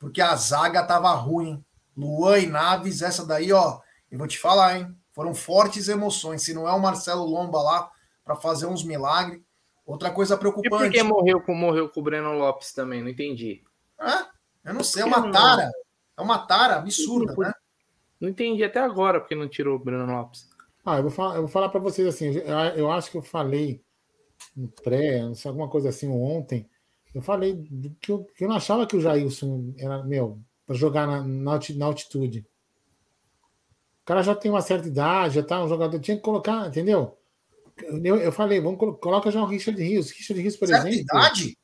porque 0.00 0.22
a 0.22 0.34
zaga 0.34 0.82
tava 0.82 1.12
ruim. 1.12 1.62
Luan 1.96 2.38
e 2.38 2.46
Naves, 2.46 3.02
essa 3.02 3.26
daí, 3.26 3.52
ó, 3.52 3.78
eu 4.10 4.18
vou 4.18 4.26
te 4.26 4.38
falar, 4.38 4.78
hein? 4.78 4.96
Foram 5.12 5.34
fortes 5.34 5.88
emoções. 5.88 6.42
Se 6.42 6.54
não 6.54 6.66
é 6.66 6.72
o 6.72 6.80
Marcelo 6.80 7.24
Lomba 7.24 7.60
lá 7.60 7.90
para 8.24 8.34
fazer 8.34 8.66
uns 8.66 8.82
milagres. 8.82 9.42
Outra 9.84 10.10
coisa 10.10 10.36
preocupante. 10.38 10.68
E 10.68 10.78
por 10.78 10.90
que 10.90 11.02
morreu 11.02 11.40
com, 11.42 11.54
morreu 11.54 11.88
com 11.88 12.00
o 12.00 12.02
Breno 12.02 12.32
Lopes 12.32 12.72
também? 12.72 13.02
Não 13.02 13.10
entendi. 13.10 13.62
eu 14.64 14.74
não 14.74 14.82
sei, 14.82 15.02
é 15.02 15.04
uma 15.04 15.30
tara. 15.30 15.70
É 16.16 16.22
uma 16.22 16.38
tara 16.38 16.76
absurda, 16.76 17.34
né? 17.36 17.52
Não 18.18 18.28
entendi 18.28 18.62
até 18.64 18.80
agora 18.80 19.20
porque 19.20 19.34
não 19.34 19.48
tirou 19.48 19.76
o 19.76 19.78
Breno 19.78 20.06
Lopes. 20.06 20.48
Ah, 20.84 20.96
eu 20.96 21.02
vou 21.02 21.10
falar, 21.10 21.34
eu 21.34 21.42
vou 21.42 21.48
falar 21.48 21.68
para 21.68 21.80
vocês 21.80 22.06
assim. 22.06 22.36
Eu, 22.36 22.56
eu, 22.76 22.90
acho 22.90 23.10
que 23.10 23.18
eu 23.18 23.22
falei 23.22 23.82
no 24.56 24.68
pré, 24.68 25.20
não 25.22 25.34
sei, 25.34 25.48
alguma 25.48 25.68
coisa 25.68 25.88
assim 25.90 26.08
ontem. 26.08 26.68
Eu 27.14 27.22
falei 27.22 27.62
que 28.00 28.12
eu, 28.12 28.24
que 28.36 28.44
eu 28.44 28.48
não 28.48 28.56
achava 28.56 28.86
que 28.86 28.96
o 28.96 29.00
Jailson 29.00 29.74
era, 29.78 30.02
meu, 30.04 30.40
para 30.66 30.76
jogar 30.76 31.06
na, 31.06 31.22
na, 31.24 31.84
altitude. 31.84 32.46
O 34.02 34.04
cara 34.04 34.22
já 34.22 34.34
tem 34.34 34.50
uma 34.50 34.62
certa 34.62 34.86
idade, 34.86 35.34
já 35.34 35.42
tá 35.42 35.62
um 35.62 35.68
jogador. 35.68 35.98
Tinha 35.98 36.16
que 36.16 36.22
colocar, 36.22 36.68
entendeu? 36.68 37.18
Eu, 38.04 38.16
eu 38.16 38.32
falei, 38.32 38.60
vamos 38.60 38.78
coloca 39.00 39.30
já 39.30 39.42
o 39.42 39.46
Richard 39.46 39.82
Rios. 39.82 40.10
Richard 40.10 40.40
Rios, 40.40 40.56
por 40.56 40.68
certa 40.68 40.88
exemplo. 40.88 41.02
idade? 41.02 41.58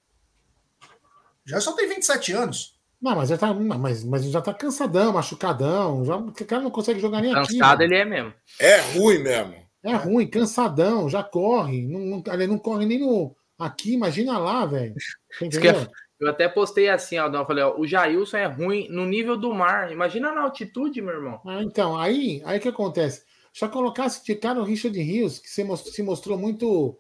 Já 1.45 1.61
só 1.61 1.73
tem 1.73 1.89
27 1.89 2.33
anos. 2.33 2.77
Não, 3.01 3.15
mas 3.15 3.29
já 3.29 3.39
tá, 3.39 3.53
mas, 3.55 4.03
mas 4.05 4.25
já 4.25 4.41
tá 4.41 4.53
cansadão, 4.53 5.13
machucadão. 5.13 6.05
Já, 6.05 6.17
o 6.17 6.33
cara 6.33 6.63
não 6.63 6.71
consegue 6.71 6.99
jogar 6.99 7.21
nem 7.21 7.33
Cansado 7.33 7.45
aqui. 7.45 7.59
Cansado 7.59 7.83
ele 7.83 7.95
é 7.95 8.05
mesmo. 8.05 8.35
É 8.59 8.81
ruim 8.81 9.19
mesmo. 9.19 9.55
É 9.83 9.95
ruim, 9.95 10.27
cansadão, 10.27 11.09
já 11.09 11.23
corre. 11.23 11.87
Não, 11.87 12.01
não, 12.01 12.35
ele 12.35 12.47
não 12.49 12.59
corre 12.59 12.87
nem 12.87 12.99
no. 12.99 13.37
Aqui, 13.59 13.95
imagina 13.95 14.39
lá, 14.39 14.67
velho. 14.67 14.95
Entendeu? 15.41 15.87
Eu 16.19 16.31
até 16.31 16.49
postei 16.49 16.89
assim, 16.89 17.19
Aldão, 17.19 17.43
eu 17.43 17.47
falei, 17.47 17.63
ó, 17.63 17.79
o 17.79 17.87
Jailson 17.87 18.39
é 18.39 18.47
ruim 18.47 18.89
no 18.89 19.05
nível 19.05 19.37
do 19.37 19.53
mar. 19.55 19.93
Imagina 19.93 20.33
na 20.33 20.43
altitude, 20.43 21.03
meu 21.03 21.15
irmão. 21.15 21.41
Ah, 21.47 21.63
então, 21.63 21.97
aí, 21.99 22.43
aí 22.45 22.59
que 22.59 22.69
acontece? 22.69 23.25
Já 23.53 23.69
colocasse 23.69 24.25
de 24.25 24.35
cara 24.35 24.61
o 24.61 24.65
Richard 24.65 24.99
Rios, 24.99 25.39
que 25.39 25.49
se 25.49 26.03
mostrou 26.03 26.39
muito, 26.39 26.99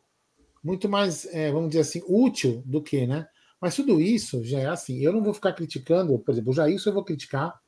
muito 0.62 0.88
mais, 0.88 1.26
é, 1.34 1.50
vamos 1.50 1.70
dizer 1.70 1.80
assim, 1.80 2.02
útil 2.07 2.62
do 2.66 2.82
que, 2.82 3.07
né? 3.07 3.26
Mas 3.61 3.74
tudo 3.74 4.00
isso 4.00 4.44
já 4.44 4.61
é 4.61 4.66
assim. 4.66 5.00
Eu 5.00 5.12
não 5.12 5.22
vou 5.22 5.32
ficar 5.32 5.52
criticando, 5.52 6.18
por 6.18 6.32
exemplo, 6.32 6.50
o 6.50 6.54
Jailson 6.54 6.90
eu 6.90 6.94
vou 6.94 7.04
criticar. 7.04 7.59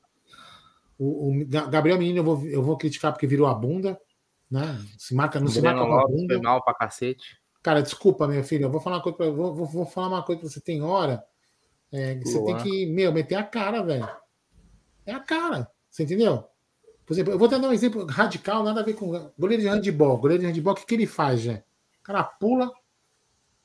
O, 0.98 1.30
o 1.30 1.46
Gabriel 1.46 1.98
Menino 1.98 2.18
eu 2.18 2.24
vou, 2.24 2.46
eu 2.46 2.62
vou 2.62 2.76
criticar 2.76 3.12
porque 3.12 3.26
virou 3.26 3.46
a 3.46 3.54
bunda, 3.54 3.98
né? 4.50 4.78
Se 4.98 5.14
marca, 5.14 5.40
não 5.40 5.48
se 5.48 5.62
marca 5.62 5.80
com 5.80 5.98
a 5.98 6.06
bunda. 6.06 6.34
Foi 6.34 6.42
mal 6.42 6.62
pra 6.62 6.74
cacete. 6.74 7.37
Cara, 7.62 7.82
desculpa, 7.82 8.26
meu 8.26 8.42
filho, 8.44 8.64
eu 8.64 8.70
vou 8.70 8.80
falar 8.80 8.96
uma 8.96 9.02
coisa 9.02 9.16
pra, 9.18 9.30
vou, 9.30 9.54
vou, 9.54 9.86
falar 9.86 10.08
uma 10.08 10.22
coisa 10.22 10.40
pra 10.40 10.50
você. 10.50 10.60
Tem 10.60 10.82
hora 10.82 11.24
é, 11.92 12.14
você 12.16 12.42
tem 12.44 12.56
que, 12.58 12.86
meu, 12.86 13.12
meter 13.12 13.36
a 13.36 13.42
cara, 13.42 13.82
velho. 13.82 14.08
É 15.06 15.12
a 15.12 15.20
cara. 15.20 15.70
Você 15.90 16.04
entendeu? 16.04 16.44
Por 17.06 17.14
exemplo, 17.14 17.32
eu 17.32 17.38
vou 17.38 17.48
dar 17.48 17.58
um 17.58 17.72
exemplo 17.72 18.04
radical, 18.04 18.62
nada 18.62 18.80
a 18.80 18.84
ver 18.84 18.92
com 18.92 19.32
goleiro 19.38 19.62
de 19.62 19.68
handball. 19.68 20.18
Goleiro 20.18 20.42
de 20.42 20.48
handball, 20.48 20.74
o 20.74 20.76
que, 20.76 20.84
que 20.84 20.94
ele 20.94 21.06
faz, 21.06 21.40
já? 21.40 21.54
O 21.54 22.02
cara 22.02 22.22
pula, 22.22 22.70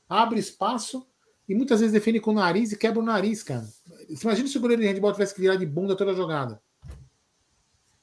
abre 0.08 0.40
espaço 0.40 1.06
e 1.46 1.54
muitas 1.54 1.80
vezes 1.80 1.92
defende 1.92 2.20
com 2.20 2.30
o 2.30 2.34
nariz 2.34 2.72
e 2.72 2.78
quebra 2.78 3.00
o 3.00 3.04
nariz, 3.04 3.42
cara. 3.42 3.66
Você 4.08 4.24
imagina 4.24 4.48
se 4.48 4.56
o 4.56 4.60
goleiro 4.60 4.80
de 4.80 4.88
handball 4.88 5.12
tivesse 5.12 5.34
que 5.34 5.40
virar 5.42 5.56
de 5.56 5.66
bunda 5.66 5.94
toda 5.94 6.12
a 6.12 6.14
jogada. 6.14 6.60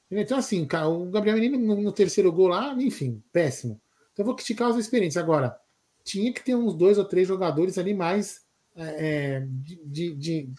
Então, 0.08 0.38
assim, 0.38 0.64
cara, 0.66 0.88
o 0.88 1.06
Gabriel 1.06 1.36
Menino 1.36 1.58
no, 1.58 1.82
no 1.82 1.92
terceiro 1.92 2.30
gol 2.30 2.48
lá, 2.48 2.74
enfim, 2.74 3.22
péssimo. 3.32 3.80
Então, 4.12 4.22
eu 4.22 4.26
vou 4.26 4.36
criticar 4.36 4.70
as 4.70 4.76
experiências. 4.76 5.22
Agora, 5.22 5.58
tinha 6.04 6.32
que 6.32 6.44
ter 6.44 6.54
uns 6.54 6.74
dois 6.74 6.98
ou 6.98 7.04
três 7.04 7.26
jogadores 7.26 7.78
ali 7.78 7.94
mais 7.94 8.42
é, 8.74 8.84
é, 8.84 9.40
de, 9.40 9.80
de, 9.84 10.14
de, 10.14 10.50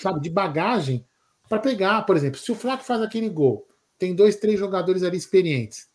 sabe, 0.00 0.20
de 0.20 0.30
bagagem 0.30 1.06
para 1.48 1.58
pegar, 1.58 2.02
por 2.02 2.16
exemplo, 2.16 2.38
se 2.38 2.50
o 2.50 2.54
Flaco 2.54 2.84
faz 2.84 3.02
aquele 3.02 3.28
gol, 3.28 3.66
tem 3.98 4.14
dois, 4.14 4.36
três 4.36 4.58
jogadores 4.58 5.02
ali 5.02 5.16
experientes. 5.16 5.88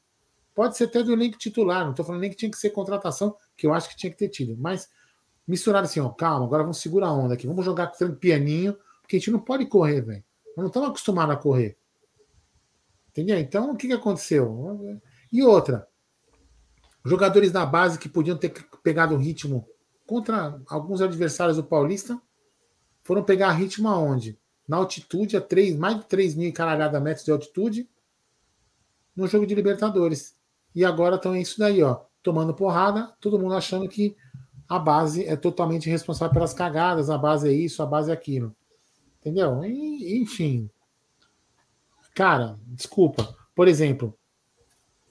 Pode 0.55 0.77
ser 0.77 0.85
até 0.85 1.03
do 1.03 1.13
elenco 1.13 1.37
titular, 1.37 1.83
não 1.83 1.91
estou 1.91 2.05
falando 2.05 2.21
nem 2.21 2.29
que 2.29 2.35
tinha 2.35 2.51
que 2.51 2.57
ser 2.57 2.69
contratação, 2.71 3.35
que 3.55 3.65
eu 3.65 3.73
acho 3.73 3.89
que 3.89 3.97
tinha 3.97 4.11
que 4.11 4.17
ter 4.17 4.29
tido, 4.29 4.57
mas 4.57 4.89
misturar 5.47 5.83
assim, 5.83 5.99
ó, 5.99 6.09
calma, 6.09 6.45
agora 6.45 6.63
vamos 6.63 6.79
segurar 6.79 7.07
a 7.07 7.13
onda 7.13 7.33
aqui, 7.33 7.47
vamos 7.47 7.65
jogar 7.65 7.91
pianinho, 8.19 8.77
porque 9.01 9.15
a 9.15 9.19
gente 9.19 9.31
não 9.31 9.39
pode 9.39 9.65
correr, 9.65 10.01
velho. 10.01 10.23
Não 10.55 10.67
estamos 10.67 10.89
acostumados 10.89 11.35
a 11.35 11.37
correr. 11.37 11.77
Entendeu? 13.09 13.39
Então, 13.39 13.71
o 13.71 13.75
que, 13.75 13.87
que 13.87 13.93
aconteceu? 13.93 15.01
E 15.31 15.41
outra, 15.41 15.87
jogadores 17.09 17.51
da 17.51 17.65
base 17.65 17.99
que 17.99 18.09
podiam 18.09 18.37
ter 18.37 18.53
pegado 18.83 19.17
ritmo 19.17 19.67
contra 20.05 20.61
alguns 20.67 21.01
adversários 21.01 21.57
do 21.57 21.63
Paulista, 21.63 22.19
foram 23.03 23.23
pegar 23.23 23.51
ritmo 23.51 23.87
aonde? 23.87 24.37
Na 24.67 24.77
altitude, 24.77 25.35
a 25.35 25.41
3, 25.41 25.75
mais 25.77 25.97
de 25.97 26.05
3 26.05 26.35
mil 26.35 26.53
caralhada 26.53 26.99
metros 26.99 27.25
de 27.25 27.31
altitude, 27.31 27.89
no 29.15 29.27
jogo 29.27 29.45
de 29.45 29.55
Libertadores. 29.55 30.35
E 30.73 30.85
agora 30.85 31.15
estão 31.15 31.35
isso 31.35 31.59
daí, 31.59 31.81
ó, 31.81 32.01
tomando 32.21 32.53
porrada, 32.53 33.13
todo 33.19 33.39
mundo 33.39 33.55
achando 33.55 33.87
que 33.89 34.15
a 34.67 34.77
base 34.77 35.25
é 35.25 35.35
totalmente 35.35 35.89
responsável 35.89 36.33
pelas 36.33 36.53
cagadas, 36.53 37.09
a 37.09 37.17
base 37.17 37.49
é 37.49 37.51
isso, 37.51 37.81
a 37.81 37.85
base 37.85 38.11
é 38.11 38.13
aquilo. 38.13 38.55
Entendeu? 39.19 39.63
E, 39.65 40.21
enfim. 40.21 40.69
Cara, 42.13 42.59
desculpa. 42.67 43.35
Por 43.55 43.67
exemplo, 43.67 44.17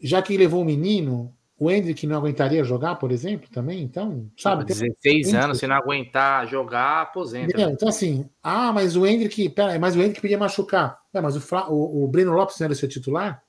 já 0.00 0.22
que 0.22 0.36
levou 0.36 0.62
o 0.62 0.64
menino, 0.64 1.34
o 1.58 1.70
Hendrick 1.70 2.06
não 2.06 2.16
aguentaria 2.16 2.62
jogar, 2.62 2.94
por 2.96 3.10
exemplo, 3.10 3.48
também? 3.50 3.82
Então, 3.82 4.30
sabe? 4.38 4.64
16 4.64 5.34
anos, 5.34 5.58
se 5.58 5.66
não 5.66 5.74
aguentar 5.74 6.46
jogar, 6.46 7.02
aposenta. 7.02 7.60
É, 7.60 7.64
então, 7.64 7.88
assim, 7.88 8.28
ah, 8.42 8.72
mas 8.72 8.96
o 8.96 9.04
Hendrick, 9.04 9.48
pera, 9.50 9.76
mas 9.78 9.96
o 9.96 10.00
Hendrick 10.00 10.20
podia 10.20 10.38
machucar. 10.38 11.00
É, 11.12 11.20
mas 11.20 11.36
o, 11.36 11.56
o, 11.70 12.04
o 12.04 12.08
Breno 12.08 12.32
Lopes 12.32 12.58
não 12.60 12.66
era 12.66 12.74
seu 12.76 12.88
titular? 12.88 13.42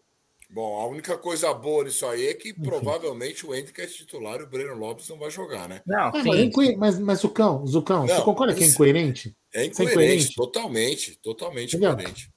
Bom, 0.52 0.82
a 0.82 0.88
única 0.88 1.16
coisa 1.16 1.54
boa 1.54 1.84
nisso 1.84 2.04
aí 2.08 2.28
é 2.28 2.34
que 2.34 2.50
Enfim. 2.50 2.62
provavelmente 2.64 3.46
o 3.46 3.54
Hendrick 3.54 3.80
é 3.80 3.86
titular 3.86 4.40
e 4.40 4.44
o 4.44 4.48
Breno 4.48 4.74
Lopes 4.74 5.08
não 5.08 5.20
vai 5.20 5.30
jogar, 5.30 5.70
né? 5.70 5.82
Não, 5.86 6.08
é, 6.08 6.24
mas, 6.24 6.78
mas, 6.78 7.00
mas 7.00 7.20
Zucão, 7.20 7.68
Zucão, 7.68 8.08
não, 8.08 8.08
você 8.08 8.22
concorda 8.24 8.56
que 8.56 8.64
é 8.64 8.68
incoerente? 8.68 9.38
É 9.54 9.66
incoerente, 9.66 9.94
incoerente? 9.94 10.36
totalmente, 10.36 11.20
totalmente 11.22 11.76
Entendeu? 11.76 11.92
incoerente. 11.92 12.32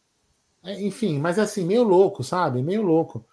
É, 0.62 0.81
enfim, 0.83 1.18
mas 1.18 1.39
é 1.39 1.41
assim, 1.41 1.64
meio 1.64 1.83
louco, 1.83 2.23
sabe? 2.23 2.62
Meio 2.62 2.83
louco. 2.83 3.27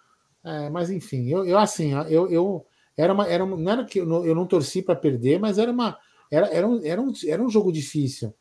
É, 0.44 0.70
mas 0.70 0.90
enfim, 0.90 1.28
eu, 1.28 1.44
eu 1.44 1.58
assim, 1.58 1.92
eu, 2.08 2.30
eu 2.30 2.66
era 2.96 3.12
uma, 3.12 3.26
era 3.26 3.44
uma, 3.44 3.56
não 3.56 3.72
era 3.72 3.84
que 3.84 4.00
eu 4.00 4.06
não, 4.06 4.24
eu 4.24 4.34
não 4.34 4.46
torci 4.46 4.82
para 4.82 4.96
perder, 4.96 5.38
mas 5.38 5.58
era 5.58 5.70
uma 5.70 5.98
era, 6.30 6.46
era, 6.48 6.66
um, 6.66 6.84
era, 6.84 7.00
um, 7.00 7.12
era 7.26 7.42
um 7.42 7.50
jogo 7.50 7.72
difícil. 7.72 8.34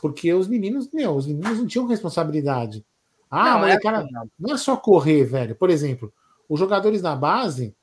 Porque 0.00 0.32
os 0.32 0.48
meninos, 0.48 0.90
meu, 0.90 1.14
os 1.14 1.26
meninos 1.26 1.58
não 1.58 1.66
tinham 1.66 1.86
responsabilidade. 1.86 2.84
Ah, 3.30 3.52
não, 3.52 3.60
mas 3.60 3.74
é, 3.74 3.78
cara, 3.78 4.06
não 4.38 4.54
é 4.54 4.58
só 4.58 4.76
correr, 4.76 5.24
velho. 5.24 5.54
Por 5.54 5.68
exemplo, 5.68 6.12
os 6.48 6.58
jogadores 6.58 7.02
da 7.02 7.14
base, 7.14 7.76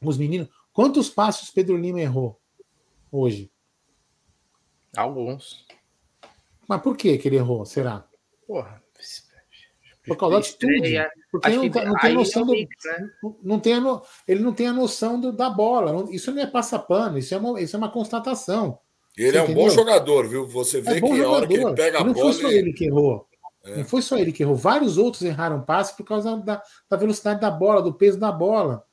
os 0.00 0.18
meninos, 0.18 0.48
quantos 0.72 1.08
passos 1.08 1.50
Pedro 1.50 1.76
Lima 1.76 2.00
errou 2.00 2.38
hoje? 3.10 3.50
Alguns. 4.96 5.66
Mas 6.68 6.82
por 6.82 6.96
que 6.96 7.16
que 7.16 7.28
ele 7.28 7.36
errou, 7.36 7.64
será? 7.64 8.06
Porra, 8.46 8.82
por 10.06 10.16
causa 10.16 10.34
da 10.34 10.40
atitude. 10.40 10.96
Porque 11.30 11.50
não, 11.50 11.64
não, 11.64 11.94
tem 11.94 12.14
noção 12.14 12.46
do. 12.46 12.54
Né? 12.54 12.66
Não 13.42 13.60
tem 13.60 13.78
no, 13.80 14.02
ele 14.26 14.42
não 14.42 14.52
tem 14.52 14.66
a 14.66 14.72
noção 14.72 15.20
do, 15.20 15.30
da 15.30 15.50
bola. 15.50 16.06
Isso 16.10 16.32
não 16.32 16.42
é 16.42 16.46
passapano, 16.46 17.18
isso 17.18 17.34
é 17.34 17.38
uma, 17.38 17.60
isso 17.60 17.76
é 17.76 17.78
uma 17.78 17.90
constatação. 17.90 18.78
Ele 19.16 19.36
é 19.36 19.40
um 19.40 19.44
entendeu? 19.44 19.64
bom 19.64 19.70
jogador, 19.70 20.28
viu? 20.28 20.46
Você 20.46 20.80
vê 20.80 20.92
é 20.92 21.00
que 21.00 21.22
a 21.22 21.28
hora 21.28 21.46
que 21.46 21.54
ele 21.54 21.74
pega 21.74 21.98
a 21.98 22.04
não 22.04 22.12
bola. 22.12 22.26
Não 22.26 22.32
foi 22.32 22.42
só 22.42 22.50
ele 22.50 22.72
que 22.72 22.84
errou. 22.86 23.26
É. 23.64 23.76
Não 23.76 23.84
foi 23.84 24.02
só 24.02 24.16
ele 24.16 24.32
que 24.32 24.42
errou. 24.42 24.54
Vários 24.54 24.96
outros 24.96 25.22
erraram 25.22 25.60
passe 25.62 25.96
por 25.96 26.04
causa 26.04 26.36
da, 26.36 26.62
da 26.88 26.96
velocidade 26.96 27.40
da 27.40 27.50
bola, 27.50 27.82
do 27.82 27.92
peso 27.92 28.18
da 28.18 28.32
bola. 28.32 28.84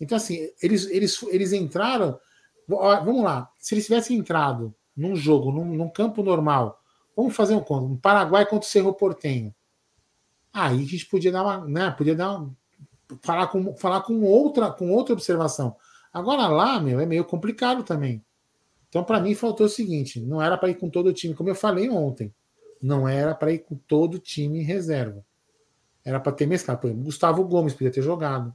Então, 0.00 0.16
assim, 0.16 0.48
eles, 0.62 0.88
eles, 0.90 1.22
eles 1.24 1.52
entraram. 1.52 2.18
Vamos 2.68 3.24
lá. 3.24 3.50
Se 3.58 3.74
eles 3.74 3.86
tivessem 3.86 4.18
entrado 4.18 4.74
num 4.96 5.16
jogo, 5.16 5.50
num, 5.50 5.64
num 5.64 5.88
campo 5.88 6.22
normal, 6.22 6.78
vamos 7.16 7.34
fazer 7.34 7.54
um 7.54 7.60
conto. 7.60 7.86
Um 7.86 7.96
Paraguai 7.96 8.44
contra 8.44 8.66
o 8.66 8.70
Cerro 8.70 8.92
Portenho. 8.92 9.54
Aí 10.52 10.82
a 10.82 10.86
gente 10.86 11.06
podia 11.06 11.32
dar 11.32 11.42
uma, 11.42 11.66
né, 11.66 11.90
podia 11.90 12.14
dar 12.14 12.36
uma, 12.36 12.54
falar 13.22 13.46
com 13.48 13.76
falar 13.76 14.02
com 14.02 14.22
outra 14.22 14.70
com 14.70 14.90
outra 14.90 15.14
observação. 15.14 15.76
Agora 16.12 16.46
lá, 16.48 16.78
meu, 16.78 17.00
é 17.00 17.06
meio 17.06 17.24
complicado 17.24 17.82
também. 17.82 18.22
Então, 18.88 19.02
para 19.02 19.20
mim, 19.20 19.34
faltou 19.34 19.66
o 19.66 19.70
seguinte: 19.70 20.20
não 20.20 20.42
era 20.42 20.58
para 20.58 20.68
ir 20.68 20.74
com 20.74 20.90
todo 20.90 21.06
o 21.06 21.12
time, 21.12 21.34
como 21.34 21.48
eu 21.48 21.54
falei 21.54 21.88
ontem. 21.88 22.32
Não 22.82 23.08
era 23.08 23.34
para 23.34 23.52
ir 23.52 23.60
com 23.60 23.74
todo 23.74 24.16
o 24.16 24.18
time 24.18 24.58
em 24.58 24.62
reserva. 24.62 25.24
Era 26.04 26.20
para 26.20 26.32
ter 26.32 26.46
mesclado. 26.46 26.80
Por 26.80 26.88
exemplo, 26.88 27.04
Gustavo 27.04 27.44
Gomes 27.44 27.72
podia 27.72 27.90
ter 27.92 28.02
jogado. 28.02 28.54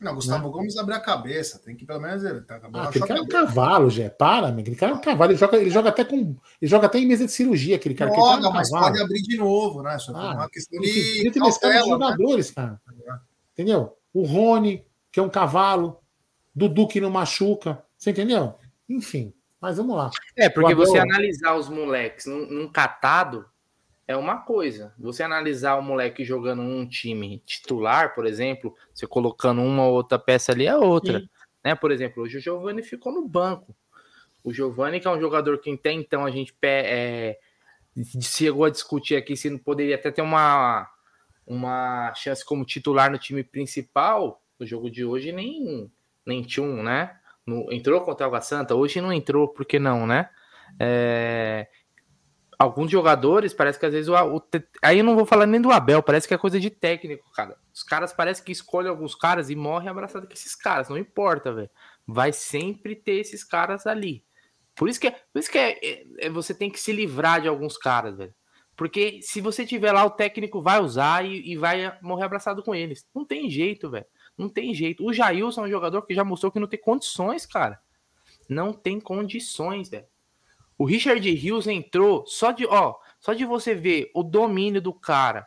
Não, 0.00 0.14
Gustavo 0.14 0.44
não. 0.44 0.50
Gomes 0.50 0.76
abre 0.78 0.94
a 0.94 1.00
cabeça. 1.00 1.58
Tem 1.58 1.76
que 1.76 1.84
pelo 1.84 2.00
menos 2.00 2.24
ele 2.24 2.40
tá 2.40 2.58
ah, 2.72 2.84
aquele 2.84 3.06
cara 3.06 3.20
é 3.20 3.22
um 3.22 3.28
cavalo, 3.28 3.90
Jé. 3.90 4.08
Para, 4.08 4.50
meu. 4.50 4.60
Aquele 4.60 4.76
cara 4.76 4.92
é 4.92 4.94
um 4.94 5.00
cavalo. 5.00 5.32
Ele 5.32 5.38
joga, 5.38 5.56
ele 5.58 5.70
joga 5.70 5.88
até 5.90 6.04
com. 6.04 6.16
Ele 6.16 6.70
joga 6.70 6.86
até 6.86 6.98
em 6.98 7.06
mesa 7.06 7.26
de 7.26 7.32
cirurgia, 7.32 7.76
aquele 7.76 7.94
cara. 7.94 8.10
Joga, 8.10 8.22
aquele 8.22 8.42
cara 8.42 8.46
é 8.46 8.50
um 8.50 8.54
mas 8.54 8.70
cavalo. 8.70 8.86
pode 8.86 9.02
abrir 9.02 9.22
de 9.22 9.36
novo, 9.36 9.82
né? 9.82 9.98
Só 9.98 10.12
ah, 10.16 10.34
uma 10.34 10.48
questão 10.48 10.80
de. 10.80 11.28
Os 11.28 11.60
né? 11.60 11.78
jogadores, 11.84 12.48
né? 12.48 12.54
cara. 12.54 12.80
Entendeu? 13.52 13.96
O 14.14 14.22
Rony, 14.22 14.84
que 15.12 15.20
é 15.20 15.22
um 15.22 15.28
cavalo. 15.28 15.98
Dudu 16.54 16.88
que 16.88 17.00
não 17.00 17.10
machuca. 17.10 17.82
Você 17.96 18.10
entendeu? 18.10 18.54
Enfim. 18.88 19.32
Mas 19.60 19.76
vamos 19.76 19.94
lá. 19.94 20.10
É, 20.34 20.48
porque 20.48 20.74
você 20.74 20.98
analisar 20.98 21.54
os 21.54 21.68
moleques 21.68 22.24
num, 22.24 22.46
num, 22.46 22.72
catado 22.72 23.44
é 24.10 24.16
uma 24.16 24.38
coisa. 24.38 24.92
Você 24.98 25.22
analisar 25.22 25.76
o 25.76 25.82
moleque 25.82 26.24
jogando 26.24 26.62
um 26.62 26.84
time 26.84 27.38
titular, 27.46 28.12
por 28.12 28.26
exemplo, 28.26 28.74
você 28.92 29.06
colocando 29.06 29.62
uma 29.62 29.86
ou 29.86 29.94
outra 29.94 30.18
peça 30.18 30.50
ali 30.50 30.66
é 30.66 30.76
outra. 30.76 31.22
Né? 31.64 31.76
Por 31.76 31.92
exemplo, 31.92 32.24
hoje 32.24 32.38
o 32.38 32.40
Giovani 32.40 32.82
ficou 32.82 33.12
no 33.12 33.28
banco. 33.28 33.72
O 34.42 34.52
Giovani, 34.52 34.98
que 34.98 35.06
é 35.06 35.10
um 35.10 35.20
jogador 35.20 35.58
que 35.58 35.70
até 35.70 35.92
então 35.92 36.26
a 36.26 36.30
gente 36.32 36.52
é, 36.60 37.38
chegou 38.20 38.64
a 38.64 38.70
discutir 38.70 39.14
aqui 39.14 39.36
se 39.36 39.48
não 39.48 39.58
poderia 39.58 39.94
até 39.94 40.10
ter 40.10 40.22
uma, 40.22 40.90
uma 41.46 42.12
chance 42.16 42.44
como 42.44 42.64
titular 42.64 43.12
no 43.12 43.18
time 43.18 43.44
principal, 43.44 44.42
no 44.58 44.66
jogo 44.66 44.90
de 44.90 45.04
hoje 45.04 45.30
nem, 45.30 45.88
nem 46.26 46.42
tinha 46.42 46.66
um, 46.66 46.82
né? 46.82 47.16
No, 47.46 47.72
entrou 47.72 48.00
contra 48.00 48.26
o 48.26 48.28
Água 48.28 48.40
Santa, 48.40 48.74
hoje 48.74 49.00
não 49.00 49.12
entrou, 49.12 49.46
por 49.46 49.64
que 49.64 49.78
não, 49.78 50.04
né? 50.04 50.30
É, 50.80 51.68
alguns 52.60 52.90
jogadores, 52.90 53.54
parece 53.54 53.78
que 53.80 53.86
às 53.86 53.92
vezes 53.94 54.08
o, 54.10 54.14
o, 54.14 54.42
aí 54.82 54.98
eu 54.98 55.04
não 55.04 55.16
vou 55.16 55.24
falar 55.24 55.46
nem 55.46 55.58
do 55.58 55.70
Abel, 55.70 56.02
parece 56.02 56.28
que 56.28 56.34
é 56.34 56.36
coisa 56.38 56.60
de 56.60 56.68
técnico, 56.68 57.24
cara. 57.32 57.56
Os 57.72 57.82
caras 57.82 58.12
parece 58.12 58.42
que 58.42 58.52
escolhem 58.52 58.90
alguns 58.90 59.14
caras 59.14 59.48
e 59.48 59.56
morrem 59.56 59.88
abraçado 59.88 60.26
com 60.26 60.34
esses 60.34 60.54
caras, 60.54 60.90
não 60.90 60.98
importa, 60.98 61.54
velho. 61.54 61.70
Vai 62.06 62.34
sempre 62.34 62.94
ter 62.94 63.12
esses 63.12 63.42
caras 63.42 63.86
ali. 63.86 64.22
Por 64.74 64.90
isso 64.90 65.00
que, 65.00 65.06
é, 65.06 65.10
por 65.32 65.38
isso 65.38 65.50
que 65.50 65.56
é, 65.56 65.70
é, 65.82 66.06
é, 66.18 66.28
você 66.28 66.52
tem 66.52 66.70
que 66.70 66.78
se 66.78 66.92
livrar 66.92 67.40
de 67.40 67.48
alguns 67.48 67.78
caras, 67.78 68.18
velho. 68.18 68.34
Porque 68.76 69.20
se 69.22 69.40
você 69.40 69.64
tiver 69.64 69.92
lá, 69.92 70.04
o 70.04 70.10
técnico 70.10 70.60
vai 70.60 70.80
usar 70.80 71.24
e, 71.24 71.52
e 71.52 71.56
vai 71.56 71.96
morrer 72.02 72.24
abraçado 72.24 72.62
com 72.62 72.74
eles. 72.74 73.06
Não 73.14 73.24
tem 73.24 73.48
jeito, 73.48 73.88
velho. 73.88 74.06
Não 74.36 74.50
tem 74.50 74.74
jeito. 74.74 75.02
O 75.02 75.14
Jailson 75.14 75.64
é 75.64 75.68
um 75.68 75.70
jogador 75.70 76.02
que 76.02 76.14
já 76.14 76.24
mostrou 76.24 76.52
que 76.52 76.60
não 76.60 76.68
tem 76.68 76.78
condições, 76.78 77.46
cara. 77.46 77.80
Não 78.46 78.70
tem 78.70 79.00
condições, 79.00 79.88
velho. 79.88 80.06
O 80.80 80.86
Richard 80.86 81.20
Hughes 81.28 81.66
entrou 81.66 82.24
só 82.26 82.52
de, 82.52 82.64
ó, 82.64 82.94
só 83.18 83.34
de 83.34 83.44
você 83.44 83.74
ver 83.74 84.10
o 84.14 84.22
domínio 84.22 84.80
do 84.80 84.94
cara. 84.94 85.46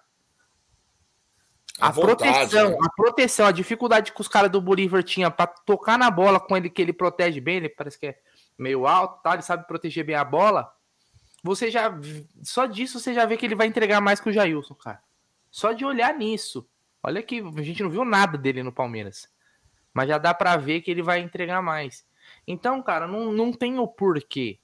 A, 1.79 1.87
a 1.87 1.91
vontade, 1.91 2.17
proteção, 2.17 2.69
né? 2.69 2.77
a 2.79 2.89
proteção, 2.91 3.47
a 3.47 3.51
dificuldade 3.51 4.11
que 4.11 4.21
os 4.21 4.27
caras 4.27 4.51
do 4.51 4.61
Bolívar 4.61 5.01
tinham 5.01 5.31
para 5.31 5.47
tocar 5.47 5.97
na 5.97 6.11
bola 6.11 6.39
com 6.39 6.55
ele, 6.55 6.69
que 6.69 6.79
ele 6.79 6.93
protege 6.93 7.41
bem, 7.41 7.55
ele 7.55 7.69
parece 7.69 7.97
que 7.97 8.05
é 8.05 8.19
meio 8.55 8.85
alto, 8.85 9.23
tá? 9.23 9.33
Ele 9.33 9.41
sabe 9.41 9.65
proteger 9.65 10.05
bem 10.05 10.15
a 10.15 10.23
bola. 10.23 10.71
Você 11.43 11.71
já 11.71 11.91
só 12.43 12.67
disso 12.67 12.99
você 12.99 13.11
já 13.11 13.25
vê 13.25 13.35
que 13.35 13.47
ele 13.47 13.55
vai 13.55 13.65
entregar 13.65 13.99
mais 13.99 14.19
que 14.19 14.29
o 14.29 14.31
Jailson, 14.31 14.75
cara. 14.75 15.01
Só 15.49 15.71
de 15.71 15.83
olhar 15.83 16.13
nisso. 16.13 16.69
Olha 17.01 17.23
que 17.23 17.39
a 17.39 17.63
gente 17.63 17.81
não 17.81 17.89
viu 17.89 18.05
nada 18.05 18.37
dele 18.37 18.61
no 18.61 18.71
Palmeiras. 18.71 19.27
Mas 19.91 20.09
já 20.09 20.19
dá 20.19 20.31
para 20.31 20.55
ver 20.57 20.81
que 20.81 20.91
ele 20.91 21.01
vai 21.01 21.21
entregar 21.21 21.59
mais. 21.59 22.05
Então, 22.45 22.83
cara, 22.83 23.07
não, 23.07 23.31
não 23.31 23.51
tem 23.51 23.79
o 23.79 23.87
porquê. 23.87 24.59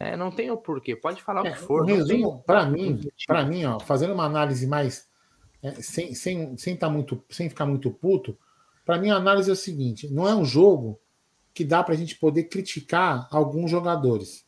É, 0.00 0.16
não 0.16 0.30
tem 0.30 0.50
o 0.50 0.56
porquê. 0.56 0.96
Pode 0.96 1.22
falar 1.22 1.44
é, 1.44 1.50
o 1.50 1.52
que 1.52 1.60
for. 1.60 1.84
resumo, 1.84 2.42
para 2.46 2.64
mim, 2.64 2.98
para 3.26 3.44
mim, 3.44 3.66
ó, 3.66 3.78
fazendo 3.78 4.14
uma 4.14 4.24
análise 4.24 4.66
mais 4.66 5.06
é, 5.62 5.72
sem, 5.82 6.14
sem, 6.14 6.56
sem, 6.56 6.74
tá 6.74 6.88
muito, 6.88 7.22
sem 7.28 7.50
ficar 7.50 7.66
muito 7.66 7.90
puto, 7.90 8.36
para 8.84 8.98
mim 8.98 9.10
a 9.10 9.16
análise 9.16 9.50
é 9.50 9.52
o 9.52 9.56
seguinte: 9.56 10.08
não 10.08 10.26
é 10.26 10.34
um 10.34 10.44
jogo 10.44 10.98
que 11.52 11.64
dá 11.64 11.82
para 11.82 11.92
a 11.92 11.96
gente 11.96 12.16
poder 12.16 12.44
criticar 12.44 13.28
alguns 13.30 13.70
jogadores. 13.70 14.46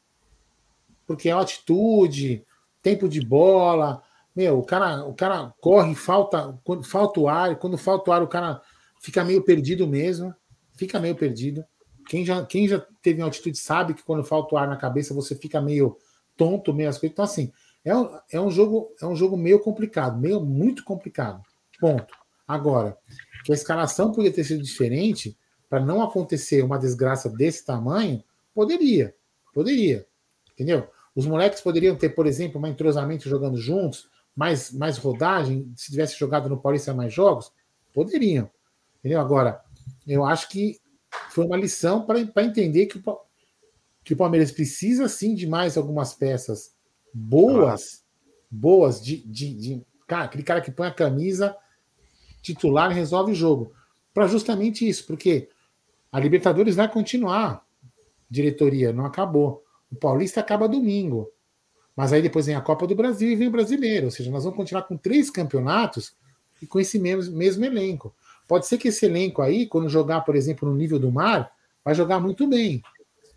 Porque 1.07 1.29
é 1.29 1.33
atitude, 1.33 2.47
tempo 2.81 3.07
de 3.07 3.21
bola, 3.21 4.03
meu, 4.35 4.59
o 4.59 4.65
cara, 4.65 5.05
o 5.05 5.13
cara 5.13 5.53
corre, 5.61 5.95
falta, 5.95 6.59
quando 6.65 6.83
falta 6.83 7.21
o 7.21 7.29
ar, 7.29 7.57
quando 7.57 7.77
falta 7.77 8.11
o 8.11 8.13
ar, 8.15 8.23
o 8.23 8.29
cara 8.29 8.63
fica 8.99 9.23
meio 9.23 9.43
perdido 9.43 9.87
mesmo, 9.87 10.35
fica 10.75 10.99
meio 10.99 11.15
perdido. 11.15 11.63
Quem 12.09 12.25
já, 12.25 12.45
quem 12.45 12.69
já 12.69 12.85
teve 13.01 13.21
uma 13.21 13.27
altitude 13.27 13.59
sabe 13.59 13.95
que 13.95 14.03
quando 14.03 14.25
falta 14.25 14.55
o 14.55 14.59
ar 14.59 14.69
na 14.69 14.77
cabeça, 14.77 15.15
você 15.15 15.35
fica 15.35 15.61
meio 15.61 15.97
tonto, 16.37 16.75
meio 16.75 16.89
as 16.89 16.99
coisas. 16.99 17.13
Então, 17.13 17.25
assim, 17.25 17.53
é 17.85 17.97
um, 17.97 18.19
é 18.31 18.41
um 18.41 18.51
jogo, 18.51 18.95
é 19.01 19.07
um 19.07 19.15
jogo 19.15 19.37
meio 19.37 19.61
complicado, 19.61 20.19
meio 20.19 20.41
muito 20.41 20.85
complicado. 20.85 21.43
Ponto. 21.81 22.15
Agora, 22.47 22.97
que 23.45 23.53
a 23.53 23.55
escalação 23.55 24.13
podia 24.13 24.33
ter 24.33 24.45
sido 24.45 24.63
diferente 24.63 25.37
para 25.69 25.81
não 25.81 26.03
acontecer 26.03 26.63
uma 26.63 26.79
desgraça 26.79 27.29
desse 27.31 27.65
tamanho, 27.65 28.23
poderia. 28.55 29.15
Poderia. 29.55 30.07
Entendeu? 30.53 30.89
Os 31.15 31.27
moleques 31.27 31.61
poderiam 31.61 31.97
ter, 31.97 32.11
por 32.11 32.27
exemplo, 32.27 32.61
um 32.61 32.67
entrosamento 32.67 33.29
jogando 33.29 33.57
juntos, 33.57 34.09
mais, 34.35 34.73
mais 34.73 34.97
rodagem, 34.97 35.73
se 35.77 35.91
tivesse 35.91 36.19
jogado 36.19 36.49
no 36.49 36.61
Paulista 36.61 36.95
mais 36.95 37.13
jogos, 37.13 37.53
poderiam. 37.93 38.51
Entendeu? 38.99 39.21
Agora, 39.21 39.61
eu 40.07 40.25
acho 40.25 40.49
que 40.49 40.81
foi 41.33 41.47
uma 41.47 41.57
lição 41.57 42.05
para 42.05 42.45
entender 42.45 42.87
que 42.87 42.99
o, 42.99 43.19
que 44.05 44.13
o 44.13 44.17
Palmeiras 44.17 44.53
precisa 44.53 45.09
sim 45.09 45.35
de 45.35 45.47
mais 45.47 45.77
algumas 45.77 46.13
peças 46.13 46.75
boas, 47.13 48.05
boas 48.51 49.03
de, 49.03 49.17
de, 49.27 49.55
de 49.55 49.87
cara, 50.07 50.25
aquele 50.25 50.43
cara 50.43 50.61
que 50.61 50.71
põe 50.71 50.89
a 50.89 50.95
camisa 50.95 51.57
titular 52.43 52.91
e 52.91 52.95
resolve 52.95 53.33
o 53.33 53.35
jogo. 53.35 53.73
Para 54.13 54.27
justamente 54.27 54.87
isso, 54.87 55.07
porque 55.07 55.49
a 56.11 56.21
Libertadores 56.21 56.77
vai 56.77 56.91
continuar, 56.91 57.65
diretoria, 58.29 58.93
não 58.93 59.07
acabou. 59.07 59.65
O 59.91 59.97
Paulista 59.97 60.41
acaba 60.41 60.69
domingo. 60.69 61.31
Mas 61.97 62.13
aí 62.13 62.21
depois 62.21 62.47
vem 62.47 62.55
a 62.55 62.61
Copa 62.61 62.87
do 62.87 62.95
Brasil 62.95 63.31
e 63.31 63.37
vem 63.37 63.49
o 63.49 63.53
brasileiro. 63.53 64.07
Ou 64.07 64.11
seja, 64.11 64.31
nós 64.31 64.45
vamos 64.45 64.57
continuar 64.57 64.83
com 64.83 64.97
três 64.97 65.31
campeonatos 65.31 66.15
e 66.61 66.67
com 66.67 66.79
esse 66.81 66.99
mesmo, 66.99 67.37
mesmo 67.37 67.65
elenco. 67.65 68.15
Pode 68.53 68.67
ser 68.67 68.77
que 68.77 68.89
esse 68.89 69.07
elenco 69.07 69.41
aí, 69.41 69.67
quando 69.67 69.89
jogar, 69.89 70.21
por 70.21 70.37
exemplo, 70.37 70.69
no 70.69 70.75
nível 70.75 70.99
do 70.99 71.11
mar, 71.11 71.51
vai 71.83 71.95
jogar 71.95 72.21
muito 72.21 72.47
bem. 72.47 72.83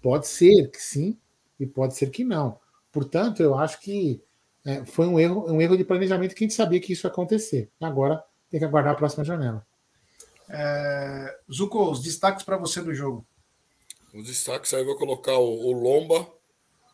Pode 0.01 0.27
ser 0.27 0.69
que 0.69 0.81
sim, 0.81 1.17
e 1.57 1.65
pode 1.65 1.95
ser 1.95 2.09
que 2.09 2.25
não. 2.25 2.59
Portanto, 2.91 3.41
eu 3.41 3.57
acho 3.57 3.79
que 3.79 4.21
é, 4.65 4.83
foi 4.83 5.07
um 5.07 5.17
erro, 5.17 5.49
um 5.49 5.61
erro 5.61 5.77
de 5.77 5.85
planejamento 5.85 6.35
que 6.35 6.43
a 6.43 6.47
gente 6.47 6.53
sabia 6.53 6.81
que 6.81 6.91
isso 6.91 7.07
ia 7.07 7.11
acontecer. 7.11 7.69
Agora 7.79 8.21
tem 8.51 8.59
que 8.59 8.65
aguardar 8.65 8.91
a 8.91 8.97
próxima 8.97 9.23
janela. 9.23 9.65
É, 10.49 11.39
Zuko, 11.49 11.91
os 11.91 12.01
destaques 12.01 12.43
para 12.43 12.57
você 12.57 12.81
do 12.81 12.93
jogo. 12.93 13.25
Os 14.13 14.27
destaques 14.27 14.73
aí 14.73 14.81
eu 14.81 14.85
vou 14.85 14.97
colocar 14.97 15.37
o, 15.37 15.67
o 15.67 15.71
Lomba, 15.71 16.27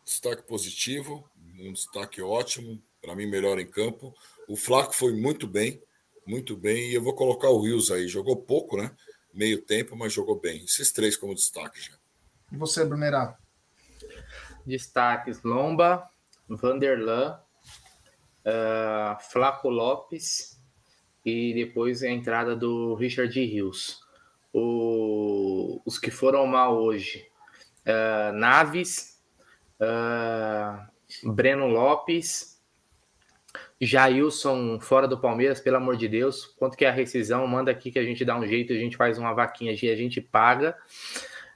destaque 0.06 0.44
positivo 0.44 1.26
um 1.60 1.74
destaque 1.74 2.22
ótimo, 2.22 2.80
para 3.02 3.16
mim 3.16 3.26
melhor 3.26 3.60
em 3.60 3.66
campo. 3.66 4.14
O 4.48 4.56
Flaco 4.56 4.94
foi 4.94 5.14
muito 5.14 5.48
bem, 5.48 5.82
muito 6.26 6.56
bem, 6.56 6.92
e 6.92 6.94
eu 6.94 7.04
vou 7.04 7.16
colocar 7.16 7.50
o 7.50 7.62
Rios 7.62 7.92
aí. 7.92 8.08
Jogou 8.08 8.38
pouco, 8.38 8.78
né? 8.78 8.96
Meio 9.34 9.62
tempo, 9.62 9.96
mas 9.96 10.14
jogou 10.14 10.40
bem. 10.40 10.64
Esses 10.64 10.92
três 10.92 11.16
como 11.18 11.36
destaque 11.36 11.82
já. 11.82 11.94
E 12.52 12.58
você, 12.58 12.86
Brunerá? 12.86 13.38
Destaques: 14.66 15.42
Lomba, 15.44 16.08
Vanderlan, 16.48 17.40
uh, 18.46 19.22
Flaco 19.32 19.70
Lopes 19.70 20.60
e 21.26 21.54
depois 21.54 22.04
a 22.04 22.10
entrada 22.10 22.56
do 22.56 22.96
Richard 22.96 23.34
Rios. 23.40 24.00
O, 24.54 25.82
os 25.86 25.98
que 25.98 26.12
foram 26.12 26.46
mal 26.46 26.78
hoje: 26.78 27.26
uh, 27.86 28.34
Naves, 28.34 29.20
uh, 29.80 31.34
Breno 31.34 31.68
Lopes, 31.68 32.51
Jailson 33.82 34.80
fora 34.80 35.08
do 35.08 35.20
Palmeiras, 35.20 35.60
pelo 35.60 35.78
amor 35.78 35.98
de 35.98 36.08
Deus. 36.08 36.46
Quanto 36.46 36.78
que 36.78 36.86
é 36.86 36.90
a 36.90 36.94
rescisão? 36.94 37.48
Manda 37.48 37.72
aqui 37.72 37.92
que 37.92 37.98
a 37.98 38.04
gente 38.04 38.24
dá 38.24 38.38
um 38.38 38.46
jeito, 38.46 38.72
a 38.72 38.76
gente 38.76 38.96
faz 38.96 39.18
uma 39.18 39.34
vaquinha 39.34 39.76
e 39.82 39.90
a 39.90 39.96
gente 39.96 40.22
paga. 40.22 40.78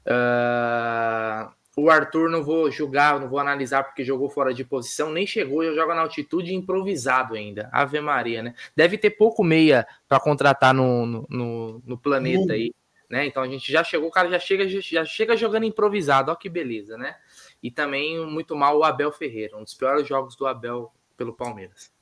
Uh, 0.05 1.53
o 1.77 1.89
Arthur 1.89 2.29
não 2.29 2.43
vou 2.43 2.71
julgar, 2.71 3.19
não 3.19 3.29
vou 3.29 3.37
analisar 3.37 3.83
porque 3.83 4.03
jogou 4.03 4.29
fora 4.29 4.53
de 4.53 4.63
posição, 4.63 5.11
nem 5.11 5.27
chegou, 5.27 5.61
eu 5.61 5.75
jogo 5.75 5.93
na 5.93 6.01
altitude 6.01 6.55
improvisado 6.55 7.35
ainda. 7.35 7.69
Ave 7.71 7.99
Maria, 7.99 8.41
né? 8.41 8.55
Deve 8.75 8.97
ter 8.97 9.11
pouco 9.11 9.43
meia 9.43 9.85
para 10.07 10.19
contratar 10.19 10.73
no, 10.73 11.27
no, 11.29 11.81
no 11.85 11.97
planeta 11.97 12.53
aí, 12.53 12.73
né? 13.09 13.25
Então 13.25 13.43
a 13.43 13.47
gente 13.47 13.71
já 13.71 13.83
chegou, 13.83 14.07
o 14.07 14.11
cara 14.11 14.29
já 14.29 14.39
chega, 14.39 14.67
já 14.67 15.05
chega 15.05 15.37
jogando 15.37 15.65
improvisado, 15.65 16.31
ó 16.31 16.35
que 16.35 16.49
beleza, 16.49 16.97
né? 16.97 17.15
E 17.61 17.69
também 17.69 18.25
muito 18.25 18.55
mal 18.55 18.77
o 18.79 18.83
Abel 18.83 19.11
Ferreira, 19.11 19.57
um 19.57 19.63
dos 19.63 19.73
piores 19.73 20.07
jogos 20.07 20.35
do 20.35 20.47
Abel 20.47 20.91
pelo 21.17 21.33
Palmeiras. 21.33 21.94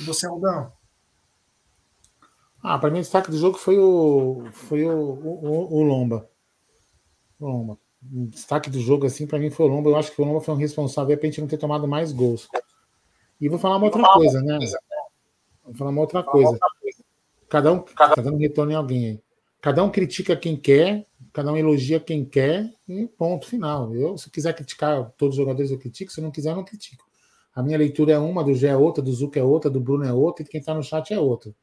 E 0.00 0.02
você, 0.04 0.26
Aldão? 0.26 0.72
Ah, 2.62 2.78
para 2.78 2.90
mim 2.90 2.98
o 2.98 3.02
destaque 3.02 3.30
do 3.30 3.36
jogo 3.36 3.58
foi 3.58 3.76
o, 3.78 4.44
foi 4.52 4.84
o, 4.84 4.92
o, 4.92 5.74
o 5.74 5.82
Lomba. 5.82 6.28
O 7.40 7.46
Lomba. 7.46 7.78
Um 8.12 8.26
destaque 8.26 8.70
do 8.70 8.80
jogo, 8.80 9.06
assim, 9.06 9.26
para 9.26 9.38
mim 9.38 9.50
foi 9.50 9.66
o 9.66 9.68
Lomba. 9.68 9.90
Eu 9.90 9.96
acho 9.96 10.12
que 10.12 10.22
o 10.22 10.24
Lomba 10.24 10.40
foi 10.40 10.54
um 10.54 10.58
responsável 10.58 11.16
para 11.16 11.26
a 11.26 11.30
gente 11.30 11.40
não 11.40 11.48
ter 11.48 11.58
tomado 11.58 11.88
mais 11.88 12.12
gols. 12.12 12.48
E 13.40 13.48
vou 13.48 13.58
falar 13.58 13.76
uma 13.76 13.86
outra 13.86 14.02
coisa, 14.04 14.40
né? 14.40 14.58
Vou 15.64 15.74
falar 15.74 15.90
uma 15.90 16.00
outra 16.00 16.22
coisa. 16.22 16.56
Cada 17.48 17.72
um 17.72 17.80
tá 17.80 18.14
dando 18.16 18.38
retorno 18.38 18.72
em 18.72 18.76
alguém 18.76 19.06
aí. 19.06 19.22
Cada 19.60 19.82
um 19.84 19.90
critica 19.90 20.36
quem 20.36 20.56
quer, 20.56 21.06
cada 21.32 21.52
um 21.52 21.56
elogia 21.56 22.00
quem 22.00 22.24
quer 22.24 22.72
e 22.88 23.06
ponto 23.06 23.46
final. 23.46 23.94
Eu, 23.94 24.16
se 24.16 24.30
quiser 24.30 24.54
criticar 24.54 25.12
todos 25.16 25.36
os 25.36 25.40
jogadores, 25.40 25.70
eu 25.70 25.78
critico. 25.78 26.12
Se 26.12 26.20
não 26.20 26.30
quiser, 26.30 26.50
eu 26.50 26.56
não 26.56 26.64
critico. 26.64 27.04
A 27.54 27.62
minha 27.62 27.76
leitura 27.76 28.12
é 28.12 28.18
uma, 28.18 28.42
do 28.42 28.54
Gé 28.54 28.68
é 28.68 28.76
outra, 28.76 29.02
do 29.02 29.12
Zuc 29.12 29.36
é 29.36 29.42
outra, 29.42 29.70
do 29.70 29.80
Bruno 29.80 30.04
é 30.04 30.12
outra, 30.12 30.42
e 30.42 30.48
quem 30.48 30.60
está 30.60 30.74
no 30.74 30.82
chat 30.82 31.12
é 31.12 31.20
outra. 31.20 31.54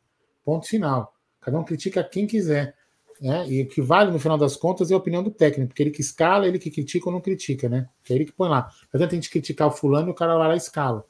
Ponto 0.45 0.67
final. 0.67 1.13
Cada 1.41 1.57
um 1.57 1.63
critica 1.63 2.03
quem 2.03 2.27
quiser. 2.27 2.75
Né? 3.19 3.49
E 3.49 3.63
o 3.63 3.67
que 3.67 3.81
vale 3.81 4.11
no 4.11 4.19
final 4.19 4.37
das 4.37 4.55
contas 4.55 4.91
é 4.91 4.93
a 4.93 4.97
opinião 4.97 5.21
do 5.21 5.31
técnico, 5.31 5.69
porque 5.69 5.83
ele 5.83 5.91
que 5.91 6.01
escala, 6.01 6.47
ele 6.47 6.59
que 6.59 6.71
critica 6.71 7.07
ou 7.07 7.11
não 7.11 7.19
critica, 7.19 7.67
né? 7.67 7.89
Que 8.03 8.13
é 8.13 8.15
ele 8.15 8.25
que 8.25 8.31
põe 8.31 8.47
lá. 8.47 8.69
Não 8.93 8.97
adianta 8.97 9.13
a 9.13 9.15
gente 9.15 9.29
criticar 9.29 9.67
o 9.67 9.71
fulano 9.71 10.09
e 10.09 10.11
o 10.11 10.13
cara 10.13 10.35
lá 10.35 10.53
e 10.53 10.57
escala. 10.57 11.05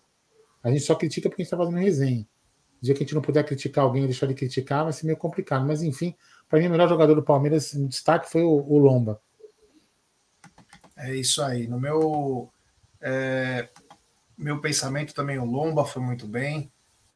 A 0.64 0.70
gente 0.70 0.82
só 0.82 0.96
critica 0.96 1.30
porque 1.30 1.42
a 1.42 1.44
gente 1.44 1.54
está 1.54 1.58
fazendo 1.58 1.78
resenha. 1.78 2.28
O 2.82 2.86
dia 2.86 2.94
que 2.94 3.04
a 3.04 3.06
gente 3.06 3.14
não 3.14 3.22
puder 3.22 3.44
criticar 3.44 3.84
alguém 3.84 4.04
e 4.04 4.08
deixar 4.08 4.26
de 4.26 4.34
criticar, 4.34 4.84
vai 4.84 4.94
ser 4.94 5.06
meio 5.06 5.18
complicado. 5.18 5.68
Mas 5.68 5.84
enfim, 5.84 6.16
para 6.48 6.60
mim, 6.60 6.68
o 6.68 6.72
melhor 6.72 6.90
jogador 6.90 7.14
do 7.14 7.24
Palmeiras, 7.24 7.76
em 7.76 7.86
destaque, 7.86 8.30
foi 8.30 8.42
o, 8.42 8.50
o 8.50 8.78
Lomba. 8.80 9.22
É 10.98 11.16
isso 11.16 11.42
aí. 11.42 11.68
No 11.68 11.80
meu, 11.80 12.50
é, 13.00 13.70
meu 14.40 14.62
pensamento 14.62 15.14
também, 15.14 15.38
o 15.38 15.44
Lomba 15.44 15.84
foi 15.84 16.02
muito 16.02 16.26
bem. 16.26 16.72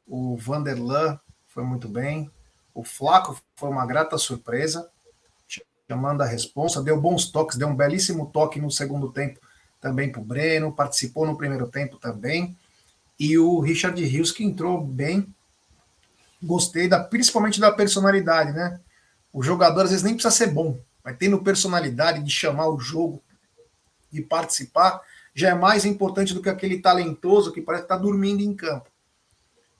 O 0.05 0.36
Vanderlan 0.36 1.17
foi 1.47 1.63
muito 1.63 1.88
bem. 1.88 2.30
O 2.74 2.84
Flaco 2.84 3.41
foi 3.55 3.69
uma 3.69 3.86
grata 3.86 4.17
surpresa, 4.17 4.89
chamando 5.88 6.21
a 6.21 6.26
responsa, 6.26 6.84
deu 6.84 6.99
bons 6.99 7.32
toques, 7.32 7.57
deu 7.57 7.69
um 7.69 7.76
belíssimo 7.76 8.26
toque 8.26 8.59
no 8.59 8.69
segundo 8.69 9.11
tempo 9.11 9.39
também 9.80 10.11
para 10.11 10.21
o 10.21 10.26
Breno, 10.26 10.74
participou 10.74 11.26
no 11.26 11.38
primeiro 11.38 11.67
tempo 11.67 11.97
também. 11.97 12.57
E 13.17 13.38
o 13.38 13.59
Richard 13.59 14.03
Rios, 14.03 14.32
que 14.32 14.43
entrou 14.43 14.84
bem. 14.84 15.34
Gostei 16.41 16.89
da, 16.89 17.01
principalmente 17.01 17.59
da 17.59 17.71
personalidade, 17.71 18.51
né? 18.51 18.82
O 19.32 19.41
jogador 19.41 19.84
às 19.84 19.91
vezes 19.91 20.03
nem 20.03 20.13
precisa 20.13 20.36
ser 20.36 20.47
bom, 20.47 20.78
mas 21.03 21.17
tendo 21.17 21.41
personalidade 21.41 22.21
de 22.21 22.32
chamar 22.32 22.67
o 22.67 22.80
jogo 22.80 23.24
e 24.11 24.21
participar, 24.21 25.01
já 25.34 25.49
é 25.49 25.53
mais 25.53 25.86
importante 25.86 26.34
do 26.34 26.41
que 26.41 26.49
aquele 26.49 26.79
talentoso 26.79 27.51
que 27.51 27.61
parece 27.61 27.84
estar 27.84 27.97
tá 27.97 28.01
dormindo 28.01 28.41
em 28.41 28.55
campo. 28.55 28.89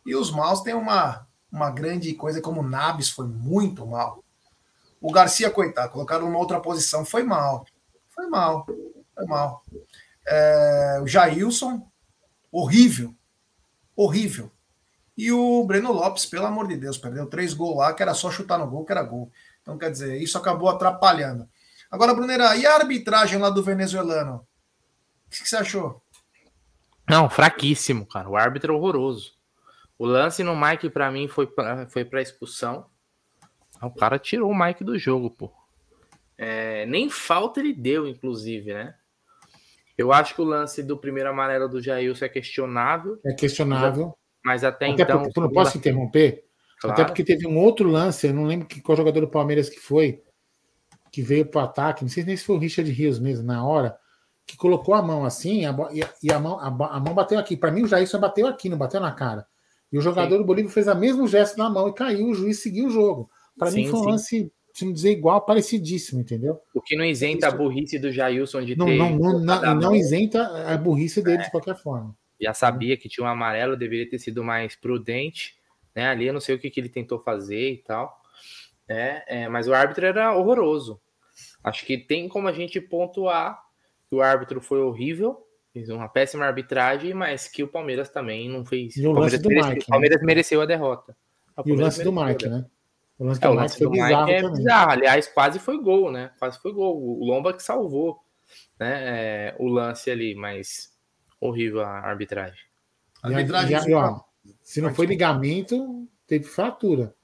E 0.06 0.16
os 0.16 0.32
maus 0.32 0.62
têm 0.62 0.74
uma, 0.74 1.28
uma 1.52 1.70
grande 1.70 2.14
coisa, 2.14 2.42
como 2.42 2.62
o 2.62 2.68
Naves 2.68 3.10
foi 3.10 3.28
muito 3.28 3.86
mal. 3.86 4.24
O 5.00 5.12
Garcia, 5.12 5.50
coitado, 5.50 5.92
colocaram 5.92 6.26
numa 6.26 6.40
outra 6.40 6.60
posição, 6.60 7.06
foi 7.06 7.24
mal. 7.24 7.66
Foi 8.10 8.28
mal. 8.28 8.66
Foi 9.14 9.26
mal. 9.26 9.64
É, 10.26 11.00
o 11.02 11.08
Jailson, 11.08 11.86
horrível. 12.52 13.14
Horrível. 13.96 14.52
E 15.16 15.32
o 15.32 15.64
Breno 15.66 15.92
Lopes, 15.92 16.26
pelo 16.26 16.48
amor 16.48 16.68
de 16.68 16.76
Deus, 16.76 16.98
perdeu 16.98 17.28
três 17.28 17.54
gols 17.54 17.78
lá, 17.78 17.94
que 17.94 18.02
era 18.02 18.14
só 18.14 18.32
chutar 18.32 18.58
no 18.58 18.68
gol, 18.68 18.86
que 18.86 18.92
era 18.92 19.04
gol. 19.04 19.32
Então, 19.62 19.78
quer 19.78 19.92
dizer, 19.92 20.20
isso 20.20 20.38
acabou 20.38 20.70
atrapalhando. 20.70 21.48
Agora, 21.92 22.14
Brunera, 22.14 22.56
e 22.56 22.66
a 22.66 22.74
arbitragem 22.74 23.38
lá 23.38 23.50
do 23.50 23.62
venezuelano? 23.62 24.46
O 25.40 25.44
que 25.44 25.50
você 25.50 25.58
achou? 25.58 26.02
Não, 27.10 27.30
fraquíssimo, 27.30 28.06
cara. 28.06 28.30
O 28.30 28.38
árbitro 28.38 28.74
é 28.74 28.78
horroroso. 28.78 29.34
O 29.98 30.06
lance 30.06 30.44
no 30.44 30.56
Mike, 30.56 30.90
para 30.90 31.12
mim, 31.12 31.28
foi 31.28 31.48
pra, 31.48 31.88
foi 31.88 32.06
pra 32.06 32.22
expulsão. 32.22 32.86
O 33.82 33.92
cara 33.92 34.20
tirou 34.20 34.50
o 34.50 34.58
Mike 34.58 34.84
do 34.84 34.98
jogo, 34.98 35.30
pô. 35.30 35.52
É, 36.38 36.86
nem 36.86 37.10
falta 37.10 37.60
ele 37.60 37.74
deu, 37.74 38.08
inclusive, 38.08 38.74
né? 38.74 38.96
Eu 39.98 40.12
acho 40.12 40.36
que 40.36 40.42
o 40.42 40.46
lance 40.46 40.82
do 40.82 40.98
primeiro 40.98 41.30
amarelo 41.30 41.68
do 41.68 41.82
Jailson 41.82 42.26
é 42.26 42.30
questionável. 42.30 43.20
É 43.26 43.34
questionável. 43.34 44.18
Mas 44.44 44.64
até, 44.64 44.86
até 44.86 45.04
então. 45.04 45.24
Porque, 45.24 45.40
não 45.40 45.52
posso 45.52 45.78
interromper? 45.78 46.46
Claro. 46.80 46.94
Até 46.94 47.06
porque 47.06 47.24
teve 47.24 47.48
um 47.48 47.58
outro 47.58 47.90
lance, 47.90 48.28
eu 48.28 48.34
não 48.34 48.46
lembro 48.46 48.68
que, 48.68 48.82
qual 48.82 48.98
jogador 48.98 49.22
do 49.22 49.30
Palmeiras 49.30 49.70
que 49.70 49.80
foi, 49.80 50.22
que 51.12 51.22
veio 51.22 51.46
para 51.46 51.62
o 51.62 51.66
ataque, 51.66 52.04
não 52.04 52.10
sei 52.10 52.24
nem 52.24 52.36
se 52.36 52.44
foi 52.44 52.56
o 52.56 52.60
Richard 52.60 52.92
Rios 52.92 53.20
mesmo, 53.20 53.46
na 53.46 53.66
hora, 53.66 53.98
que 54.46 54.58
colocou 54.58 54.94
a 54.94 55.02
mão 55.02 55.26
assim, 55.26 55.66
a, 55.66 55.76
e, 56.22 56.32
a, 56.32 56.40
mão, 56.40 56.60
a, 56.60 56.68
a, 56.68 57.00
mão 57.00 57.14
bateu 57.14 57.40
aqui. 57.40 57.56
Para 57.56 57.72
mim, 57.72 57.84
o 57.84 57.88
Jair 57.88 58.08
só 58.08 58.18
bateu 58.18 58.48
aqui, 58.48 58.70
não 58.70 58.78
bateu 58.78 59.00
na 59.00 59.12
cara. 59.12 59.46
E 59.92 59.98
o 59.98 60.02
jogador 60.02 60.36
sim. 60.36 60.42
do 60.42 60.46
Bolívia 60.46 60.72
fez 60.72 60.88
o 60.88 60.96
mesmo 60.96 61.28
gesto 61.28 61.58
na 61.58 61.70
mão 61.70 61.88
e 61.88 61.94
caiu, 61.94 62.28
o 62.28 62.34
juiz 62.34 62.60
seguiu 62.60 62.88
o 62.88 62.90
jogo. 62.90 63.30
Para 63.58 63.72
mim, 63.72 63.88
foi 63.88 64.00
um 64.00 64.06
lance, 64.06 64.52
se 64.74 64.86
não 64.86 64.92
dizer 64.92 65.12
igual, 65.12 65.42
parecidíssimo, 65.42 66.20
entendeu? 66.20 66.60
O 66.74 66.82
que 66.82 66.96
não 66.96 67.06
isenta 67.06 67.48
Isso. 67.48 67.56
a 67.56 67.58
burrice 67.58 68.00
do 68.00 68.12
Jailson 68.12 68.66
de 68.66 68.76
não, 68.76 68.88
ter. 68.88 68.98
Não, 68.98 69.18
não, 69.18 69.40
não, 69.40 69.76
não 69.76 69.96
isenta 69.96 70.44
a 70.68 70.76
burrice 70.78 71.22
dele 71.22 71.42
é. 71.42 71.46
de 71.46 71.52
qualquer 71.52 71.76
forma 71.76 72.16
já 72.44 72.54
sabia 72.54 72.98
que 72.98 73.10
tinha 73.10 73.26
um 73.26 73.30
amarelo, 73.30 73.78
deveria 73.78 74.10
ter 74.10 74.20
sido 74.20 74.44
mais 74.44 74.76
prudente, 74.76 75.56
né? 75.96 76.08
Ali 76.08 76.28
eu 76.28 76.34
não 76.34 76.42
sei 76.42 76.56
o 76.56 76.60
que, 76.60 76.70
que 76.70 76.80
ele 76.80 76.90
tentou 76.90 77.20
fazer 77.20 77.72
e 77.72 77.78
tal, 77.78 78.22
né? 78.88 79.24
É, 79.28 79.48
mas 79.48 79.68
o 79.68 79.74
árbitro 79.74 80.06
era 80.06 80.36
horroroso. 80.36 81.00
Acho 81.64 81.86
que 81.86 81.98
tem 81.98 82.28
como 82.28 82.48
a 82.48 82.52
gente 82.52 82.82
pontuar 82.82 83.60
que 84.14 84.18
o 84.18 84.22
árbitro 84.22 84.62
foi 84.62 84.80
horrível, 84.80 85.44
fez 85.72 85.90
uma 85.90 86.08
péssima 86.08 86.46
arbitragem, 86.46 87.16
mas 87.16 87.48
que 87.48 87.64
o 87.64 87.68
Palmeiras 87.68 88.10
também 88.10 88.48
não 88.48 88.64
fez. 88.64 88.96
E 88.96 89.08
o, 89.08 89.12
lance 89.12 89.40
do 89.40 89.50
mereceu, 89.50 89.70
Mike, 89.72 89.86
o 89.86 89.88
Palmeiras 89.88 90.20
né? 90.20 90.26
mereceu 90.26 90.62
a 90.62 90.66
derrota. 90.66 91.18
O 91.58 91.68
e 91.68 91.72
o 91.72 91.76
lance 91.76 92.04
do 92.04 92.12
Mike, 92.12 92.48
né? 92.48 92.66
O 93.18 93.26
lance 93.26 93.40
do, 93.40 93.48
é, 93.48 93.50
o 93.50 93.54
lance 93.54 93.84
Mike, 93.84 93.98
do 93.98 94.04
Mike 94.04 94.32
é 94.32 94.42
também. 94.42 94.58
bizarro. 94.58 94.92
Aliás, 94.92 95.28
quase 95.28 95.60
foi 95.60 95.82
gol, 95.82 96.12
né? 96.12 96.32
Quase 96.38 96.60
foi 96.60 96.72
gol. 96.72 97.02
O 97.02 97.26
Lomba 97.26 97.54
que 97.54 97.64
salvou 97.64 98.24
né? 98.80 99.02
É, 99.04 99.56
o 99.60 99.68
lance 99.68 100.12
ali, 100.12 100.36
mas 100.36 100.92
horrível 101.40 101.82
a 101.82 102.00
arbitragem. 102.00 102.60
A 103.22 103.30
arbitragem 103.30 103.78
e, 103.78 103.90
e, 103.90 103.94
ó, 103.94 104.20
se 104.62 104.82
não 104.82 104.94
foi 104.94 105.06
ligamento, 105.06 106.08
teve 106.28 106.46
fratura. 106.46 107.16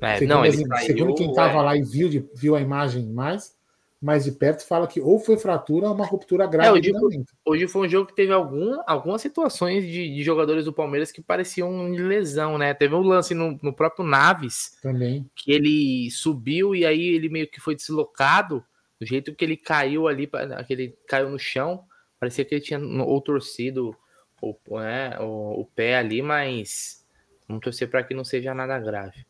É, 0.00 0.18
segundo, 0.18 0.34
não, 0.34 0.44
ele 0.44 0.64
segundo 0.84 1.14
quem 1.14 1.30
estava 1.30 1.58
é... 1.58 1.62
lá 1.62 1.76
e 1.76 1.82
viu, 1.82 2.08
de, 2.08 2.28
viu 2.34 2.56
a 2.56 2.60
imagem 2.60 3.06
mais, 3.06 3.56
mais 4.02 4.24
de 4.24 4.32
perto, 4.32 4.66
fala 4.66 4.88
que 4.88 5.00
ou 5.00 5.20
foi 5.20 5.38
fratura 5.38 5.86
ou 5.86 5.94
uma 5.94 6.04
ruptura 6.04 6.44
grave 6.44 6.68
é, 6.68 6.72
hoje, 6.72 6.90
ligamento. 6.90 7.32
Hoje 7.44 7.68
foi 7.68 7.86
um 7.86 7.88
jogo 7.88 8.08
que 8.08 8.16
teve 8.16 8.32
algum, 8.32 8.76
algumas 8.84 9.22
situações 9.22 9.84
de, 9.84 10.12
de, 10.12 10.22
jogadores 10.24 10.64
do 10.64 10.72
Palmeiras 10.72 11.12
que 11.12 11.22
pareciam 11.22 11.92
de 11.92 12.02
lesão, 12.02 12.58
né? 12.58 12.74
Teve 12.74 12.96
um 12.96 13.00
lance 13.00 13.32
no, 13.32 13.56
no 13.62 13.72
próprio 13.72 14.04
Naves 14.04 14.76
também 14.82 15.30
que 15.36 15.52
ele 15.52 16.10
subiu 16.10 16.74
e 16.74 16.84
aí 16.84 17.00
ele 17.00 17.28
meio 17.28 17.48
que 17.48 17.60
foi 17.60 17.76
deslocado 17.76 18.64
do 18.98 19.06
jeito 19.06 19.32
que 19.34 19.44
ele 19.44 19.56
caiu 19.56 20.08
ali, 20.08 20.28
que 20.66 20.72
ele 20.72 20.98
caiu 21.06 21.30
no 21.30 21.38
chão. 21.38 21.84
Parecia 22.18 22.44
que 22.44 22.56
ele 22.56 22.62
tinha 22.62 22.80
ou 22.80 23.20
torcido 23.20 23.96
o, 24.40 24.56
né, 24.80 25.16
o, 25.20 25.60
o 25.60 25.64
pé 25.64 25.96
ali, 25.96 26.20
mas 26.20 27.06
vamos 27.46 27.62
torcer 27.62 27.88
para 27.88 28.02
que 28.02 28.14
não 28.14 28.24
seja 28.24 28.52
nada 28.52 28.80
grave. 28.80 29.24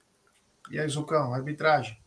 E 0.70 0.78
aí, 0.78 0.88
Zucão, 0.88 1.34
arbitragem? 1.34 2.01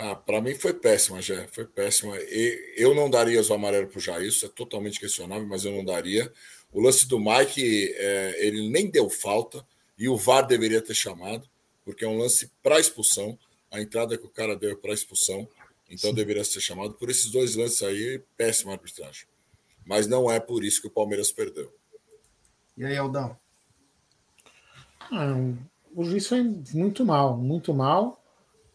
Ah, 0.00 0.14
para 0.14 0.40
mim 0.40 0.54
foi 0.54 0.72
péssima, 0.72 1.20
já. 1.20 1.48
Foi 1.48 1.66
péssima. 1.66 2.16
E 2.16 2.74
eu 2.76 2.94
não 2.94 3.10
daria 3.10 3.42
o 3.42 3.52
amarelo 3.52 3.88
para 3.88 3.98
o 3.98 4.00
Jair, 4.00 4.28
isso 4.28 4.46
é 4.46 4.48
totalmente 4.48 5.00
questionável, 5.00 5.46
mas 5.46 5.64
eu 5.64 5.72
não 5.72 5.84
daria. 5.84 6.32
O 6.72 6.80
lance 6.80 7.08
do 7.08 7.18
Mike, 7.18 7.92
é, 7.96 8.46
ele 8.46 8.68
nem 8.68 8.88
deu 8.88 9.10
falta 9.10 9.66
e 9.98 10.08
o 10.08 10.16
VAR 10.16 10.46
deveria 10.46 10.80
ter 10.80 10.94
chamado, 10.94 11.48
porque 11.84 12.04
é 12.04 12.08
um 12.08 12.18
lance 12.18 12.50
para 12.62 12.78
expulsão. 12.78 13.36
A 13.70 13.80
entrada 13.80 14.16
que 14.16 14.24
o 14.24 14.30
cara 14.30 14.54
deu 14.54 14.70
é 14.70 14.76
para 14.76 14.94
expulsão, 14.94 15.48
então 15.90 16.10
Sim. 16.10 16.16
deveria 16.16 16.44
ser 16.44 16.60
chamado. 16.60 16.94
Por 16.94 17.10
esses 17.10 17.26
dois 17.26 17.56
lances 17.56 17.82
aí, 17.82 18.22
péssima 18.36 18.72
arbitragem 18.72 19.26
mas 19.88 20.06
não 20.06 20.30
é 20.30 20.38
por 20.38 20.62
isso 20.62 20.82
que 20.82 20.86
o 20.86 20.90
Palmeiras 20.90 21.32
perdeu. 21.32 21.74
E 22.76 22.84
aí, 22.84 22.94
Aldão? 22.94 23.34
Ah, 25.10 25.34
o 25.94 26.04
juiz 26.04 26.26
foi 26.26 26.42
muito 26.74 27.06
mal, 27.06 27.38
muito 27.38 27.72
mal. 27.72 28.22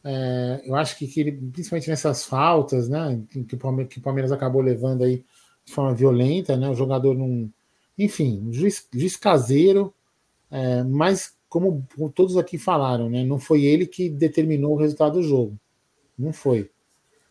É, 0.04 0.62
eu 0.66 0.76
acho 0.76 0.98
que, 0.98 1.08
que 1.08 1.20
ele, 1.22 1.32
principalmente 1.32 1.90
nessas 1.90 2.26
faltas, 2.26 2.90
né, 2.90 3.22
que 3.48 3.56
o, 3.56 3.58
Palmeiras, 3.58 3.94
que 3.94 4.00
o 4.00 4.02
Palmeiras 4.02 4.32
acabou 4.32 4.62
levando 4.62 5.04
aí 5.04 5.24
de 5.66 5.72
forma 5.72 5.94
violenta, 5.94 6.58
né, 6.58 6.70
o 6.70 6.76
jogador 6.76 7.16
não. 7.16 7.50
Enfim, 7.98 8.50
juiz, 8.52 8.88
juiz 8.92 9.16
caseiro, 9.16 9.94
é, 10.52 10.84
mas 10.84 11.36
como 11.48 11.88
todos 12.14 12.38
aqui 12.38 12.58
falaram, 12.58 13.10
né, 13.10 13.24
não 13.24 13.40
foi 13.40 13.64
ele 13.64 13.86
que 13.86 14.10
determinou 14.10 14.74
o 14.74 14.80
resultado 14.80 15.14
do 15.14 15.24
jogo. 15.24 15.58
Não 16.18 16.34
foi. 16.34 16.70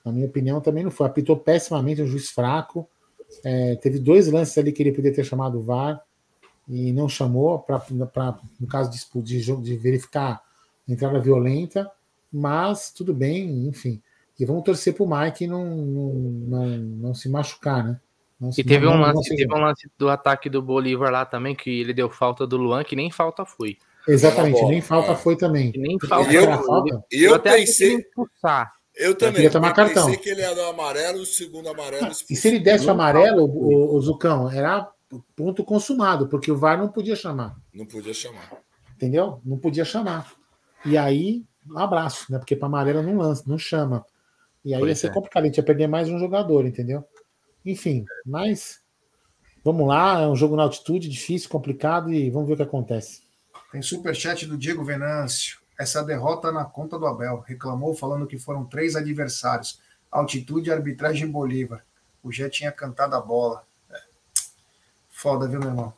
Na 0.05 0.13
minha 0.13 0.27
opinião, 0.27 0.61
também 0.61 0.85
não 0.85 0.91
foi. 0.91 1.07
Apitou 1.07 1.37
pessimamente, 1.37 2.03
um 2.03 2.07
juiz 2.07 2.31
fraco. 2.31 2.89
É, 3.45 3.77
teve 3.77 3.99
dois 3.99 4.29
lances 4.29 4.57
ali 4.59 4.73
que 4.73 4.83
ele 4.83 4.93
podia 4.93 5.13
ter 5.13 5.25
chamado 5.25 5.59
o 5.59 5.63
VAR 5.63 6.03
e 6.69 6.93
não 6.93 7.09
chamou, 7.09 7.59
pra, 7.59 7.79
pra 7.79 8.39
no 8.61 8.67
caso 8.67 8.91
de, 8.91 9.23
de, 9.23 9.57
de 9.57 9.77
verificar 9.77 10.43
entrada 10.89 11.19
violenta, 11.21 11.91
mas 12.33 12.91
tudo 12.91 13.13
bem, 13.13 13.67
enfim. 13.67 14.01
E 14.39 14.45
vamos 14.45 14.65
torcer 14.65 14.95
para 14.95 15.05
o 15.05 15.09
Mike 15.09 15.47
não, 15.47 15.65
não, 15.65 16.13
não, 16.15 16.67
não, 16.67 17.15
se 17.15 17.29
machucar, 17.29 17.85
né? 17.85 18.01
Não 18.41 18.51
e 18.57 18.65
teve, 18.65 18.87
um 18.87 18.99
lance, 18.99 19.37
teve 19.37 19.55
um 19.55 19.61
lance 19.61 19.89
do 19.97 20.09
ataque 20.09 20.51
do 20.51 20.61
Bolívar 20.61 21.13
lá 21.13 21.25
também, 21.25 21.55
que 21.55 21.81
ele 21.81 21.95
deu 21.95 22.11
falta 22.11 22.45
do 22.45 22.57
Luan, 22.57 22.83
que 22.83 22.97
nem 22.97 23.11
falta 23.11 23.45
foi. 23.45 23.79
Exatamente, 24.09 24.65
nem 24.65 24.81
falta 24.81 25.13
é. 25.13 25.15
foi 25.15 25.37
também. 25.37 25.73
nem 25.77 25.97
falta 26.01 26.33
e 26.33 26.35
eu, 26.35 26.45
falta. 26.65 27.05
E 27.13 27.23
eu, 27.23 27.35
eu 27.35 27.41
pensei. 27.41 28.05
Eu 28.97 29.15
também. 29.15 29.35
queria 29.35 29.51
tomar 29.51 29.69
eu 29.69 29.75
cartão. 29.75 30.07
pensei 30.07 30.21
que 30.21 30.29
ele 30.29 30.41
ia 30.41 30.55
dar 30.55 30.71
amarelo, 30.71 31.21
o 31.21 31.27
segundo 31.27 31.69
amarelo. 31.69 32.11
E 32.29 32.35
se 32.35 32.49
ele 32.49 32.59
desse 32.59 32.87
o 32.87 32.91
amarelo, 32.91 33.45
o, 33.45 33.95
o 33.95 34.01
Zucão, 34.01 34.51
era 34.51 34.91
ponto 35.37 35.65
consumado, 35.65 36.27
porque 36.29 36.51
o 36.51 36.57
VAR 36.57 36.79
não 36.79 36.89
podia 36.89 37.15
chamar. 37.15 37.57
Não 37.73 37.87
podia 37.87 38.15
chamar. 38.15 38.51
Entendeu? 38.97 39.41
Não 39.45 39.59
podia 39.59 39.85
chamar. 39.85 40.33
E 40.85 40.99
aí, 40.99 41.45
abraço, 41.77 42.31
né? 42.31 42.39
Porque 42.39 42.57
para 42.57 42.67
amarelo 42.67 43.03
não 43.03 43.17
lança, 43.17 43.45
não 43.47 43.59
chama. 43.59 44.05
E 44.65 44.75
aí 44.75 44.81
Pois 44.81 44.91
ia 44.91 44.97
ser 44.97 45.07
é. 45.09 45.11
complicado, 45.11 45.45
a 45.45 45.47
gente 45.47 45.57
ia 45.57 45.63
perder 45.63 45.87
mais 45.87 46.09
um 46.09 46.19
jogador, 46.19 46.67
entendeu? 46.67 47.05
Enfim, 47.65 48.05
mas 48.25 48.81
vamos 49.65 49.87
lá, 49.87 50.23
é 50.23 50.27
um 50.27 50.37
jogo 50.37 50.57
na 50.57 50.65
altitude, 50.65 51.09
difícil, 51.09 51.49
complicado, 51.49 52.13
e 52.13 52.31
vamos 52.31 52.49
ver 52.49 52.55
o 52.55 52.57
que 52.57 52.63
acontece. 52.63 53.23
Tem 53.71 53.81
superchat 53.81 54.47
do 54.47 54.59
Diego 54.59 54.85
Venâncio. 54.85 55.61
Essa 55.79 56.03
derrota 56.03 56.53
na 56.53 56.65
conta 56.65 56.99
do 56.99 57.07
Abel. 57.07 57.41
Reclamou 57.41 57.95
falando 57.95 58.27
que 58.27 58.39
foram 58.39 58.65
três 58.65 58.95
adversários. 58.95 59.81
Altitude 60.11 60.69
e 60.69 60.73
arbitragem 60.73 61.27
em 61.27 61.31
Bolívar. 61.31 61.83
O 62.23 62.31
Jé 62.31 62.51
tinha 62.51 62.71
cantado 62.71 63.17
a 63.17 63.21
bola. 63.21 63.67
É. 63.91 63.97
Foda, 65.09 65.49
viu, 65.49 65.59
meu 65.59 65.71
irmão? 65.71 65.95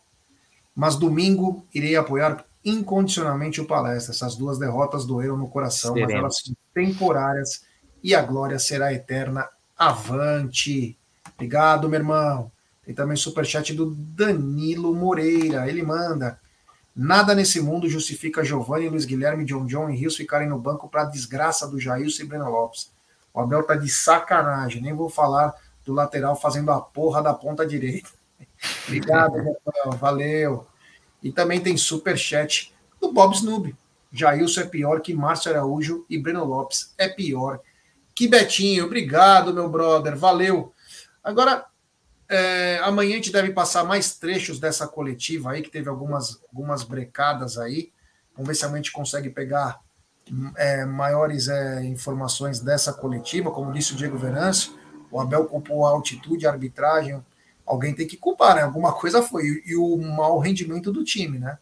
Mas 0.75 0.97
domingo 0.97 1.67
irei 1.75 1.97
apoiar 1.97 2.47
incondicionalmente 2.65 3.61
o 3.61 3.67
palestra. 3.67 4.15
Essas 4.15 4.37
duas 4.37 4.59
derrotas 4.59 5.05
doeram 5.05 5.37
no 5.37 5.49
coração, 5.49 5.93
mas 5.93 6.03
Seremos. 6.03 6.21
elas 6.21 6.39
são 6.39 6.57
temporárias 6.73 7.65
e 8.03 8.15
a 8.15 8.23
glória 8.23 8.59
será 8.59 8.93
eterna. 8.93 9.49
Avante! 9.77 10.97
Obrigado, 11.35 11.89
meu 11.89 11.99
irmão. 11.99 12.51
Tem 12.85 12.95
também 12.95 13.17
superchat 13.17 13.73
do 13.73 13.95
Danilo 13.95 14.95
Moreira. 14.95 15.69
Ele 15.69 15.83
manda. 15.83 16.39
Nada 16.95 17.35
nesse 17.35 17.61
mundo 17.61 17.89
justifica 17.89 18.45
Giovanni, 18.45 18.89
Luiz 18.89 19.05
Guilherme, 19.05 19.45
John 19.45 19.67
John 19.67 19.91
e 19.91 19.97
Rios 19.97 20.17
ficarem 20.17 20.49
no 20.49 20.59
banco 20.59 20.89
para 20.89 21.03
a 21.03 21.07
desgraça 21.07 21.67
do 21.67 21.81
Jailson 21.81 22.23
e 22.23 22.27
Breno 22.27 22.49
Lopes. 22.49 22.93
O 23.33 23.41
Abel 23.41 23.65
tá 23.65 23.75
de 23.75 23.89
sacanagem. 23.89 24.81
Nem 24.81 24.95
vou 24.95 25.11
falar 25.11 25.55
do 25.85 25.93
lateral 25.93 26.37
fazendo 26.37 26.71
a 26.71 26.81
porra 26.81 27.21
da 27.21 27.35
ponta 27.35 27.67
direita. 27.67 28.11
Obrigado. 28.87 29.35
Valeu. 29.99 30.67
E 31.25 31.33
também 31.33 31.61
tem 31.61 31.77
superchat 31.77 32.73
do 33.01 33.11
Bob 33.11 33.35
Snoob. 33.35 33.75
Jailson 34.13 34.61
é 34.61 34.67
pior 34.67 35.01
que 35.01 35.13
Márcio 35.13 35.51
Araújo 35.51 36.07
e 36.09 36.17
Breno 36.17 36.45
Lopes 36.45 36.95
é 36.97 37.09
pior 37.09 37.59
que 38.15 38.29
Betinho. 38.29 38.85
Obrigado, 38.85 39.53
meu 39.53 39.69
brother. 39.69 40.17
Valeu. 40.17 40.73
Agora, 41.23 41.67
é, 42.29 42.79
amanhã 42.83 43.13
a 43.13 43.17
gente 43.17 43.33
deve 43.33 43.53
passar 43.53 43.85
mais 43.85 44.17
trechos 44.17 44.61
dessa 44.61 44.87
coletiva 44.87 45.53
aí, 45.53 45.63
que 45.63 45.71
teve 45.71 45.89
algumas, 45.89 46.41
algumas 46.49 46.85
brecadas 46.85 47.59
aí. 47.59 47.91
Vamos 48.35 48.49
ver 48.49 48.55
se 48.55 48.65
a 48.65 48.77
gente 48.77 48.93
consegue 48.93 49.31
pegar 49.31 49.81
é, 50.57 50.85
maiores 50.85 51.49
é, 51.49 51.85
informações 51.85 52.61
dessa 52.61 52.93
coletiva. 52.93 53.51
Como 53.51 53.73
disse 53.73 53.93
o 53.93 53.97
Diego 53.97 54.17
Venâncio, 54.17 54.75
o 55.11 55.21
Abel 55.21 55.47
culpou 55.47 55.87
a 55.87 55.91
altitude, 55.91 56.47
a 56.47 56.51
arbitragem. 56.51 57.25
Alguém 57.67 57.95
tem 57.95 58.07
que 58.07 58.17
culpar, 58.17 58.57
né? 58.57 58.63
Alguma 58.63 58.93
coisa 58.93 59.23
foi. 59.23 59.63
E, 59.65 59.77
o 59.77 59.97
mau 59.97 60.39
rendimento 60.39 60.93
do 60.93 61.05
time, 61.05 61.39
né? 61.39 61.59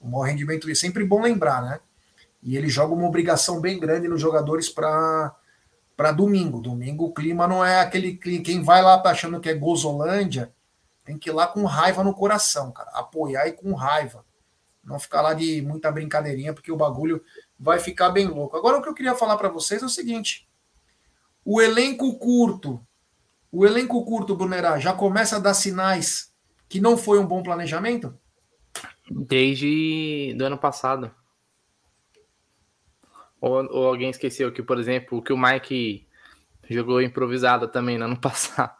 O 0.00 0.08
mau 0.08 0.22
rendimento 0.22 0.70
é 0.70 0.74
sempre 0.74 1.04
bom 1.04 1.22
lembrar, 1.22 1.62
né? 1.62 1.80
E 2.42 2.56
ele 2.56 2.68
joga 2.68 2.94
uma 2.94 3.06
obrigação 3.06 3.60
bem 3.60 3.78
grande 3.78 4.08
nos 4.08 4.20
jogadores 4.20 4.68
para 4.68 5.34
para 5.96 6.12
domingo. 6.12 6.60
Domingo 6.60 7.04
o 7.04 7.14
clima 7.14 7.46
não 7.46 7.64
é 7.64 7.80
aquele 7.80 8.16
clima. 8.16 8.42
Quem 8.42 8.62
vai 8.62 8.82
lá 8.82 9.00
achando 9.04 9.40
que 9.40 9.48
é 9.48 9.54
Gozolândia 9.54 10.52
tem 11.04 11.18
que 11.18 11.28
ir 11.28 11.32
lá 11.32 11.46
com 11.46 11.64
raiva 11.64 12.02
no 12.02 12.14
coração, 12.14 12.72
cara. 12.72 12.90
Apoiar 12.94 13.46
e 13.46 13.52
com 13.52 13.74
raiva. 13.74 14.24
Não 14.82 14.98
ficar 14.98 15.22
lá 15.22 15.32
de 15.32 15.62
muita 15.62 15.90
brincadeirinha, 15.90 16.52
porque 16.52 16.72
o 16.72 16.76
bagulho 16.76 17.22
vai 17.58 17.78
ficar 17.78 18.10
bem 18.10 18.26
louco. 18.26 18.56
Agora 18.56 18.78
o 18.78 18.82
que 18.82 18.88
eu 18.88 18.94
queria 18.94 19.14
falar 19.14 19.36
para 19.36 19.48
vocês 19.48 19.82
é 19.82 19.86
o 19.86 19.90
seguinte: 19.90 20.48
o 21.44 21.60
elenco 21.60 22.18
curto, 22.18 22.84
o 23.56 23.64
elenco 23.64 24.04
curto, 24.04 24.34
Brunerá, 24.34 24.80
já 24.80 24.92
começa 24.92 25.36
a 25.36 25.38
dar 25.38 25.54
sinais 25.54 26.34
que 26.68 26.80
não 26.80 26.96
foi 26.96 27.20
um 27.20 27.26
bom 27.26 27.40
planejamento? 27.40 28.18
Desde 29.08 30.34
do 30.36 30.44
ano 30.44 30.58
passado. 30.58 31.14
Ou, 33.40 33.64
ou 33.70 33.86
alguém 33.86 34.10
esqueceu 34.10 34.50
que, 34.52 34.60
por 34.60 34.76
exemplo, 34.76 35.22
que 35.22 35.32
o 35.32 35.38
Mike 35.38 36.04
jogou 36.68 37.00
improvisado 37.00 37.68
também 37.68 37.96
no 37.96 38.06
ano 38.06 38.18
passado, 38.20 38.74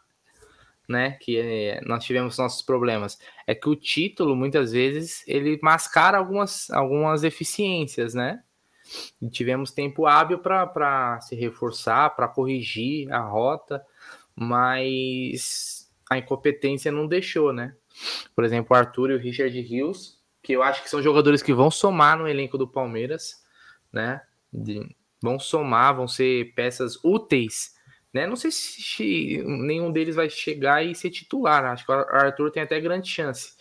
né? 0.89 1.19
Que 1.21 1.39
é, 1.39 1.81
nós 1.83 2.03
tivemos 2.03 2.37
nossos 2.37 2.63
problemas. 2.63 3.17
É 3.47 3.55
que 3.55 3.69
o 3.69 3.77
título, 3.77 4.35
muitas 4.35 4.73
vezes, 4.73 5.23
ele 5.29 5.57
mascara 5.63 6.19
algumas, 6.19 6.69
algumas 6.71 7.21
deficiências, 7.21 8.13
né? 8.13 8.43
E 9.23 9.31
tivemos 9.31 9.71
tempo 9.71 10.05
hábil 10.05 10.41
para 10.41 11.21
se 11.21 11.37
reforçar, 11.37 12.11
para 12.17 12.27
corrigir 12.27 13.13
a 13.13 13.21
rota, 13.21 13.85
mas 14.37 15.91
a 16.11 16.19
incompetência 16.19 16.93
não 16.93 17.07
deixou, 17.07 17.53
né? 17.53 17.75
Por 18.35 18.45
exemplo, 18.45 18.75
o 18.75 18.79
Arthur 18.79 19.11
e 19.11 19.15
o 19.15 19.19
Richard 19.19 19.59
Rios, 19.61 20.19
que 20.43 20.53
eu 20.53 20.63
acho 20.63 20.83
que 20.83 20.91
são 20.91 21.03
jogadores 21.03 21.43
que 21.43 21.53
vão 21.55 21.71
somar 21.71 22.19
no 22.19 22.29
elenco 22.29 22.59
do 22.59 22.69
Palmeiras, 22.69 23.43
né? 23.93 24.21
De- 24.53 24.95
vão 25.23 25.39
somar, 25.39 25.95
vão 25.97 26.07
ser 26.07 26.53
peças 26.55 26.99
úteis, 27.03 27.75
né? 28.13 28.27
Não 28.27 28.37
sei 28.37 28.51
se 28.51 29.43
nenhum 29.47 29.91
deles 29.91 30.15
vai 30.17 30.29
chegar 30.29 30.85
e 30.85 30.95
ser 30.95 31.11
titular. 31.11 31.65
Acho 31.65 31.87
que 31.87 31.93
o 31.93 31.95
Arthur 31.95 32.51
tem 32.51 32.63
até 32.63 32.79
grande 32.81 33.09
chance. 33.09 33.55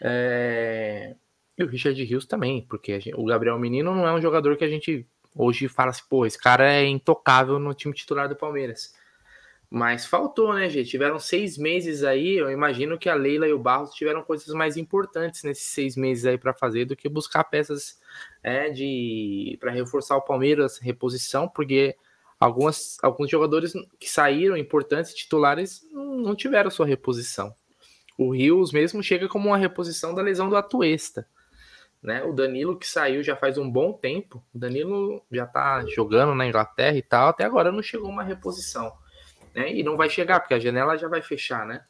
É, 0.00 1.14
E 1.56 1.64
o 1.64 1.66
Richard 1.66 2.00
Rios 2.04 2.24
também, 2.24 2.64
porque 2.68 3.00
gente- 3.00 3.16
o 3.16 3.24
Gabriel 3.24 3.58
Menino 3.58 3.92
não 3.92 4.06
é 4.06 4.12
um 4.14 4.22
jogador 4.22 4.56
que 4.56 4.62
a 4.64 4.68
gente 4.68 5.04
hoje 5.34 5.66
fala 5.66 5.90
assim, 5.90 6.04
pô, 6.08 6.24
esse 6.24 6.38
cara 6.38 6.72
é 6.72 6.86
intocável 6.86 7.58
no 7.58 7.74
time 7.74 7.92
titular 7.92 8.28
do 8.28 8.36
Palmeiras. 8.36 8.94
Mas 9.70 10.06
faltou, 10.06 10.54
né, 10.54 10.68
gente? 10.70 10.88
Tiveram 10.88 11.18
seis 11.18 11.58
meses 11.58 12.02
aí. 12.02 12.38
Eu 12.38 12.50
imagino 12.50 12.98
que 12.98 13.08
a 13.08 13.14
Leila 13.14 13.46
e 13.46 13.52
o 13.52 13.58
Barros 13.58 13.90
tiveram 13.90 14.22
coisas 14.22 14.48
mais 14.54 14.78
importantes 14.78 15.42
nesses 15.42 15.66
seis 15.66 15.94
meses 15.94 16.24
aí 16.24 16.38
para 16.38 16.54
fazer 16.54 16.86
do 16.86 16.96
que 16.96 17.08
buscar 17.08 17.44
peças 17.44 18.00
é, 18.42 18.70
de 18.70 19.58
para 19.60 19.70
reforçar 19.70 20.16
o 20.16 20.22
Palmeiras, 20.22 20.78
reposição, 20.78 21.46
porque 21.46 21.94
algumas, 22.40 22.96
alguns 23.02 23.30
jogadores 23.30 23.74
que 24.00 24.08
saíram 24.08 24.56
importantes, 24.56 25.14
titulares, 25.14 25.86
não 25.92 26.34
tiveram 26.34 26.70
sua 26.70 26.86
reposição. 26.86 27.54
O 28.16 28.34
Rios 28.34 28.72
mesmo 28.72 29.02
chega 29.02 29.28
como 29.28 29.48
uma 29.48 29.58
reposição 29.58 30.14
da 30.14 30.22
lesão 30.22 30.48
do 30.48 30.56
Atuesta. 30.56 31.28
Né? 32.02 32.22
O 32.24 32.32
Danilo 32.32 32.78
que 32.78 32.86
saiu 32.86 33.22
já 33.22 33.36
faz 33.36 33.58
um 33.58 33.70
bom 33.70 33.92
tempo. 33.92 34.42
O 34.54 34.58
Danilo 34.58 35.22
já 35.30 35.46
tá 35.46 35.84
jogando 35.86 36.34
na 36.34 36.46
Inglaterra 36.46 36.96
e 36.96 37.02
tal, 37.02 37.28
até 37.28 37.44
agora 37.44 37.70
não 37.70 37.82
chegou 37.82 38.08
uma 38.08 38.22
reposição 38.22 38.90
né? 39.58 39.74
E 39.74 39.82
não 39.82 39.96
vai 39.96 40.08
chegar, 40.08 40.38
porque 40.40 40.54
a 40.54 40.58
janela 40.60 40.96
já 40.96 41.08
vai 41.08 41.20
fechar, 41.20 41.66
né? 41.66 41.84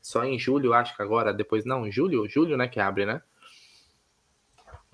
Só 0.00 0.24
em 0.24 0.38
julho, 0.38 0.72
acho 0.72 0.96
que 0.96 1.02
agora, 1.02 1.32
depois 1.34 1.66
não, 1.66 1.90
julho, 1.90 2.26
julho, 2.28 2.56
né, 2.56 2.66
que 2.66 2.80
abre, 2.80 3.04
né? 3.04 3.20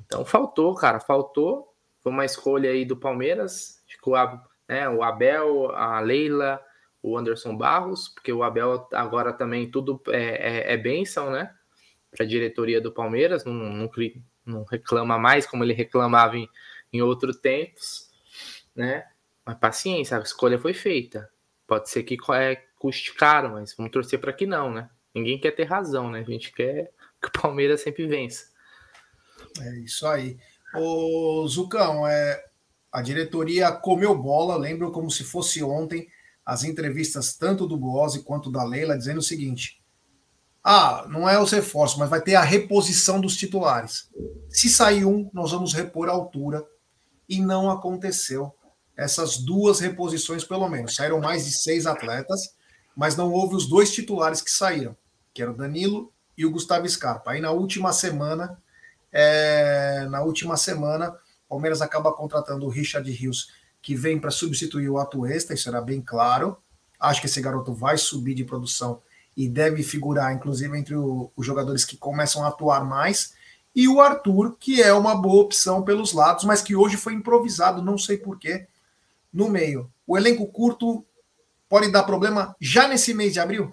Então 0.04 0.24
faltou, 0.24 0.74
cara, 0.74 0.98
faltou. 0.98 1.72
Foi 2.00 2.10
uma 2.12 2.24
escolha 2.24 2.70
aí 2.70 2.84
do 2.84 2.96
Palmeiras, 2.96 3.84
o, 4.04 4.14
Ab- 4.14 4.44
né, 4.68 4.88
o 4.88 5.02
Abel, 5.02 5.70
a 5.74 6.00
Leila, 6.00 6.60
o 7.02 7.16
Anderson 7.16 7.56
Barros, 7.56 8.08
porque 8.08 8.32
o 8.32 8.42
Abel 8.42 8.88
agora 8.92 9.32
também 9.32 9.70
tudo 9.70 10.00
é, 10.08 10.70
é, 10.70 10.72
é 10.72 10.76
bênção, 10.76 11.30
né? 11.30 11.54
Para 12.10 12.24
a 12.24 12.28
diretoria 12.28 12.80
do 12.80 12.92
Palmeiras, 12.92 13.44
não, 13.44 13.52
não, 13.52 13.90
não 14.44 14.64
reclama 14.64 15.18
mais 15.18 15.46
como 15.46 15.62
ele 15.62 15.72
reclamava 15.72 16.36
em, 16.36 16.48
em 16.92 17.02
outros 17.02 17.36
tempos, 17.36 18.10
né? 18.74 19.06
Mas 19.44 19.58
paciência, 19.58 20.16
a 20.16 20.20
escolha 20.20 20.58
foi 20.58 20.74
feita. 20.74 21.30
Pode 21.66 21.90
ser 21.90 22.02
que 22.04 22.16
é, 22.32 22.56
custe 22.78 23.14
caro, 23.14 23.52
mas 23.52 23.74
vamos 23.76 23.92
torcer 23.92 24.20
para 24.20 24.32
que 24.32 24.46
não, 24.46 24.72
né? 24.72 24.88
Ninguém 25.14 25.40
quer 25.40 25.52
ter 25.52 25.64
razão, 25.64 26.10
né? 26.10 26.20
A 26.20 26.30
gente 26.30 26.52
quer 26.52 26.92
que 27.20 27.28
o 27.28 27.42
Palmeiras 27.42 27.80
sempre 27.80 28.06
vença. 28.06 28.46
É 29.60 29.78
isso 29.80 30.06
aí. 30.06 30.38
Ô, 30.74 31.46
Zucão, 31.48 32.06
é, 32.06 32.44
a 32.92 33.02
diretoria 33.02 33.72
comeu 33.72 34.14
bola, 34.14 34.56
lembro 34.56 34.90
como 34.90 35.10
se 35.10 35.24
fosse 35.24 35.62
ontem, 35.62 36.08
as 36.44 36.64
entrevistas 36.64 37.36
tanto 37.36 37.66
do 37.66 37.76
Boazzi 37.76 38.22
quanto 38.22 38.50
da 38.50 38.62
Leila, 38.62 38.96
dizendo 38.96 39.18
o 39.18 39.22
seguinte: 39.22 39.82
ah, 40.68 41.06
não 41.08 41.28
é 41.28 41.40
os 41.40 41.52
reforços, 41.52 41.96
mas 41.96 42.10
vai 42.10 42.20
ter 42.20 42.34
a 42.34 42.42
reposição 42.42 43.20
dos 43.20 43.36
titulares. 43.36 44.10
Se 44.48 44.68
sair 44.68 45.04
um, 45.04 45.30
nós 45.32 45.52
vamos 45.52 45.72
repor 45.72 46.08
a 46.08 46.12
altura. 46.12 46.64
E 47.28 47.40
não 47.40 47.70
aconteceu. 47.70 48.52
Essas 48.97 49.36
duas 49.36 49.80
reposições, 49.80 50.44
pelo 50.44 50.68
menos. 50.68 50.94
Saíram 50.94 51.20
mais 51.20 51.44
de 51.44 51.53
seis 51.53 51.86
atletas, 51.86 52.55
mas 52.97 53.16
não 53.16 53.30
houve 53.30 53.55
os 53.55 53.68
dois 53.68 53.92
titulares 53.92 54.40
que 54.40 54.51
saíram, 54.51 54.97
que 55.34 55.42
era 55.42 55.51
o 55.51 55.57
Danilo 55.57 56.11
e 56.36 56.47
o 56.47 56.51
Gustavo 56.51 56.88
Scarpa. 56.88 57.32
Aí 57.32 57.40
na 57.40 57.51
última 57.51 57.92
semana, 57.92 58.57
é, 59.12 60.07
na 60.11 60.22
última 60.22 60.57
semana, 60.57 61.11
o 61.47 61.51
Palmeiras 61.51 61.82
acaba 61.82 62.12
contratando 62.12 62.64
o 62.66 62.70
Richard 62.70 63.11
Rios, 63.11 63.51
que 63.82 63.94
vem 63.94 64.18
para 64.18 64.30
substituir 64.30 64.88
o 64.88 64.99
Atuesta, 64.99 65.55
isso 65.55 65.68
era 65.68 65.80
bem 65.80 66.01
claro. 66.01 66.57
Acho 66.99 67.20
que 67.20 67.26
esse 67.26 67.40
garoto 67.40 67.72
vai 67.74 67.97
subir 67.99 68.34
de 68.34 68.44
produção 68.44 69.01
e 69.36 69.49
deve 69.49 69.82
figurar, 69.82 70.32
inclusive, 70.32 70.76
entre 70.78 70.97
o- 70.97 71.30
os 71.36 71.44
jogadores 71.44 71.84
que 71.84 71.97
começam 71.97 72.42
a 72.44 72.49
atuar 72.49 72.84
mais. 72.84 73.34
E 73.74 73.86
o 73.86 74.01
Arthur, 74.01 74.57
que 74.59 74.82
é 74.82 74.92
uma 74.94 75.14
boa 75.14 75.42
opção 75.44 75.82
pelos 75.82 76.14
lados, 76.14 76.44
mas 76.44 76.62
que 76.62 76.74
hoje 76.74 76.97
foi 76.97 77.12
improvisado, 77.12 77.82
não 77.82 77.99
sei 77.99 78.16
porquê. 78.16 78.66
No 79.37 79.51
meio. 79.51 79.93
O 80.07 80.16
elenco 80.16 80.47
curto 80.47 81.05
pode 81.68 81.93
dar 81.93 82.05
problema 82.05 82.57
já 82.59 82.89
nesse 82.89 83.12
mês 83.12 83.34
de 83.34 83.41
abril? 83.41 83.70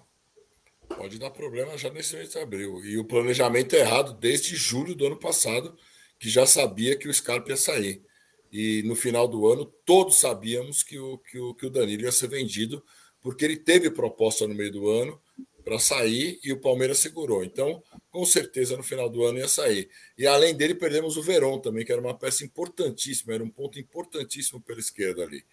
Pode 0.89 1.17
dar 1.17 1.31
problema 1.31 1.77
já 1.77 1.89
nesse 1.89 2.17
mês 2.17 2.31
de 2.31 2.37
abril. 2.37 2.83
E 2.83 2.97
o 2.97 3.05
planejamento 3.05 3.73
é 3.73 3.79
errado 3.79 4.13
desde 4.13 4.57
julho 4.57 4.93
do 4.93 5.07
ano 5.07 5.17
passado, 5.17 5.73
que 6.19 6.29
já 6.29 6.45
sabia 6.45 6.97
que 6.97 7.07
o 7.07 7.13
Scarpa 7.13 7.51
ia 7.51 7.57
sair. 7.57 8.03
E 8.51 8.83
no 8.83 8.93
final 8.93 9.25
do 9.25 9.47
ano, 9.47 9.63
todos 9.85 10.19
sabíamos 10.19 10.83
que 10.83 10.99
o, 10.99 11.17
que 11.17 11.39
o, 11.39 11.55
que 11.55 11.65
o 11.65 11.69
Danilo 11.69 12.03
ia 12.03 12.11
ser 12.11 12.27
vendido, 12.27 12.83
porque 13.21 13.45
ele 13.45 13.55
teve 13.55 13.89
proposta 13.89 14.45
no 14.45 14.53
meio 14.53 14.71
do 14.71 14.89
ano 14.89 15.19
para 15.63 15.79
sair 15.79 16.39
e 16.43 16.51
o 16.51 16.59
Palmeiras 16.59 16.99
segurou. 16.99 17.43
Então, 17.43 17.81
com 18.11 18.25
certeza, 18.25 18.75
no 18.77 18.83
final 18.83 19.09
do 19.09 19.23
ano 19.23 19.39
ia 19.39 19.47
sair. 19.47 19.89
E 20.17 20.27
além 20.27 20.55
dele, 20.55 20.75
perdemos 20.75 21.17
o 21.17 21.21
Verón 21.21 21.59
também, 21.59 21.85
que 21.85 21.91
era 21.91 22.01
uma 22.01 22.17
peça 22.17 22.43
importantíssima, 22.43 23.33
era 23.33 23.43
um 23.43 23.49
ponto 23.49 23.79
importantíssimo 23.79 24.61
pela 24.61 24.79
esquerda 24.79 25.23
ali. 25.23 25.43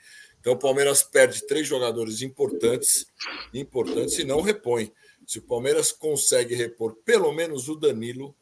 Então, 0.41 0.55
o 0.55 0.59
Palmeiras 0.59 1.03
perde 1.03 1.47
três 1.47 1.67
jogadores 1.67 2.23
importantes, 2.23 3.07
importantes 3.55 4.19
e 4.19 4.25
não 4.25 4.41
repõe. 4.41 4.93
Se 5.27 5.39
o 5.39 5.43
Palmeiras 5.43 5.93
consegue 5.93 6.55
repor 6.55 6.97
pelo 7.05 7.33
menos 7.33 7.69
o 7.69 7.77
Danilo, 7.77 8.35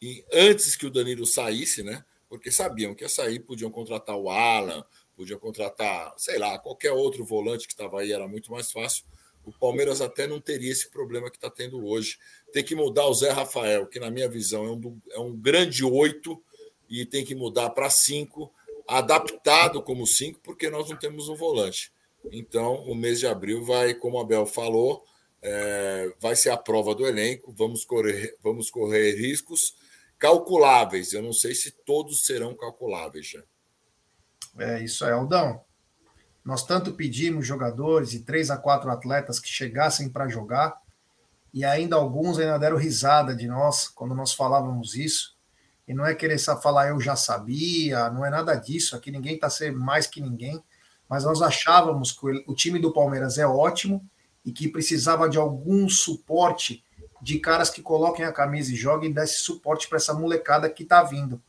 e 0.00 0.24
antes 0.32 0.74
que 0.74 0.86
o 0.86 0.90
Danilo 0.90 1.24
saísse, 1.24 1.82
né? 1.82 2.04
Porque 2.28 2.50
sabiam 2.50 2.94
que 2.94 3.04
ia 3.04 3.08
sair, 3.08 3.38
podiam 3.38 3.70
contratar 3.70 4.16
o 4.16 4.28
Alan, 4.28 4.84
podiam 5.14 5.38
contratar, 5.38 6.12
sei 6.16 6.38
lá, 6.38 6.58
qualquer 6.58 6.90
outro 6.92 7.24
volante 7.24 7.66
que 7.66 7.72
estava 7.74 8.00
aí, 8.00 8.10
era 8.10 8.26
muito 8.26 8.50
mais 8.50 8.72
fácil. 8.72 9.04
O 9.44 9.52
Palmeiras 9.52 10.00
até 10.00 10.26
não 10.26 10.40
teria 10.40 10.70
esse 10.70 10.90
problema 10.90 11.30
que 11.30 11.36
está 11.36 11.50
tendo 11.50 11.84
hoje. 11.84 12.18
Tem 12.52 12.62
que 12.62 12.74
mudar 12.74 13.06
o 13.06 13.14
Zé 13.14 13.30
Rafael, 13.30 13.86
que 13.86 13.98
na 13.98 14.10
minha 14.10 14.28
visão 14.28 14.64
é 14.64 14.70
um, 14.70 15.00
é 15.10 15.18
um 15.18 15.36
grande 15.36 15.84
oito, 15.84 16.42
e 16.88 17.06
tem 17.06 17.24
que 17.24 17.34
mudar 17.34 17.70
para 17.70 17.88
cinco, 17.88 18.52
adaptado 18.86 19.82
como 19.82 20.06
cinco, 20.06 20.38
porque 20.42 20.68
nós 20.68 20.90
não 20.90 20.96
temos 20.96 21.28
um 21.28 21.34
volante. 21.34 21.92
Então, 22.30 22.74
o 22.84 22.94
mês 22.94 23.18
de 23.18 23.26
abril 23.26 23.64
vai, 23.64 23.94
como 23.94 24.18
a 24.18 24.24
Bel 24.24 24.46
falou, 24.46 25.04
é, 25.40 26.12
vai 26.20 26.36
ser 26.36 26.50
a 26.50 26.56
prova 26.56 26.94
do 26.94 27.06
elenco, 27.06 27.52
vamos 27.52 27.84
correr, 27.84 28.36
vamos 28.42 28.70
correr 28.70 29.16
riscos 29.16 29.74
calculáveis. 30.18 31.12
Eu 31.12 31.22
não 31.22 31.32
sei 31.32 31.54
se 31.54 31.70
todos 31.70 32.24
serão 32.24 32.54
calculáveis 32.54 33.26
já. 33.26 33.42
É 34.58 34.84
isso 34.84 35.04
aí, 35.04 35.12
Aldão. 35.12 35.64
Nós 36.44 36.64
tanto 36.64 36.92
pedimos 36.92 37.46
jogadores 37.46 38.14
e 38.14 38.20
três 38.20 38.50
a 38.50 38.56
quatro 38.56 38.90
atletas 38.90 39.38
que 39.38 39.48
chegassem 39.48 40.08
para 40.08 40.28
jogar, 40.28 40.76
e 41.54 41.64
ainda 41.64 41.96
alguns 41.96 42.38
ainda 42.38 42.58
deram 42.58 42.76
risada 42.76 43.34
de 43.36 43.46
nós 43.46 43.88
quando 43.88 44.14
nós 44.14 44.32
falávamos 44.32 44.94
isso. 44.94 45.36
E 45.86 45.92
não 45.92 46.06
é 46.06 46.14
querer 46.14 46.38
falar 46.38 46.88
eu 46.88 47.00
já 47.00 47.14
sabia, 47.14 48.08
não 48.10 48.24
é 48.24 48.30
nada 48.30 48.54
disso. 48.54 48.96
Aqui 48.96 49.10
ninguém 49.10 49.34
está 49.34 49.50
sendo 49.50 49.78
mais 49.78 50.06
que 50.06 50.20
ninguém, 50.20 50.62
mas 51.08 51.24
nós 51.24 51.42
achávamos 51.42 52.12
que 52.12 52.26
o 52.46 52.54
time 52.54 52.78
do 52.78 52.92
Palmeiras 52.92 53.36
é 53.36 53.46
ótimo 53.46 54.02
e 54.44 54.52
que 54.52 54.68
precisava 54.68 55.28
de 55.28 55.38
algum 55.38 55.88
suporte 55.88 56.84
de 57.20 57.38
caras 57.38 57.70
que 57.70 57.82
coloquem 57.82 58.24
a 58.24 58.32
camisa 58.32 58.72
e 58.72 58.76
joguem 58.76 59.10
e 59.10 59.14
desse 59.14 59.40
suporte 59.40 59.88
para 59.88 59.98
essa 59.98 60.14
molecada 60.14 60.68
que 60.68 60.82
está 60.82 61.02
vindo. 61.02 61.40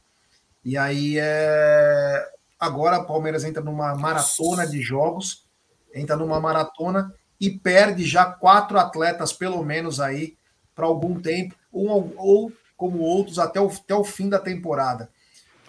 E 0.64 0.78
aí 0.78 1.18
é... 1.18 2.33
agora 2.64 3.00
o 3.00 3.06
Palmeiras 3.06 3.44
entra 3.44 3.62
numa 3.62 3.96
maratona 3.96 4.66
de 4.66 4.82
jogos, 4.82 5.46
entra 5.94 6.16
numa 6.16 6.40
maratona 6.40 7.14
e 7.40 7.50
perde 7.50 8.06
já 8.06 8.26
quatro 8.26 8.80
atletas, 8.80 9.34
pelo 9.34 9.64
menos, 9.64 10.00
aí, 10.00 10.38
para 10.74 10.86
algum 10.86 11.20
tempo, 11.20 11.56
ou, 11.72 12.14
ou 12.18 12.52
como 12.78 13.00
outros, 13.00 13.38
até 13.38 13.60
o, 13.60 13.68
até 13.68 13.94
o 13.94 14.04
fim 14.04 14.30
da 14.30 14.40
temporada. 14.40 15.10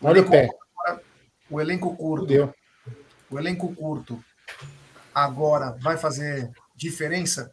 O 0.00 0.06
Olha 0.06 0.20
elenco, 0.20 0.36
o, 1.50 1.56
o 1.56 1.60
elenco 1.60 1.96
curto. 1.96 2.54
O 3.30 3.38
elenco 3.38 3.74
curto 3.74 4.22
agora 5.14 5.76
vai 5.80 5.96
fazer 5.96 6.50
diferença? 6.76 7.52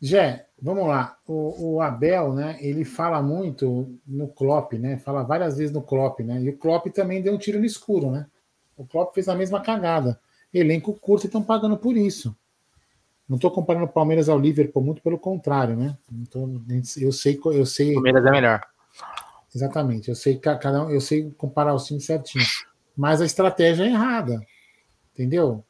Jé, 0.00 0.46
vamos 0.64 0.88
lá. 0.88 1.18
O, 1.28 1.74
o, 1.74 1.80
Abel, 1.82 2.32
né? 2.32 2.56
Ele 2.58 2.86
fala 2.86 3.20
muito 3.20 3.94
no 4.06 4.26
Klopp, 4.28 4.72
né? 4.72 4.96
Fala 4.96 5.22
várias 5.22 5.58
vezes 5.58 5.72
no 5.72 5.82
Klopp, 5.82 6.20
né? 6.20 6.40
E 6.40 6.48
o 6.48 6.56
Klopp 6.56 6.86
também 6.86 7.20
deu 7.20 7.34
um 7.34 7.38
tiro 7.38 7.58
no 7.58 7.66
escuro, 7.66 8.10
né? 8.10 8.26
O 8.74 8.86
Klopp 8.86 9.14
fez 9.14 9.28
a 9.28 9.34
mesma 9.34 9.60
cagada. 9.60 10.18
Elenco 10.52 10.94
curto 10.94 11.24
e 11.24 11.26
estão 11.26 11.42
pagando 11.42 11.76
por 11.76 11.96
isso. 11.96 12.34
Não 13.28 13.36
estou 13.36 13.50
comparando 13.50 13.84
o 13.84 13.92
Palmeiras 13.92 14.28
ao 14.28 14.38
Liverpool, 14.38 14.82
muito 14.82 15.02
pelo 15.02 15.18
contrário, 15.18 15.76
né? 15.76 15.98
Então, 16.10 16.62
eu 16.96 17.12
sei, 17.12 17.38
eu 17.44 17.66
sei. 17.66 17.90
O 17.90 17.94
Palmeiras 17.94 18.24
é 18.24 18.30
melhor. 18.30 18.60
Exatamente. 19.54 20.08
Eu 20.08 20.14
sei 20.14 20.38
cada 20.38 20.84
um, 20.84 20.90
eu 20.90 21.00
sei 21.00 21.30
comparar 21.36 21.74
os 21.74 21.84
times 21.84 22.06
certinho. 22.06 22.44
Mas 22.96 23.20
a 23.20 23.26
estratégia 23.26 23.84
é 23.84 23.88
errada. 23.88 24.40
Entendeu? 25.12 25.62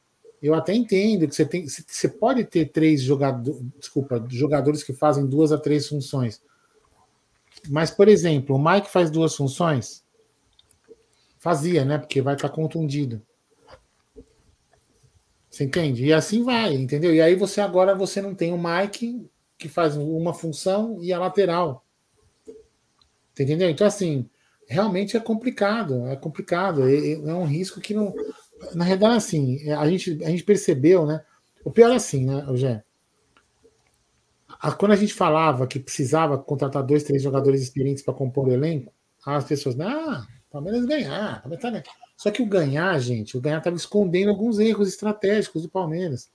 Eu 0.45 0.55
até 0.55 0.75
entendo 0.75 1.27
que 1.27 1.35
você 1.35 1.47
tem, 1.47 1.67
você 1.67 2.07
pode 2.07 2.45
ter 2.45 2.67
três 2.67 3.01
jogadores, 3.01 3.63
desculpa, 3.79 4.23
jogadores 4.29 4.83
que 4.83 4.93
fazem 4.93 5.27
duas 5.27 5.51
a 5.51 5.59
três 5.59 5.89
funções. 5.89 6.43
Mas, 7.71 7.91
por 7.91 8.09
exemplo, 8.09 8.55
o 8.55 8.63
Mike 8.63 8.91
faz 8.91 9.11
duas 9.11 9.35
funções? 9.35 10.05
Fazia, 11.39 11.83
né? 11.83 11.97
Porque 11.97 12.21
vai 12.21 12.35
estar 12.35 12.51
contundido. 12.51 13.23
Você 15.49 15.65
entende? 15.65 16.05
E 16.05 16.13
assim 16.13 16.43
vai, 16.43 16.75
entendeu? 16.75 17.15
E 17.15 17.23
aí 17.23 17.35
você 17.35 17.63
agora 17.63 17.95
você 17.95 18.21
não 18.21 18.35
tem 18.35 18.53
o 18.53 18.59
Mike 18.59 19.27
que 19.57 19.69
faz 19.69 19.97
uma 19.97 20.35
função 20.35 20.99
e 21.01 21.11
a 21.11 21.19
lateral. 21.19 21.87
Entendeu? 23.33 23.71
Então, 23.71 23.87
assim, 23.87 24.29
realmente 24.69 25.17
é 25.17 25.21
complicado. 25.21 26.07
É 26.09 26.17
complicado. 26.17 26.87
É, 26.87 27.13
é 27.13 27.35
um 27.35 27.47
risco 27.47 27.81
que 27.81 27.95
não 27.95 28.13
na 28.75 28.85
realidade, 28.85 29.17
assim, 29.17 29.59
é, 29.69 29.75
a 29.75 29.89
gente, 29.89 30.23
a 30.25 30.31
gente 30.31 30.45
percebeu, 30.45 31.07
né? 31.07 31.23
O 31.65 31.71
pior 31.71 31.91
é 31.91 31.97
assim, 31.97 32.25
né, 32.25 32.45
Eugênio? 32.47 32.83
Quando 34.79 34.93
a 34.93 34.97
gente 34.97 35.13
falava 35.13 35.67
que 35.67 35.79
precisava 35.79 36.39
contratar 36.39 36.83
dois, 36.83 37.03
três 37.03 37.23
jogadores 37.23 37.61
experientes 37.61 38.03
para 38.03 38.15
compor 38.15 38.49
o 38.49 38.53
elenco, 38.53 38.93
as 39.27 39.45
pessoas, 39.45 39.79
ah, 39.81 40.27
Palmeiras 40.51 40.87
ganhar, 40.87 41.43
Palmeiras 41.43 41.85
tá. 41.85 41.93
Só 42.17 42.31
que 42.31 42.43
o 42.43 42.47
ganhar, 42.47 42.99
gente, 42.99 43.37
o 43.37 43.41
ganhar 43.41 43.59
estava 43.59 43.77
escondendo 43.77 44.31
alguns 44.31 44.59
erros 44.59 44.89
estratégicos 44.89 45.63
do 45.63 45.69
Palmeiras. 45.69 46.31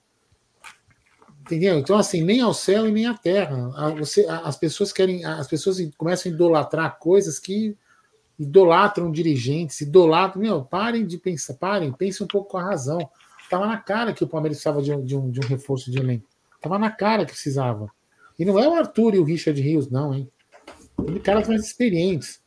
Entendeu? 1.42 1.80
Então, 1.80 1.98
assim, 1.98 2.24
nem 2.24 2.42
ao 2.42 2.54
céu 2.54 2.88
e 2.88 2.92
nem 2.92 3.08
à 3.08 3.14
terra. 3.16 3.94
Você, 3.98 4.26
as 4.28 4.56
pessoas 4.56 4.94
querem, 4.94 5.26
as 5.26 5.48
pessoas 5.48 5.78
começam 5.98 6.32
a 6.32 6.36
idolatrar 6.36 7.00
coisas 7.00 7.40
que 7.40 7.76
idolatram 8.40 9.12
dirigentes, 9.12 9.82
idolatram. 9.82 10.42
Meu, 10.42 10.64
parem 10.64 11.06
de 11.06 11.18
pensar, 11.18 11.56
parem, 11.56 11.92
pensem 11.92 12.24
um 12.24 12.28
pouco 12.28 12.52
com 12.52 12.58
a 12.58 12.64
razão. 12.64 13.00
Estava 13.44 13.68
na 13.68 13.78
cara 13.78 14.14
que 14.14 14.24
o 14.24 14.28
Palmeiras 14.28 14.58
precisava 14.58 14.82
de 14.82 14.94
um, 14.94 15.04
de 15.04 15.16
um, 15.18 15.30
de 15.30 15.40
um 15.40 15.48
reforço 15.48 15.92
de 15.92 16.00
elenco. 16.00 16.28
Estava 16.56 16.80
na 16.80 16.90
cara 16.90 17.26
que 17.26 17.34
precisava. 17.34 17.92
E 18.38 18.46
não 18.46 18.58
é 18.58 18.68
o 18.68 18.74
Arthur 18.74 19.16
e 19.16 19.20
o 19.20 19.24
Richard 19.24 19.60
Rios, 19.62 19.90
não, 19.90 20.14
hein? 20.14 20.30
Tem 21.06 21.20
caras 21.20 21.48
mais 21.48 21.66
experientes. 21.66 22.42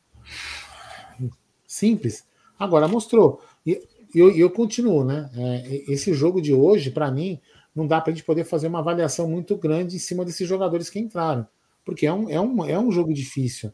Simples. 1.67 2.25
Agora 2.59 2.89
mostrou. 2.89 3.43
E 3.67 3.81
eu, 4.15 4.31
eu 4.31 4.51
continuo, 4.51 5.05
né? 5.05 5.31
É, 5.37 5.93
esse 5.93 6.15
jogo 6.15 6.41
de 6.41 6.55
hoje, 6.55 6.91
para 6.91 7.11
mim, 7.11 7.41
não 7.75 7.87
dá 7.87 8.01
para 8.01 8.13
a 8.13 8.15
gente 8.15 8.25
poder 8.25 8.45
fazer 8.45 8.69
uma 8.69 8.79
avaliação 8.79 9.29
muito 9.29 9.57
grande 9.57 9.97
em 9.97 9.99
cima 9.99 10.25
desses 10.25 10.49
jogadores 10.49 10.89
que 10.89 10.99
entraram. 10.99 11.47
Porque 11.85 12.07
é 12.07 12.13
um, 12.13 12.31
é 12.31 12.41
um, 12.41 12.65
é 12.65 12.79
um 12.79 12.93
jogo 12.93 13.13
difícil. 13.13 13.73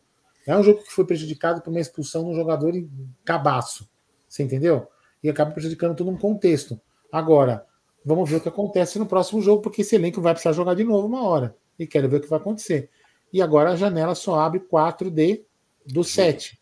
É 0.48 0.56
um 0.56 0.62
jogo 0.62 0.82
que 0.82 0.90
foi 0.90 1.04
prejudicado 1.04 1.60
por 1.60 1.68
uma 1.68 1.78
expulsão 1.78 2.24
de 2.24 2.30
um 2.30 2.34
jogador 2.34 2.74
em 2.74 2.90
cabaço. 3.22 3.86
Você 4.26 4.42
entendeu? 4.42 4.88
E 5.22 5.28
acaba 5.28 5.50
prejudicando 5.50 5.94
todo 5.94 6.08
um 6.08 6.16
contexto. 6.16 6.80
Agora, 7.12 7.66
vamos 8.02 8.30
ver 8.30 8.36
o 8.36 8.40
que 8.40 8.48
acontece 8.48 8.98
no 8.98 9.04
próximo 9.04 9.42
jogo, 9.42 9.60
porque 9.60 9.82
esse 9.82 9.94
elenco 9.94 10.22
vai 10.22 10.32
precisar 10.32 10.52
jogar 10.52 10.72
de 10.72 10.84
novo 10.84 11.06
uma 11.06 11.22
hora. 11.22 11.54
E 11.78 11.86
quero 11.86 12.08
ver 12.08 12.16
o 12.16 12.20
que 12.22 12.30
vai 12.30 12.38
acontecer. 12.38 12.88
E 13.30 13.42
agora 13.42 13.72
a 13.72 13.76
janela 13.76 14.14
só 14.14 14.40
abre 14.40 14.60
4D 14.60 15.44
do 15.84 16.02
7. 16.02 16.58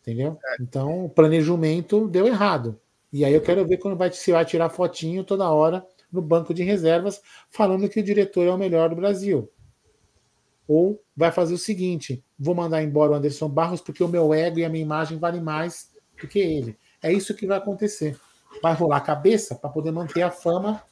Entendeu? 0.00 0.38
Então 0.60 1.06
o 1.06 1.10
planejamento 1.10 2.06
deu 2.06 2.28
errado. 2.28 2.80
E 3.12 3.24
aí 3.24 3.34
eu 3.34 3.42
quero 3.42 3.66
ver 3.66 3.78
quando 3.78 3.96
vai, 3.96 4.12
se 4.12 4.30
vai 4.30 4.44
tirar 4.44 4.70
fotinho 4.70 5.24
toda 5.24 5.50
hora 5.50 5.84
no 6.10 6.22
banco 6.22 6.54
de 6.54 6.62
reservas, 6.62 7.20
falando 7.50 7.88
que 7.88 7.98
o 7.98 8.02
diretor 8.02 8.46
é 8.46 8.50
o 8.50 8.56
melhor 8.56 8.90
do 8.90 8.94
Brasil. 8.94 9.50
Ou 10.66 11.02
vai 11.16 11.32
fazer 11.32 11.54
o 11.54 11.58
seguinte: 11.58 12.22
vou 12.38 12.54
mandar 12.54 12.82
embora 12.82 13.12
o 13.12 13.14
Anderson 13.14 13.48
Barros 13.48 13.80
porque 13.80 14.02
o 14.02 14.08
meu 14.08 14.32
ego 14.32 14.58
e 14.58 14.64
a 14.64 14.68
minha 14.68 14.82
imagem 14.82 15.18
valem 15.18 15.40
mais 15.40 15.90
do 16.20 16.28
que 16.28 16.38
ele. 16.38 16.78
É 17.02 17.12
isso 17.12 17.34
que 17.34 17.46
vai 17.46 17.58
acontecer. 17.58 18.18
Vai 18.62 18.74
rolar 18.74 18.98
a 18.98 19.00
cabeça 19.00 19.54
para 19.54 19.70
poder 19.70 19.90
manter 19.90 20.22
a 20.22 20.30
fama 20.30 20.82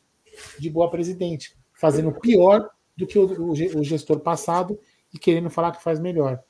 de 0.58 0.70
boa 0.70 0.90
presidente, 0.90 1.56
fazendo 1.74 2.12
pior 2.12 2.68
do 2.96 3.06
que 3.06 3.18
o, 3.18 3.52
o, 3.52 3.84
gestor 3.84 4.20
passado 4.20 4.78
e 5.12 5.18
querendo 5.18 5.50
falar 5.50 5.72
que 5.72 5.82
faz 5.82 6.00
melhor. 6.00 6.42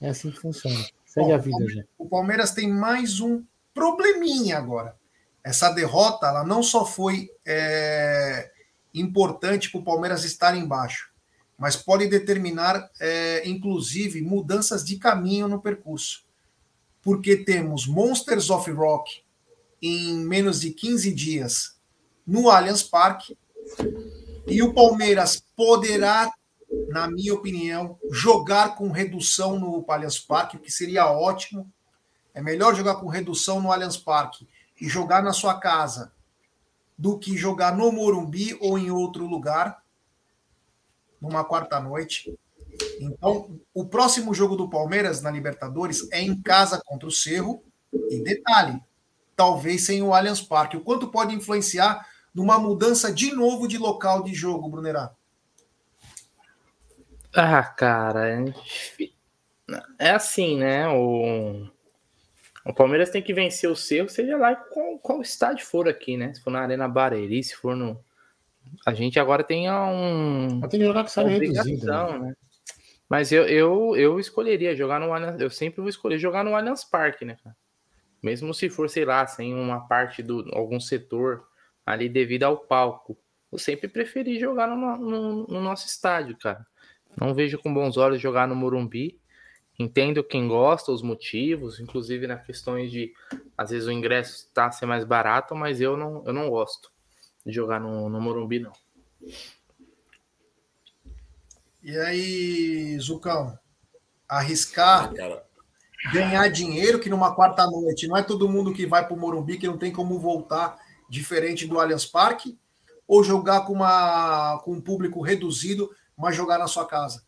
É 0.00 0.08
assim 0.08 0.30
que 0.30 0.38
funciona. 0.38 0.84
Segue 1.04 1.28
Bom, 1.28 1.34
a 1.34 1.38
vida, 1.38 1.68
gente. 1.68 1.88
O 1.98 2.08
Palmeiras 2.08 2.52
tem 2.52 2.68
mais 2.68 3.20
um 3.20 3.44
probleminha 3.72 4.58
agora. 4.58 4.96
Essa 5.42 5.70
derrota, 5.70 6.26
ela 6.26 6.44
não 6.44 6.62
só 6.62 6.84
foi 6.84 7.30
é, 7.46 8.50
importante 8.94 9.70
para 9.70 9.80
o 9.80 9.84
Palmeiras 9.84 10.24
estar 10.24 10.56
embaixo, 10.56 11.12
mas 11.58 11.76
pode 11.76 12.06
determinar, 12.08 12.90
é, 13.00 13.48
inclusive, 13.48 14.20
mudanças 14.20 14.84
de 14.84 14.96
caminho 14.96 15.48
no 15.48 15.60
percurso. 15.60 16.24
Porque 17.00 17.36
temos 17.36 17.86
Monsters 17.86 18.50
of 18.50 18.70
Rock 18.70 19.22
em 19.80 20.16
menos 20.18 20.60
de 20.60 20.70
15 20.70 21.12
dias 21.12 21.76
no 22.26 22.50
Allianz 22.50 22.82
Parque. 22.82 23.36
E 24.46 24.62
o 24.62 24.74
Palmeiras 24.74 25.42
poderá, 25.56 26.30
na 26.88 27.08
minha 27.08 27.34
opinião, 27.34 27.98
jogar 28.10 28.76
com 28.76 28.90
redução 28.90 29.58
no 29.58 29.84
Allianz 29.88 30.18
Parque, 30.18 30.56
o 30.56 30.60
que 30.60 30.72
seria 30.72 31.10
ótimo. 31.10 31.70
É 32.32 32.42
melhor 32.42 32.74
jogar 32.74 32.96
com 32.96 33.08
redução 33.08 33.60
no 33.60 33.70
Allianz 33.70 33.96
Parque 33.96 34.48
e 34.80 34.88
jogar 34.88 35.22
na 35.22 35.32
sua 35.32 35.60
casa 35.60 36.12
do 36.96 37.18
que 37.18 37.36
jogar 37.36 37.76
no 37.76 37.92
Morumbi 37.92 38.56
ou 38.60 38.78
em 38.78 38.90
outro 38.90 39.26
lugar 39.26 39.83
numa 41.24 41.44
quarta 41.44 41.80
noite. 41.80 42.36
Então, 43.00 43.58
o 43.72 43.86
próximo 43.86 44.34
jogo 44.34 44.56
do 44.56 44.68
Palmeiras 44.68 45.22
na 45.22 45.30
Libertadores 45.30 46.08
é 46.12 46.20
em 46.20 46.40
casa 46.40 46.80
contra 46.84 47.08
o 47.08 47.12
Cerro. 47.12 47.62
E 48.10 48.22
detalhe, 48.22 48.80
talvez 49.36 49.86
sem 49.86 50.02
o 50.02 50.12
Allianz 50.12 50.40
Parque. 50.40 50.76
O 50.76 50.80
quanto 50.80 51.08
pode 51.08 51.34
influenciar 51.34 52.06
numa 52.34 52.58
mudança 52.58 53.12
de 53.12 53.32
novo 53.32 53.68
de 53.68 53.78
local 53.78 54.24
de 54.24 54.34
jogo, 54.34 54.68
Brunerá? 54.68 55.12
Ah, 57.32 57.62
cara, 57.62 58.28
é, 58.28 58.44
é 59.98 60.10
assim, 60.10 60.58
né? 60.58 60.88
O, 60.88 61.68
o 62.64 62.72
Palmeiras 62.72 63.10
tem 63.10 63.22
que 63.22 63.34
vencer 63.34 63.68
o 63.68 63.76
Cerro, 63.76 64.08
seja 64.08 64.36
lá 64.36 64.54
qual, 64.54 64.98
qual 64.98 65.22
estádio 65.22 65.66
for 65.66 65.88
aqui, 65.88 66.16
né? 66.16 66.32
Se 66.32 66.40
for 66.40 66.50
na 66.50 66.60
Arena 66.60 66.88
Barueri, 66.88 67.42
se 67.42 67.54
for 67.54 67.76
no. 67.76 67.98
A 68.84 68.94
gente 68.94 69.18
agora 69.18 69.42
tem 69.42 69.70
um. 69.70 70.60
Tem 70.68 70.80
que 70.80 70.86
jogar 70.86 71.00
com 71.00 71.06
essa 71.06 71.22
reduzido. 71.22 71.86
Né? 71.86 72.18
né? 72.18 72.34
Mas 73.08 73.32
eu, 73.32 73.46
eu, 73.46 73.96
eu 73.96 74.18
escolheria 74.18 74.74
jogar 74.74 75.00
no 75.00 75.12
Allianz. 75.12 75.40
Eu 75.40 75.50
sempre 75.50 75.80
vou 75.80 75.88
escolher 75.88 76.18
jogar 76.18 76.44
no 76.44 76.54
Allianz 76.56 76.84
Parque, 76.84 77.24
né, 77.24 77.36
cara? 77.42 77.56
Mesmo 78.22 78.54
se 78.54 78.70
for, 78.70 78.88
sei 78.88 79.04
lá, 79.04 79.26
sem 79.26 79.54
uma 79.54 79.86
parte 79.86 80.22
do 80.22 80.48
algum 80.52 80.80
setor 80.80 81.46
ali 81.84 82.08
devido 82.08 82.44
ao 82.44 82.56
palco. 82.56 83.18
Eu 83.52 83.58
sempre 83.58 83.86
preferi 83.86 84.38
jogar 84.38 84.66
no, 84.66 84.96
no, 84.96 85.46
no 85.46 85.60
nosso 85.60 85.86
estádio, 85.86 86.36
cara. 86.38 86.66
Não 87.20 87.34
vejo 87.34 87.58
com 87.58 87.72
bons 87.72 87.96
olhos 87.96 88.20
jogar 88.20 88.48
no 88.48 88.56
Morumbi. 88.56 89.20
Entendo 89.78 90.24
quem 90.24 90.48
gosta, 90.48 90.92
os 90.92 91.02
motivos, 91.02 91.80
inclusive 91.80 92.26
nas 92.26 92.44
questões 92.46 92.90
de 92.90 93.12
às 93.58 93.70
vezes 93.70 93.88
o 93.88 93.92
ingresso 93.92 94.46
está 94.46 94.70
ser 94.70 94.86
mais 94.86 95.04
barato, 95.04 95.54
mas 95.54 95.80
eu 95.80 95.96
não, 95.96 96.22
eu 96.24 96.32
não 96.32 96.48
gosto 96.48 96.93
de 97.44 97.52
jogar 97.52 97.80
no, 97.80 98.08
no 98.08 98.20
Morumbi, 98.20 98.58
não. 98.58 98.72
E 101.82 101.96
aí, 101.98 102.98
Zucão, 102.98 103.58
arriscar 104.28 105.12
ah, 105.20 105.42
ganhar 106.12 106.48
dinheiro 106.48 106.98
que 106.98 107.10
numa 107.10 107.34
quarta 107.34 107.66
noite 107.66 108.06
não 108.06 108.16
é 108.16 108.22
todo 108.22 108.48
mundo 108.48 108.72
que 108.72 108.86
vai 108.86 109.06
para 109.06 109.14
o 109.14 109.18
Morumbi 109.18 109.58
que 109.58 109.66
não 109.66 109.78
tem 109.78 109.92
como 109.92 110.18
voltar 110.18 110.78
diferente 111.08 111.66
do 111.66 111.78
Allianz 111.78 112.06
Parque 112.06 112.58
ou 113.06 113.22
jogar 113.22 113.66
com 113.66 113.74
uma 113.74 114.58
com 114.64 114.72
um 114.72 114.80
público 114.80 115.20
reduzido, 115.20 115.90
mas 116.16 116.34
jogar 116.34 116.58
na 116.58 116.66
sua 116.66 116.86
casa? 116.86 117.24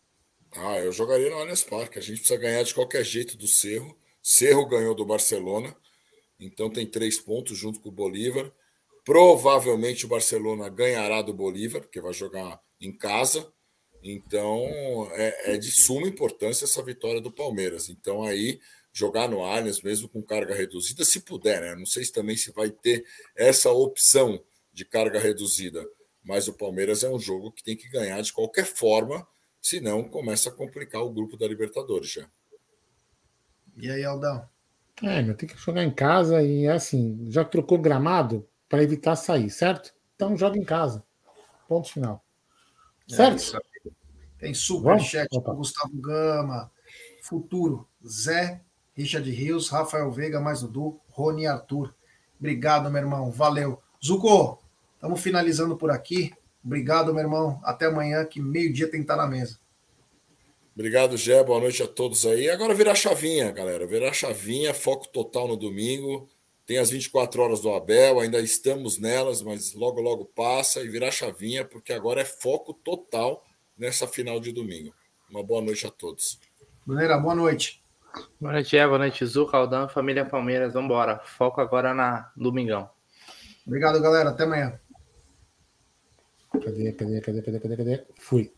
Ah, 0.51 0.79
eu 0.79 0.91
jogaria 0.91 1.29
no 1.29 1.37
Allianz 1.37 1.63
Parque. 1.63 1.99
A 1.99 2.01
gente 2.01 2.19
precisa 2.19 2.39
ganhar 2.39 2.63
de 2.63 2.73
qualquer 2.73 3.03
jeito 3.03 3.37
do 3.37 3.47
Cerro. 3.47 3.95
Cerro 4.21 4.65
ganhou 4.65 4.95
do 4.95 5.05
Barcelona, 5.05 5.75
então 6.39 6.69
tem 6.69 6.85
três 6.85 7.19
pontos 7.19 7.57
junto 7.57 7.79
com 7.79 7.89
o 7.89 7.91
Bolívar. 7.91 8.51
Provavelmente 9.07 10.05
o 10.05 10.09
Barcelona 10.09 10.67
ganhará 10.67 11.21
do 11.21 11.33
Bolívar, 11.33 11.79
porque 11.79 12.01
vai 12.01 12.11
jogar 12.11 12.59
em 12.77 12.91
casa. 12.91 13.49
Então, 14.03 14.67
é, 15.13 15.53
é, 15.53 15.57
de 15.57 15.71
suma 15.71 16.09
importância 16.09 16.65
essa 16.65 16.83
vitória 16.83 17.21
do 17.21 17.31
Palmeiras. 17.31 17.87
Então, 17.87 18.21
aí, 18.21 18.59
jogar 18.91 19.29
no 19.29 19.45
Allianz, 19.45 19.81
mesmo 19.81 20.09
com 20.09 20.21
carga 20.21 20.53
reduzida, 20.53 21.05
se 21.05 21.21
puder, 21.21 21.61
né? 21.61 21.75
Não 21.75 21.85
sei 21.85 22.03
se 22.03 22.11
também 22.11 22.35
se 22.35 22.51
vai 22.51 22.69
ter 22.69 23.05
essa 23.33 23.71
opção 23.71 24.43
de 24.73 24.83
carga 24.83 25.19
reduzida. 25.19 25.87
Mas 26.21 26.49
o 26.49 26.53
Palmeiras 26.53 27.01
é 27.01 27.09
um 27.09 27.17
jogo 27.17 27.53
que 27.53 27.63
tem 27.63 27.77
que 27.77 27.87
ganhar 27.87 28.21
de 28.21 28.33
qualquer 28.33 28.65
forma, 28.65 29.25
senão 29.61 30.03
começa 30.03 30.49
a 30.49 30.53
complicar 30.53 31.01
o 31.01 31.13
grupo 31.13 31.37
da 31.37 31.47
Libertadores 31.47 32.11
já. 32.11 32.29
E 33.77 33.89
aí, 33.89 34.03
Aldão? 34.03 34.49
É, 35.01 35.21
meu, 35.21 35.33
tem 35.33 35.47
que 35.47 35.55
jogar 35.55 35.85
em 35.85 35.95
casa 35.95 36.43
e 36.43 36.65
é 36.65 36.73
assim, 36.73 37.31
já 37.31 37.45
trocou 37.45 37.77
gramado 37.77 38.45
para 38.69 38.83
evitar 38.83 39.15
sair, 39.15 39.49
certo? 39.49 39.93
Então 40.15 40.37
joga 40.37 40.57
em 40.57 40.63
casa. 40.63 41.03
Ponto 41.67 41.89
final. 41.89 42.23
É 43.09 43.15
certo? 43.15 43.57
É 43.57 43.89
tem 44.39 44.53
superchat 44.53 45.27
do 45.29 45.41
Gustavo 45.55 45.97
Gama, 45.97 46.71
Futuro, 47.23 47.87
Zé, 48.05 48.61
Richard 48.93 49.29
Rios, 49.29 49.69
Rafael 49.69 50.11
Veiga, 50.11 50.39
mais 50.39 50.61
Dudu, 50.61 50.99
Rony 51.09 51.47
Arthur. 51.47 51.93
Obrigado, 52.39 52.89
meu 52.89 53.01
irmão. 53.01 53.31
Valeu. 53.31 53.81
Zuko, 54.03 54.59
estamos 54.95 55.21
finalizando 55.21 55.75
por 55.75 55.89
aqui. 55.89 56.33
Obrigado, 56.63 57.13
meu 57.13 57.23
irmão. 57.23 57.59
Até 57.63 57.87
amanhã, 57.87 58.23
que 58.25 58.39
meio-dia 58.39 58.89
tem 58.89 58.99
que 58.99 59.05
estar 59.05 59.15
na 59.15 59.27
mesa. 59.27 59.59
Obrigado, 60.75 61.17
Gé. 61.17 61.43
Boa 61.43 61.59
noite 61.59 61.81
a 61.81 61.87
todos 61.87 62.25
aí. 62.25 62.49
Agora 62.49 62.73
virar 62.75 62.93
chavinha, 62.93 63.51
galera. 63.51 63.87
Virar 63.87 64.13
chavinha, 64.13 64.73
foco 64.73 65.07
total 65.07 65.47
no 65.47 65.57
domingo. 65.57 66.29
Tem 66.67 66.77
as 66.79 66.89
24 66.89 67.41
horas 67.41 67.61
do 67.61 67.73
Abel, 67.73 68.19
ainda 68.19 68.41
estamos 68.41 68.99
nelas, 68.99 69.41
mas 69.41 69.73
logo, 69.73 70.01
logo 70.01 70.25
passa 70.25 70.81
e 70.81 70.89
virar 70.89 71.11
chavinha, 71.11 71.63
porque 71.63 71.93
agora 71.93 72.19
é 72.19 72.25
foco 72.25 72.73
total 72.73 73.41
nessa 73.77 74.05
final 74.05 74.37
de 74.37 74.51
domingo. 74.51 74.93
Uma 75.29 75.41
boa 75.41 75.61
noite 75.61 75.87
a 75.87 75.89
todos. 75.89 76.37
Brunera, 76.85 77.17
boa 77.17 77.33
noite. 77.33 77.81
Boa 78.39 78.51
noite, 78.51 78.75
Eva. 78.75 78.89
Boa 78.89 78.99
noite, 78.99 79.25
Zu, 79.25 79.47
Caldão, 79.47 79.87
família 79.87 80.25
Palmeiras. 80.25 80.73
Vamos 80.73 80.87
embora. 80.87 81.19
Foco 81.19 81.61
agora 81.61 81.93
na 81.93 82.31
Domingão. 82.35 82.89
Obrigado, 83.65 84.01
galera. 84.01 84.31
Até 84.31 84.43
amanhã. 84.43 84.77
Cadê, 86.51 86.91
cadê, 86.91 87.21
cadê, 87.21 87.41
cadê, 87.41 87.59
cadê, 87.59 87.77
cadê? 87.77 88.03
Fui. 88.19 88.51